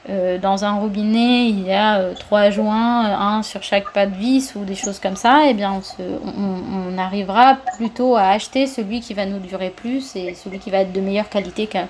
euh, 0.09 0.37
dans 0.37 0.65
un 0.65 0.73
robinet 0.73 1.47
il 1.47 1.61
y 1.61 1.71
a 1.71 2.13
trois 2.19 2.49
joints, 2.49 3.05
un 3.05 3.41
sur 3.41 3.63
chaque 3.63 3.91
pas 3.93 4.05
de 4.05 4.15
vis 4.15 4.53
ou 4.55 4.65
des 4.65 4.75
choses 4.75 4.99
comme 4.99 5.15
ça, 5.15 5.45
et 5.45 5.51
eh 5.51 5.53
bien 5.53 5.79
on, 5.99 6.93
on, 6.93 6.97
arrivera 6.97 7.57
plutôt 7.77 8.15
à 8.15 8.23
acheter 8.23 8.67
celui 8.67 8.99
qui 8.99 9.13
va 9.13 9.25
nous 9.25 9.39
durer 9.39 9.69
plus 9.69 10.15
et 10.15 10.35
celui 10.35 10.59
qui 10.59 10.69
va 10.69 10.79
être 10.79 10.91
de 10.91 11.01
meilleure 11.01 11.29
qualité 11.29 11.67
qu'un 11.67 11.87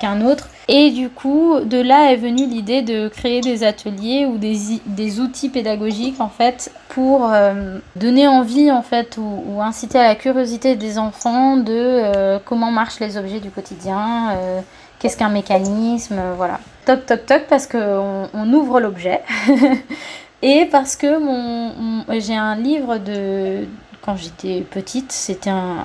qu'un 0.00 0.20
autre. 0.20 0.48
Et 0.66 0.90
du 0.90 1.10
coup, 1.10 1.60
de 1.60 1.78
là 1.78 2.12
est 2.12 2.16
venue 2.16 2.46
l'idée 2.46 2.80
de 2.80 3.08
créer 3.08 3.42
des 3.42 3.64
ateliers 3.64 4.24
ou 4.24 4.38
des, 4.38 4.56
des 4.86 5.20
outils 5.20 5.50
pédagogiques 5.50 6.20
en 6.20 6.30
fait 6.30 6.72
pour 6.88 7.30
euh, 7.30 7.78
donner 7.96 8.26
envie 8.26 8.70
en 8.70 8.82
fait 8.82 9.18
ou, 9.18 9.60
inciter 9.60 9.98
à 9.98 10.04
la 10.04 10.14
curiosité 10.14 10.74
des 10.74 10.98
enfants 10.98 11.56
de 11.58 11.72
euh, 11.72 12.38
comment 12.44 12.70
marchent 12.70 13.00
les 13.00 13.18
objets 13.18 13.40
du 13.40 13.50
quotidien, 13.50 14.30
euh, 14.32 14.60
qu'est-ce 14.98 15.18
qu'un 15.18 15.28
mécanisme, 15.28 16.20
voilà. 16.36 16.60
Toc 16.86 17.04
toc 17.04 17.26
toc 17.26 17.42
parce 17.48 17.66
qu'on 17.66 18.28
on 18.32 18.52
ouvre 18.52 18.80
l'objet. 18.80 19.22
et 20.42 20.66
parce 20.70 20.96
que 20.96 21.18
mon 21.18 22.04
j'ai 22.20 22.36
un 22.36 22.56
livre 22.56 22.96
de, 22.96 23.66
quand 24.04 24.16
j'étais 24.16 24.60
petite, 24.60 25.12
c'était 25.12 25.50
un, 25.50 25.84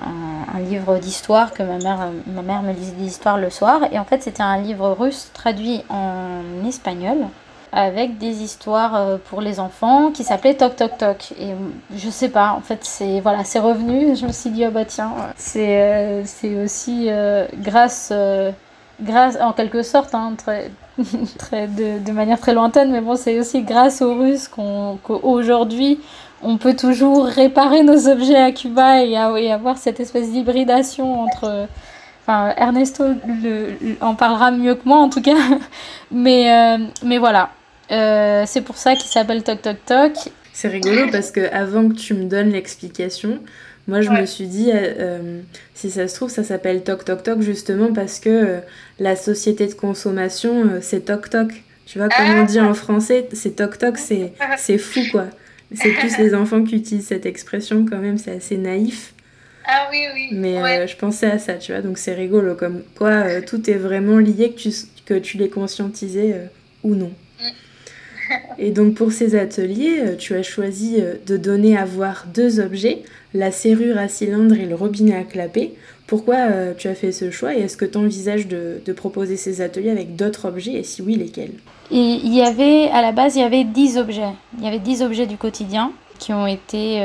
livre 0.69 0.97
d'histoire 0.97 1.53
que 1.53 1.63
ma 1.63 1.77
mère, 1.77 2.09
ma 2.27 2.41
mère 2.41 2.61
me 2.61 2.73
lisait 2.73 2.91
des 2.91 3.05
histoires 3.05 3.37
le 3.37 3.49
soir. 3.49 3.81
Et 3.91 3.99
en 3.99 4.03
fait, 4.03 4.21
c'était 4.23 4.43
un 4.43 4.57
livre 4.57 4.89
russe 4.91 5.31
traduit 5.33 5.83
en 5.89 6.41
espagnol 6.67 7.17
avec 7.71 8.17
des 8.17 8.41
histoires 8.41 8.95
euh, 8.95 9.17
pour 9.29 9.41
les 9.41 9.59
enfants 9.59 10.11
qui 10.11 10.23
s'appelait 10.23 10.55
Toc 10.55 10.75
Toc 10.75 10.97
Toc. 10.97 11.33
Et 11.39 11.53
je 11.95 12.09
sais 12.09 12.29
pas, 12.29 12.51
en 12.51 12.61
fait, 12.61 12.79
c'est 12.83 13.19
voilà, 13.21 13.39
revenu. 13.39 14.15
Je 14.19 14.25
me 14.25 14.31
suis 14.31 14.49
dit, 14.49 14.65
oh 14.67 14.71
bah 14.71 14.85
tiens, 14.85 15.13
c'est 15.37 15.81
euh, 15.81 16.63
aussi 16.63 17.05
euh, 17.07 17.45
grâce, 17.55 18.11
grâce, 19.01 19.37
en 19.39 19.53
quelque 19.53 19.83
sorte, 19.83 20.13
hein, 20.13 20.33
très, 20.37 20.71
de, 21.67 22.11
manière 22.11 22.39
très 22.39 22.53
lointaine, 22.53 22.91
mais 22.91 23.01
bon, 23.01 23.15
c'est 23.15 23.39
aussi 23.39 23.61
grâce 23.61 24.01
aux 24.01 24.15
Russes 24.15 24.49
qu'aujourd'hui, 24.49 25.99
on 26.41 26.57
peut 26.57 26.75
toujours 26.75 27.25
réparer 27.25 27.83
nos 27.83 28.07
objets 28.07 28.37
à 28.37 28.51
Cuba 28.51 29.03
et, 29.03 29.15
avoir 29.51 29.77
cette 29.77 29.99
espèce 29.99 30.31
d'hybridation 30.31 31.21
entre. 31.21 31.67
Enfin, 32.21 32.53
Ernesto 32.57 33.05
en 34.01 34.13
parlera 34.13 34.51
mieux 34.51 34.75
que 34.75 34.85
moi 34.85 34.97
en 34.97 35.09
tout 35.09 35.21
cas. 35.21 35.35
Mais, 36.11 36.51
euh, 36.51 36.85
mais 37.03 37.17
voilà. 37.17 37.51
Euh, 37.91 38.43
c'est 38.47 38.61
pour 38.61 38.77
ça 38.77 38.95
qu'il 38.95 39.09
s'appelle 39.09 39.43
Toc 39.43 39.61
Toc 39.61 39.77
Toc. 39.85 40.13
C'est 40.53 40.67
rigolo 40.67 41.07
parce 41.11 41.31
que 41.31 41.51
avant 41.53 41.87
que 41.87 41.93
tu 41.93 42.13
me 42.13 42.25
donnes 42.25 42.49
l'explication, 42.49 43.39
moi 43.87 44.01
je 44.01 44.09
me 44.09 44.25
suis 44.25 44.47
dit, 44.47 44.71
euh, 44.73 45.41
si 45.73 45.89
ça 45.91 46.07
se 46.07 46.15
trouve, 46.15 46.29
ça 46.29 46.43
s'appelle 46.43 46.83
Toc 46.83 47.05
Toc 47.05 47.23
Toc 47.23 47.41
justement 47.41 47.93
parce 47.93 48.19
que 48.19 48.59
la 48.99 49.15
société 49.15 49.67
de 49.67 49.73
consommation, 49.73 50.79
c'est 50.81 51.05
Toc 51.05 51.29
Toc. 51.29 51.63
Tu 51.85 51.97
vois, 51.99 52.09
comme 52.09 52.39
on 52.39 52.43
dit 52.43 52.59
en 52.59 52.73
français, 52.73 53.27
c'est 53.33 53.55
Toc 53.55 53.77
Toc, 53.77 53.97
c'est 53.97 54.77
fou 54.77 55.01
quoi. 55.11 55.25
C'est 55.73 55.91
plus 55.91 56.17
les 56.17 56.33
enfants 56.33 56.63
qui 56.63 56.77
utilisent 56.77 57.07
cette 57.07 57.25
expression 57.25 57.85
quand 57.85 57.99
même, 57.99 58.17
c'est 58.17 58.31
assez 58.31 58.57
naïf. 58.57 59.13
Ah 59.65 59.87
oui, 59.91 60.05
oui. 60.13 60.29
Mais 60.31 60.57
euh, 60.57 60.87
je 60.87 60.95
pensais 60.95 61.29
à 61.29 61.37
ça, 61.37 61.53
tu 61.55 61.71
vois, 61.71 61.81
donc 61.81 61.99
c'est 61.99 62.15
rigolo, 62.15 62.55
comme 62.55 62.81
quoi 62.97 63.09
euh, 63.09 63.41
tout 63.45 63.69
est 63.69 63.75
vraiment 63.75 64.17
lié, 64.17 64.51
que 64.51 64.59
tu, 64.59 64.69
que 65.05 65.13
tu 65.13 65.37
l'aies 65.37 65.49
conscientisé 65.49 66.33
euh, 66.33 66.45
ou 66.83 66.95
non. 66.95 67.11
Et 68.57 68.71
donc 68.71 68.95
pour 68.95 69.11
ces 69.11 69.35
ateliers, 69.35 69.99
euh, 69.99 70.15
tu 70.15 70.35
as 70.35 70.43
choisi 70.43 70.97
euh, 70.99 71.15
de 71.25 71.37
donner 71.37 71.77
à 71.77 71.85
voir 71.85 72.25
deux 72.33 72.59
objets, 72.59 73.03
la 73.33 73.51
serrure 73.51 73.97
à 73.97 74.07
cylindre 74.07 74.55
et 74.55 74.65
le 74.65 74.75
robinet 74.75 75.15
à 75.15 75.23
clapper. 75.23 75.73
Pourquoi 76.07 76.35
euh, 76.35 76.73
tu 76.77 76.87
as 76.87 76.95
fait 76.95 77.11
ce 77.11 77.29
choix 77.29 77.55
et 77.55 77.61
est-ce 77.61 77.77
que 77.77 77.85
tu 77.85 77.97
envisages 77.97 78.47
de, 78.47 78.81
proposer 78.93 79.37
ces 79.37 79.61
ateliers 79.61 79.91
avec 79.91 80.15
d'autres 80.15 80.47
objets 80.47 80.73
et 80.73 80.83
si 80.83 81.01
oui, 81.01 81.15
lesquels? 81.15 81.51
Il 81.91 82.33
y 82.33 82.41
avait, 82.41 82.89
à 82.89 83.01
la 83.01 83.11
base, 83.11 83.35
il 83.35 83.41
y 83.41 83.43
avait 83.43 83.63
10 83.63 83.97
objets. 83.97 84.33
Il 84.57 84.63
y 84.63 84.67
avait 84.67 84.79
10 84.79 85.03
objets 85.03 85.25
du 85.27 85.37
quotidien 85.37 85.91
qui 86.17 86.33
ont 86.33 86.47
été 86.47 87.01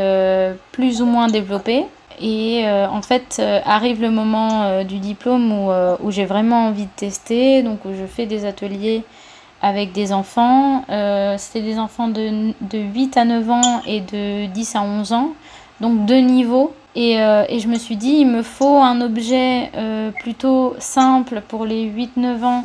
plus 0.72 1.00
ou 1.00 1.06
moins 1.06 1.28
développés. 1.28 1.84
Et 2.20 2.64
en 2.66 3.00
fait, 3.00 3.40
arrive 3.64 4.02
le 4.02 4.10
moment 4.10 4.82
du 4.82 4.98
diplôme 4.98 5.52
où, 5.52 5.70
où 6.02 6.10
j'ai 6.10 6.24
vraiment 6.24 6.66
envie 6.66 6.84
de 6.84 6.90
tester, 6.96 7.62
donc 7.62 7.84
où 7.84 7.90
je 7.98 8.06
fais 8.06 8.26
des 8.26 8.44
ateliers 8.44 9.04
avec 9.64 9.92
des 9.92 10.12
enfants. 10.12 10.84
C'était 11.38 11.62
des 11.62 11.78
enfants 11.78 12.08
de, 12.08 12.52
de 12.60 12.78
8 12.78 13.16
à 13.16 13.24
9 13.24 13.50
ans 13.50 13.82
et 13.86 14.00
de 14.00 14.46
10 14.46 14.76
à 14.76 14.82
11 14.82 15.12
ans, 15.12 15.30
donc 15.80 16.04
deux 16.06 16.20
niveaux 16.20 16.72
et, 16.96 17.20
euh, 17.20 17.44
je 17.48 17.66
me 17.66 17.76
suis 17.76 17.96
dit, 17.96 18.18
il 18.20 18.26
me 18.26 18.42
faut 18.42 18.78
un 18.78 19.00
objet 19.00 19.70
euh, 19.74 20.10
plutôt 20.10 20.74
simple 20.78 21.42
pour 21.46 21.64
les 21.64 21.90
8-9 21.90 22.44
ans 22.44 22.64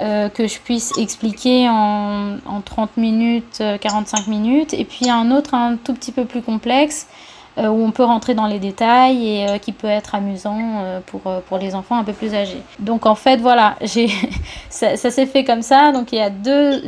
euh, 0.00 0.28
que 0.28 0.46
je 0.46 0.58
puisse 0.58 0.96
expliquer 0.98 1.68
en, 1.68 2.36
en, 2.46 2.60
30 2.60 2.96
minutes, 2.96 3.62
45 3.80 4.28
minutes. 4.28 4.74
Et 4.74 4.84
puis 4.84 5.10
un 5.10 5.30
autre 5.30 5.54
un 5.54 5.76
tout 5.76 5.94
petit 5.94 6.12
peu 6.12 6.24
plus 6.24 6.42
complexe 6.42 7.08
où 7.56 7.84
on 7.84 7.92
peut 7.92 8.04
rentrer 8.04 8.34
dans 8.34 8.46
les 8.46 8.58
détails 8.58 9.28
et 9.28 9.58
qui 9.60 9.72
peut 9.72 9.86
être 9.86 10.14
amusant 10.16 11.00
pour, 11.06 11.20
pour 11.20 11.58
les 11.58 11.74
enfants 11.74 11.96
un 11.96 12.02
peu 12.02 12.12
plus 12.12 12.34
âgés. 12.34 12.60
Donc 12.80 13.06
en 13.06 13.14
fait, 13.14 13.36
voilà, 13.36 13.76
ça, 14.70 14.96
ça 14.96 15.10
s'est 15.10 15.26
fait 15.26 15.44
comme 15.44 15.62
ça. 15.62 15.92
Donc 15.92 16.10
il 16.12 16.18
y 16.18 16.22
a 16.22 16.30
deux 16.30 16.82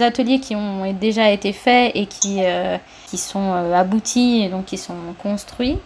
ateliers 0.00 0.38
qui 0.38 0.54
ont 0.54 0.92
déjà 0.92 1.30
été 1.30 1.52
faits 1.52 1.92
et 1.94 2.04
qui, 2.04 2.40
qui 3.06 3.16
sont 3.16 3.52
aboutis 3.74 4.42
et 4.42 4.48
donc 4.48 4.66
qui 4.66 4.76
sont 4.76 4.94
construits. 5.22 5.78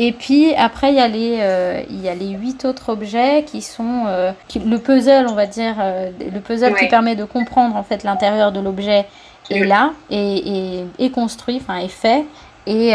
Et 0.00 0.12
puis 0.12 0.54
après, 0.54 0.90
il 0.90 0.94
y 0.94 1.00
a 1.00 1.08
les, 1.08 1.38
euh, 1.40 1.82
il 1.90 2.00
y 2.00 2.08
a 2.08 2.14
les 2.14 2.28
huit 2.28 2.64
autres 2.64 2.90
objets 2.90 3.42
qui 3.44 3.60
sont 3.60 4.04
euh, 4.06 4.30
le 4.54 4.76
puzzle, 4.76 5.26
on 5.28 5.34
va 5.34 5.46
dire, 5.46 5.74
euh, 5.80 6.12
le 6.20 6.38
puzzle 6.38 6.76
qui 6.76 6.86
permet 6.86 7.16
de 7.16 7.24
comprendre 7.24 7.74
en 7.74 7.82
fait 7.82 8.04
l'intérieur 8.04 8.52
de 8.52 8.60
l'objet 8.60 9.06
est 9.50 9.64
là 9.64 9.90
et 10.08 10.84
est 11.00 11.10
construit, 11.10 11.56
enfin 11.60 11.78
est 11.78 11.88
fait. 11.88 12.24
Et 12.68 12.92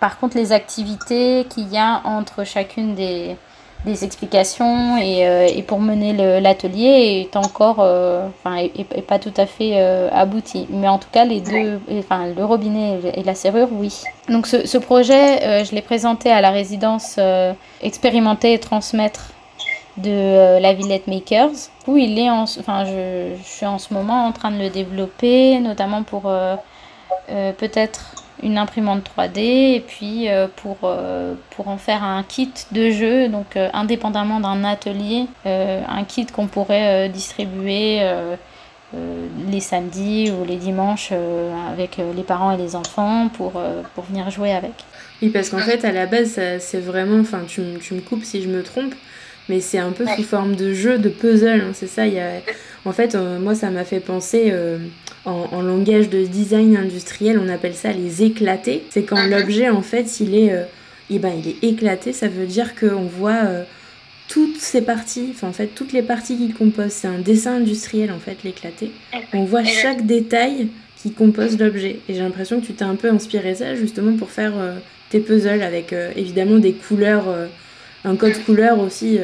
par 0.00 0.18
contre, 0.18 0.36
les 0.36 0.52
activités 0.52 1.44
qu'il 1.50 1.68
y 1.68 1.76
a 1.76 2.00
entre 2.04 2.44
chacune 2.44 2.94
des, 2.94 3.36
des 3.84 4.04
explications 4.04 4.96
et, 4.96 5.26
euh, 5.26 5.46
et 5.46 5.62
pour 5.62 5.80
mener 5.80 6.40
l'atelier 6.40 7.26
est 7.26 7.36
encore, 7.36 7.76
euh, 7.80 8.28
enfin, 8.28 8.56
est, 8.56 9.02
pas 9.02 9.18
tout 9.18 9.32
à 9.36 9.46
fait 9.46 9.72
euh, 9.74 10.08
abouti. 10.12 10.66
Mais 10.70 10.88
en 10.88 10.98
tout 10.98 11.08
cas, 11.10 11.24
les 11.24 11.40
deux, 11.40 11.80
enfin, 11.98 12.26
le 12.26 12.44
robinet 12.44 13.00
et 13.14 13.22
la 13.22 13.34
serrure, 13.34 13.68
oui. 13.72 14.02
Donc 14.28 14.46
ce, 14.46 14.66
ce 14.66 14.78
projet, 14.78 15.64
je 15.64 15.74
l'ai 15.74 15.82
présenté 15.82 16.30
à 16.30 16.40
la 16.40 16.50
résidence 16.50 17.18
expérimenter 17.82 18.52
et 18.52 18.58
transmettre 18.58 19.30
de 19.98 20.58
la 20.58 20.72
Villette 20.72 21.06
Makers, 21.06 21.68
où 21.86 21.96
il 21.96 22.18
est, 22.18 22.30
en, 22.30 22.44
enfin, 22.44 22.84
je, 22.84 23.34
suis 23.42 23.66
en 23.66 23.78
ce 23.78 23.92
moment 23.92 24.26
en 24.26 24.32
train 24.32 24.50
de 24.50 24.58
le 24.58 24.70
développer, 24.70 25.58
notamment 25.58 26.02
pour 26.02 26.32
peut-être 27.28 28.14
une 28.42 28.58
imprimante 28.58 29.08
3D 29.16 29.38
et 29.38 29.84
puis 29.86 30.28
euh, 30.28 30.46
pour, 30.56 30.78
euh, 30.84 31.34
pour 31.50 31.68
en 31.68 31.78
faire 31.78 32.02
un 32.02 32.22
kit 32.22 32.52
de 32.72 32.90
jeu, 32.90 33.28
donc 33.28 33.56
euh, 33.56 33.68
indépendamment 33.72 34.40
d'un 34.40 34.64
atelier, 34.64 35.26
un 35.44 36.04
kit 36.04 36.26
qu'on 36.26 36.46
pourrait 36.46 37.08
distribuer 37.08 38.00
les 39.50 39.60
samedis 39.60 40.30
ou 40.30 40.44
les 40.44 40.56
dimanches 40.56 41.12
avec 41.72 41.98
les 41.98 42.22
parents 42.22 42.52
et 42.52 42.56
les 42.56 42.76
enfants 42.76 43.28
pour, 43.28 43.52
pour 43.94 44.04
venir 44.04 44.30
jouer 44.30 44.52
avec. 44.52 44.72
Oui, 45.20 45.30
parce 45.30 45.50
qu'en 45.50 45.58
fait, 45.58 45.84
à 45.84 45.92
la 45.92 46.06
base, 46.06 46.38
c'est 46.58 46.80
vraiment, 46.80 47.20
enfin, 47.20 47.42
tu, 47.46 47.62
tu, 47.80 47.94
me 47.94 48.00
coupes 48.00 48.24
si 48.24 48.42
je 48.42 48.48
me 48.48 48.62
trompe, 48.62 48.94
mais 49.48 49.60
c'est 49.60 49.78
un 49.78 49.90
peu 49.90 50.06
sous 50.16 50.22
forme 50.22 50.56
de 50.56 50.72
jeu, 50.72 50.98
de 50.98 51.08
puzzle, 51.08 51.60
hein, 51.60 51.72
c'est 51.74 51.88
ça. 51.88 52.06
Y 52.06 52.20
a... 52.20 52.42
En 52.84 52.92
fait, 52.92 53.14
moi, 53.14 53.54
ça 53.54 53.70
m'a 53.70 53.84
fait 53.84 54.00
penser 54.00 54.52
en, 55.24 55.62
langage 55.62 56.08
de 56.08 56.24
design 56.24 56.76
industriel, 56.76 57.38
on 57.38 57.48
appelle 57.48 57.74
ça 57.74 57.92
les 57.92 58.22
éclatés. 58.22 58.82
C'est 58.90 59.04
quand 59.04 59.22
mhm. 59.22 59.30
l'objet, 59.30 59.68
en 59.70 59.82
fait, 59.82 60.20
il 60.20 60.34
est, 60.34 60.52
euh, 60.52 60.64
eh 61.10 61.18
ben, 61.18 61.32
il 61.38 61.48
est 61.48 61.64
éclaté, 61.64 62.12
ça 62.12 62.28
veut 62.28 62.46
dire 62.46 62.74
qu'on 62.74 63.02
voit 63.02 63.44
euh, 63.44 63.62
toutes 64.28 64.58
ces 64.58 64.82
parties, 64.82 65.28
enfin, 65.30 65.48
en 65.48 65.52
fait, 65.52 65.68
toutes 65.68 65.92
les 65.92 66.02
parties 66.02 66.36
qui 66.36 66.52
composent. 66.52 66.92
C'est 66.92 67.08
un 67.08 67.18
dessin 67.18 67.56
industriel, 67.56 68.10
en 68.10 68.18
fait, 68.18 68.38
l'éclaté. 68.44 68.90
On 69.32 69.44
voit 69.44 69.64
chaque 69.64 70.06
détail 70.06 70.68
qui 70.96 71.12
compose 71.12 71.58
l'objet. 71.58 72.00
Et 72.08 72.14
j'ai 72.14 72.20
l'impression 72.20 72.60
que 72.60 72.66
tu 72.66 72.72
t'es 72.72 72.84
un 72.84 72.96
peu 72.96 73.10
inspiré 73.10 73.54
ça, 73.54 73.74
justement, 73.74 74.16
pour 74.16 74.30
faire 74.30 74.52
euh, 74.56 74.74
tes 75.10 75.20
puzzles 75.20 75.62
avec, 75.62 75.94
évidemment, 76.16 76.58
des 76.58 76.72
couleurs, 76.72 77.24
un 78.04 78.16
code 78.16 78.42
couleur 78.44 78.78
aussi. 78.80 79.18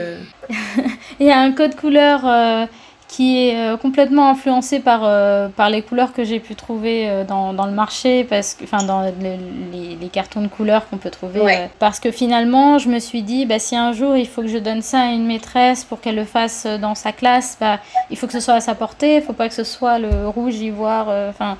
Il 1.20 1.26
y 1.26 1.30
a 1.30 1.40
un 1.40 1.52
code 1.52 1.74
couleur 1.74 2.68
qui 3.08 3.48
est 3.48 3.56
euh, 3.56 3.76
complètement 3.76 4.28
influencé 4.28 4.80
par, 4.80 5.00
euh, 5.02 5.48
par 5.48 5.70
les 5.70 5.82
couleurs 5.82 6.12
que 6.12 6.24
j'ai 6.24 6.40
pu 6.40 6.54
trouver 6.54 7.08
euh, 7.08 7.24
dans, 7.24 7.54
dans, 7.54 7.66
le 7.66 7.72
marché, 7.72 8.22
parce 8.22 8.54
que, 8.54 8.64
enfin 8.64 8.84
dans 8.84 9.02
les, 9.02 9.96
les, 9.96 10.08
cartons 10.08 10.42
de 10.42 10.48
couleurs 10.48 10.88
qu'on 10.88 10.98
peut 10.98 11.10
trouver. 11.10 11.68
parce 11.78 12.00
que 12.00 12.10
finalement, 12.10 12.78
je 12.78 12.88
me 12.88 12.98
suis 12.98 13.22
dit, 13.22 13.46
bah, 13.46 13.58
si 13.58 13.76
un 13.76 13.92
jour 13.92 14.16
il 14.16 14.28
faut 14.28 14.42
que 14.42 14.48
je 14.48 14.58
donne 14.58 14.82
ça 14.82 15.00
à 15.00 15.12
une 15.12 15.26
maîtresse 15.26 15.84
pour 15.84 16.00
qu'elle 16.00 16.16
le 16.16 16.24
fasse 16.24 16.66
dans 16.80 16.94
sa 16.94 17.12
classe, 17.12 17.56
bah, 17.60 17.80
il 18.10 18.16
faut 18.16 18.26
que 18.26 18.32
ce 18.32 18.40
soit 18.40 18.54
à 18.54 18.60
sa 18.60 18.74
portée, 18.74 19.16
il 19.16 19.22
faut 19.22 19.32
pas 19.32 19.48
que 19.48 19.54
ce 19.54 19.64
soit 19.64 19.98
le 19.98 20.28
rouge, 20.28 20.56
ivoire, 20.56 21.08
enfin... 21.30 21.56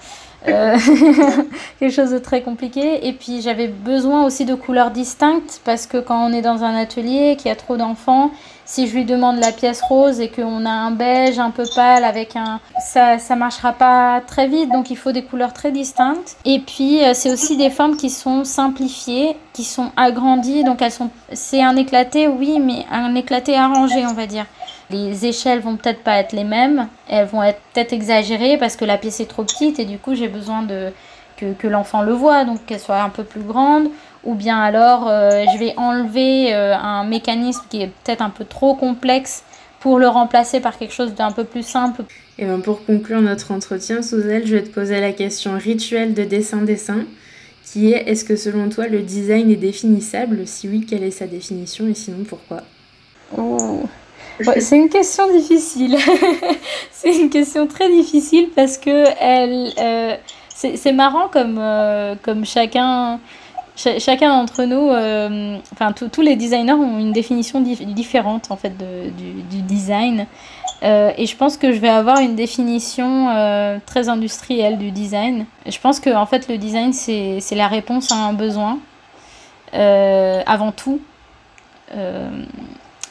quelque 1.79 1.93
chose 1.93 2.11
de 2.11 2.19
très 2.19 2.43
compliqué. 2.43 3.07
Et 3.07 3.13
puis 3.13 3.43
j'avais 3.43 3.69
besoin 3.69 4.25
aussi 4.25 4.45
de 4.45 4.55
couleurs 4.55 4.91
distinctes 4.91 5.61
parce 5.65 5.87
que 5.87 5.99
quand 5.99 6.29
on 6.29 6.33
est 6.33 6.43
dans 6.43 6.63
un 6.63 6.75
atelier, 6.75 7.37
qu'il 7.37 7.49
y 7.49 7.53
a 7.53 7.57
trop 7.57 7.77
d'enfants, 7.77 8.31
si 8.69 8.87
je 8.87 8.95
lui 8.95 9.07
demande 9.07 9.39
la 9.39 9.51
pièce 9.51 9.81
rose 9.81 10.21
et 10.21 10.29
qu'on 10.29 10.67
a 10.67 10.71
un 10.71 10.91
beige 10.91 11.39
un 11.39 11.51
peu 11.51 11.65
pâle 11.75 12.05
avec 12.05 12.37
un... 12.37 12.61
Ça, 12.85 13.19
ça 13.19 13.35
marchera 13.35 13.73
pas 13.73 14.21
très 14.21 14.47
vite, 14.47 14.71
donc 14.71 14.91
il 14.91 14.97
faut 14.97 15.11
des 15.11 15.23
couleurs 15.23 15.55
très 15.55 15.73
distinctes. 15.73 16.37
Et 16.45 16.59
puis, 16.59 17.03
euh, 17.03 17.15
c'est 17.15 17.33
aussi 17.33 17.57
des 17.57 17.71
formes 17.71 17.97
qui 17.97 18.11
sont 18.11 18.45
simplifiées, 18.45 19.37
qui 19.55 19.65
sont 19.65 19.91
agrandies, 19.97 20.65
donc 20.65 20.83
elles 20.83 20.93
sont... 20.93 21.09
C'est 21.33 21.63
un 21.63 21.77
éclaté, 21.77 22.29
oui, 22.29 22.61
mais 22.61 22.85
un 22.93 23.15
éclaté 23.15 23.57
arrangé, 23.57 24.05
on 24.07 24.13
va 24.13 24.27
dire. 24.27 24.45
Les 24.91 25.27
échelles 25.27 25.61
vont 25.61 25.77
peut-être 25.77 26.03
pas 26.03 26.19
être 26.19 26.33
les 26.33 26.45
mêmes, 26.45 26.89
elles 27.09 27.27
vont 27.27 27.43
être 27.43 27.61
peut-être 27.73 27.93
exagérées 27.93 28.57
parce 28.57 28.77
que 28.77 28.87
la 28.87 28.97
pièce 28.97 29.21
est 29.21 29.27
trop 29.27 29.45
petite 29.45 29.79
et 29.79 29.85
du 29.85 29.99
coup 29.99 30.15
j'ai 30.15 30.29
besoin 30.29 30.63
de 30.63 30.93
que, 31.37 31.53
que 31.53 31.69
l'enfant 31.69 32.03
le 32.03 32.13
voit, 32.13 32.45
donc 32.45 32.65
qu'elle 32.67 32.81
soit 32.81 33.01
un 33.01 33.11
peu 33.11 33.23
plus 33.23 33.43
grande. 33.43 33.89
Ou 34.25 34.35
bien 34.35 34.59
alors 34.59 35.07
euh, 35.09 35.45
je 35.53 35.59
vais 35.59 35.75
enlever 35.77 36.55
euh, 36.55 36.75
un 36.77 37.05
mécanisme 37.05 37.63
qui 37.69 37.83
est 37.83 37.91
peut-être 38.05 38.23
un 38.23 38.31
peu 38.31 38.45
trop 38.45 38.75
complexe 38.75 39.45
pour 39.81 39.99
le 39.99 40.09
remplacer 40.09 40.61
par 40.61 40.77
quelque 40.77 40.95
chose 40.95 41.15
d'un 41.15 41.31
peu 41.31 41.45
plus 41.45 41.63
simple. 41.63 42.03
Et 42.39 42.45
bien 42.45 42.59
pour 42.61 42.85
conclure 42.85 43.21
notre 43.21 43.53
entretien, 43.53 44.03
Souzel, 44.03 44.47
je 44.47 44.57
vais 44.57 44.63
te 44.63 44.71
poser 44.71 45.01
la 45.01 45.13
question 45.13 45.57
rituelle 45.57 46.15
de 46.15 46.25
dessin-dessin, 46.25 47.05
qui 47.65 47.93
est 47.93 48.09
est-ce 48.09 48.25
que 48.25 48.37
selon 48.37 48.69
toi 48.71 48.89
le 48.89 49.03
design 49.03 49.51
est 49.51 49.57
définissable? 49.57 50.47
Si 50.47 50.69
oui, 50.69 50.87
quelle 50.89 51.05
est 51.05 51.11
sa 51.11 51.27
définition? 51.27 51.87
Et 51.89 51.95
sinon 51.95 52.25
pourquoi? 52.25 52.63
Oh. 53.37 53.83
C'est 54.41 54.77
une 54.77 54.89
question 54.89 55.31
difficile. 55.33 55.97
c'est 56.93 57.17
une 57.17 57.31
question 57.31 57.67
très 57.67 57.91
difficile 57.91 58.51
parce 58.55 58.79
que 58.79 59.05
elle, 59.21 59.73
euh, 59.79 60.17
c'est 60.55 60.93
marrant 60.93 61.29
comme, 61.29 61.61
comme 62.23 62.45
chacun 62.45 63.21
chacun 63.79 64.29
d'entre 64.29 64.65
nous, 64.65 64.91
euh, 64.91 65.59
enfin 65.73 65.93
tous 65.93 66.21
les 66.21 66.37
designers 66.37 66.73
ont 66.73 66.99
une 66.99 67.13
définition 67.13 67.61
différente 67.61 68.51
en 68.51 68.57
fait 68.57 68.77
de, 68.77 69.11
du, 69.11 69.63
design. 69.63 70.27
Euh, 70.83 71.13
et 71.17 71.27
je 71.27 71.37
pense 71.37 71.57
que 71.57 71.73
je 71.73 71.79
vais 71.79 71.89
avoir 71.89 72.21
une 72.21 72.37
définition 72.37 73.31
euh, 73.31 73.79
très 73.85 74.09
industrielle 74.09 74.79
du 74.79 74.91
design. 74.91 75.47
Je 75.67 75.79
pense 75.79 76.01
que 76.01 76.15
en 76.15 76.27
fait 76.27 76.49
le 76.49 76.59
design 76.59 76.93
c'est 76.93 77.55
la 77.55 77.69
réponse 77.69 78.11
à 78.13 78.17
un 78.17 78.33
besoin 78.33 78.79
avant 79.73 80.73
tout. 80.73 81.01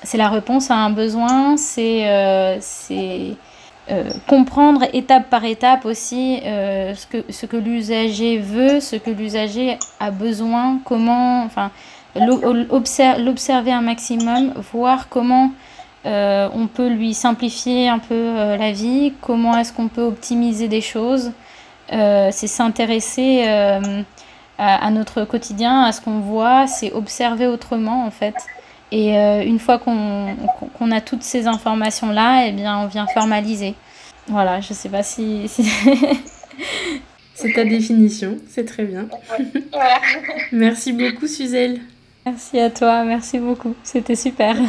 C'est 0.04 0.18
la 0.18 0.30
réponse 0.30 0.72
à 0.72 0.76
un 0.76 0.90
besoin, 0.90 1.58
c'est 1.58 2.06
euh, 3.90 4.04
comprendre 4.28 4.84
étape 4.92 5.30
par 5.30 5.46
étape 5.46 5.86
aussi 5.86 6.42
euh, 6.44 6.94
ce 6.94 7.08
que, 7.08 7.24
ce 7.32 7.46
que 7.46 7.56
l'usager 7.56 8.38
veut, 8.38 8.82
ce 8.82 8.98
que 8.98 9.10
l'usager 9.10 9.78
a 10.02 10.12
besoin, 10.12 10.80
comment, 10.84 11.44
enfin, 11.44 11.72
l'observer 12.14 13.72
un 13.72 13.80
maximum, 13.80 14.52
voir 14.74 15.08
comment 15.08 15.52
euh, 16.06 16.50
on 16.54 16.68
peut 16.68 16.90
lui 16.90 17.14
simplifier 17.14 17.88
un 17.88 18.00
peu 18.00 18.34
la 18.60 18.74
vie, 18.74 19.14
comment 19.22 19.58
est-ce 19.58 19.72
qu'on 19.72 19.88
peut 19.88 20.04
optimiser 20.04 20.68
des 20.68 20.82
choses. 20.82 21.32
c'est 21.90 22.48
s'intéresser 22.48 23.48
à, 23.48 23.80
à, 24.58 24.92
notre 24.92 25.24
quotidien, 25.24 25.84
à 25.84 25.94
ce 25.94 26.02
qu'on 26.02 26.20
voit, 26.20 26.68
c'est 26.68 26.92
observer 26.92 27.48
autrement 27.48 28.06
en 28.06 28.12
fait. 28.12 28.36
Et 28.92 29.18
euh, 29.18 29.44
une 29.44 29.60
fois 29.60 29.80
qu'on 29.80 30.92
a 30.92 31.02
toutes 31.02 31.24
ces 31.24 31.48
informations-là, 31.48 32.48
eh 32.48 32.52
bien, 32.52 32.80
on 32.80 32.88
vient 32.88 33.08
formaliser. 33.08 33.76
Voilà, 34.28 34.62
je 34.62 34.74
sais 34.74 34.90
pas 34.90 35.04
si... 35.04 35.50
C'est 37.40 37.54
ta 37.54 37.64
définition, 37.64 38.40
c'est 38.50 38.66
très 38.66 38.84
bien. 38.84 39.08
Voilà. 39.72 40.00
Merci 40.52 40.92
beaucoup, 40.92 41.28
Suzelle. 41.28 41.82
Merci 42.26 42.60
à 42.60 42.72
toi, 42.72 43.04
merci 43.04 43.38
beaucoup. 43.38 43.76
C'était 43.84 44.16
super. 44.16 44.58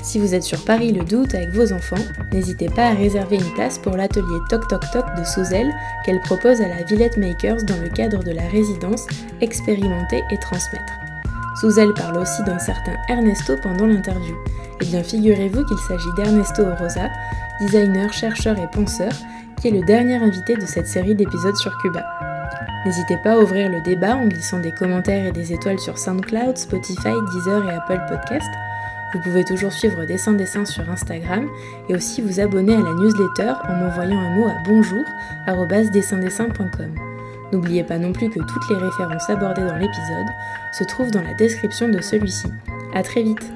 Si 0.00 0.18
vous 0.18 0.34
êtes 0.34 0.42
sur 0.42 0.64
Paris 0.64 0.90
le 0.90 1.04
12 1.04 1.20
août 1.20 1.34
avec 1.34 1.50
vos 1.50 1.70
enfants, 1.70 2.02
n'hésitez 2.32 2.70
pas 2.70 2.86
à 2.86 2.94
réserver 2.94 3.36
une 3.36 3.52
place 3.52 3.78
pour 3.78 3.94
l'atelier 3.94 4.38
Toc 4.48 4.66
Toc 4.66 4.80
Toc 4.90 5.04
de 5.18 5.24
Suzelle 5.24 5.70
qu'elle 6.06 6.20
propose 6.20 6.62
à 6.62 6.68
la 6.68 6.82
Villette 6.84 7.18
Makers 7.18 7.62
dans 7.64 7.76
le 7.76 7.90
cadre 7.90 8.24
de 8.24 8.30
la 8.30 8.48
résidence 8.48 9.06
Expérimenter 9.42 10.22
et 10.30 10.38
transmettre. 10.38 11.07
Suzelle 11.60 11.94
parle 11.94 12.18
aussi 12.18 12.42
d'un 12.44 12.58
certain 12.58 12.94
Ernesto 13.08 13.54
pendant 13.62 13.86
l'interview. 13.86 14.36
Eh 14.80 14.86
bien, 14.86 15.02
figurez-vous 15.02 15.64
qu'il 15.64 15.78
s'agit 15.78 16.12
d'Ernesto 16.16 16.62
Orosa, 16.62 17.08
designer, 17.60 18.12
chercheur 18.12 18.58
et 18.58 18.68
penseur, 18.70 19.12
qui 19.60 19.68
est 19.68 19.72
le 19.72 19.84
dernier 19.84 20.16
invité 20.16 20.54
de 20.54 20.66
cette 20.66 20.86
série 20.86 21.14
d'épisodes 21.14 21.56
sur 21.56 21.76
Cuba. 21.78 22.04
N'hésitez 22.86 23.16
pas 23.24 23.32
à 23.32 23.38
ouvrir 23.38 23.68
le 23.70 23.82
débat 23.82 24.14
en 24.14 24.28
glissant 24.28 24.60
des 24.60 24.70
commentaires 24.72 25.26
et 25.26 25.32
des 25.32 25.52
étoiles 25.52 25.80
sur 25.80 25.98
SoundCloud, 25.98 26.56
Spotify, 26.56 27.10
Deezer 27.32 27.68
et 27.68 27.74
Apple 27.74 28.00
Podcast. 28.08 28.48
Vous 29.12 29.18
pouvez 29.20 29.42
toujours 29.42 29.72
suivre 29.72 30.04
Dessin 30.04 30.34
Dessin 30.34 30.64
sur 30.64 30.88
Instagram 30.88 31.48
et 31.88 31.94
aussi 31.94 32.22
vous 32.22 32.38
abonner 32.40 32.76
à 32.76 32.80
la 32.80 32.94
newsletter 32.94 33.54
en 33.68 33.74
m'envoyant 33.74 34.20
un 34.20 34.36
mot 34.36 34.46
à 34.46 34.54
bonjour@dessindessin.com. 34.64 37.07
N'oubliez 37.52 37.84
pas 37.84 37.98
non 37.98 38.12
plus 38.12 38.28
que 38.28 38.40
toutes 38.40 38.68
les 38.70 38.76
références 38.76 39.30
abordées 39.30 39.64
dans 39.64 39.76
l'épisode 39.76 40.26
se 40.72 40.84
trouvent 40.84 41.10
dans 41.10 41.22
la 41.22 41.34
description 41.34 41.88
de 41.88 42.00
celui-ci. 42.00 42.48
A 42.94 43.02
très 43.02 43.22
vite 43.22 43.52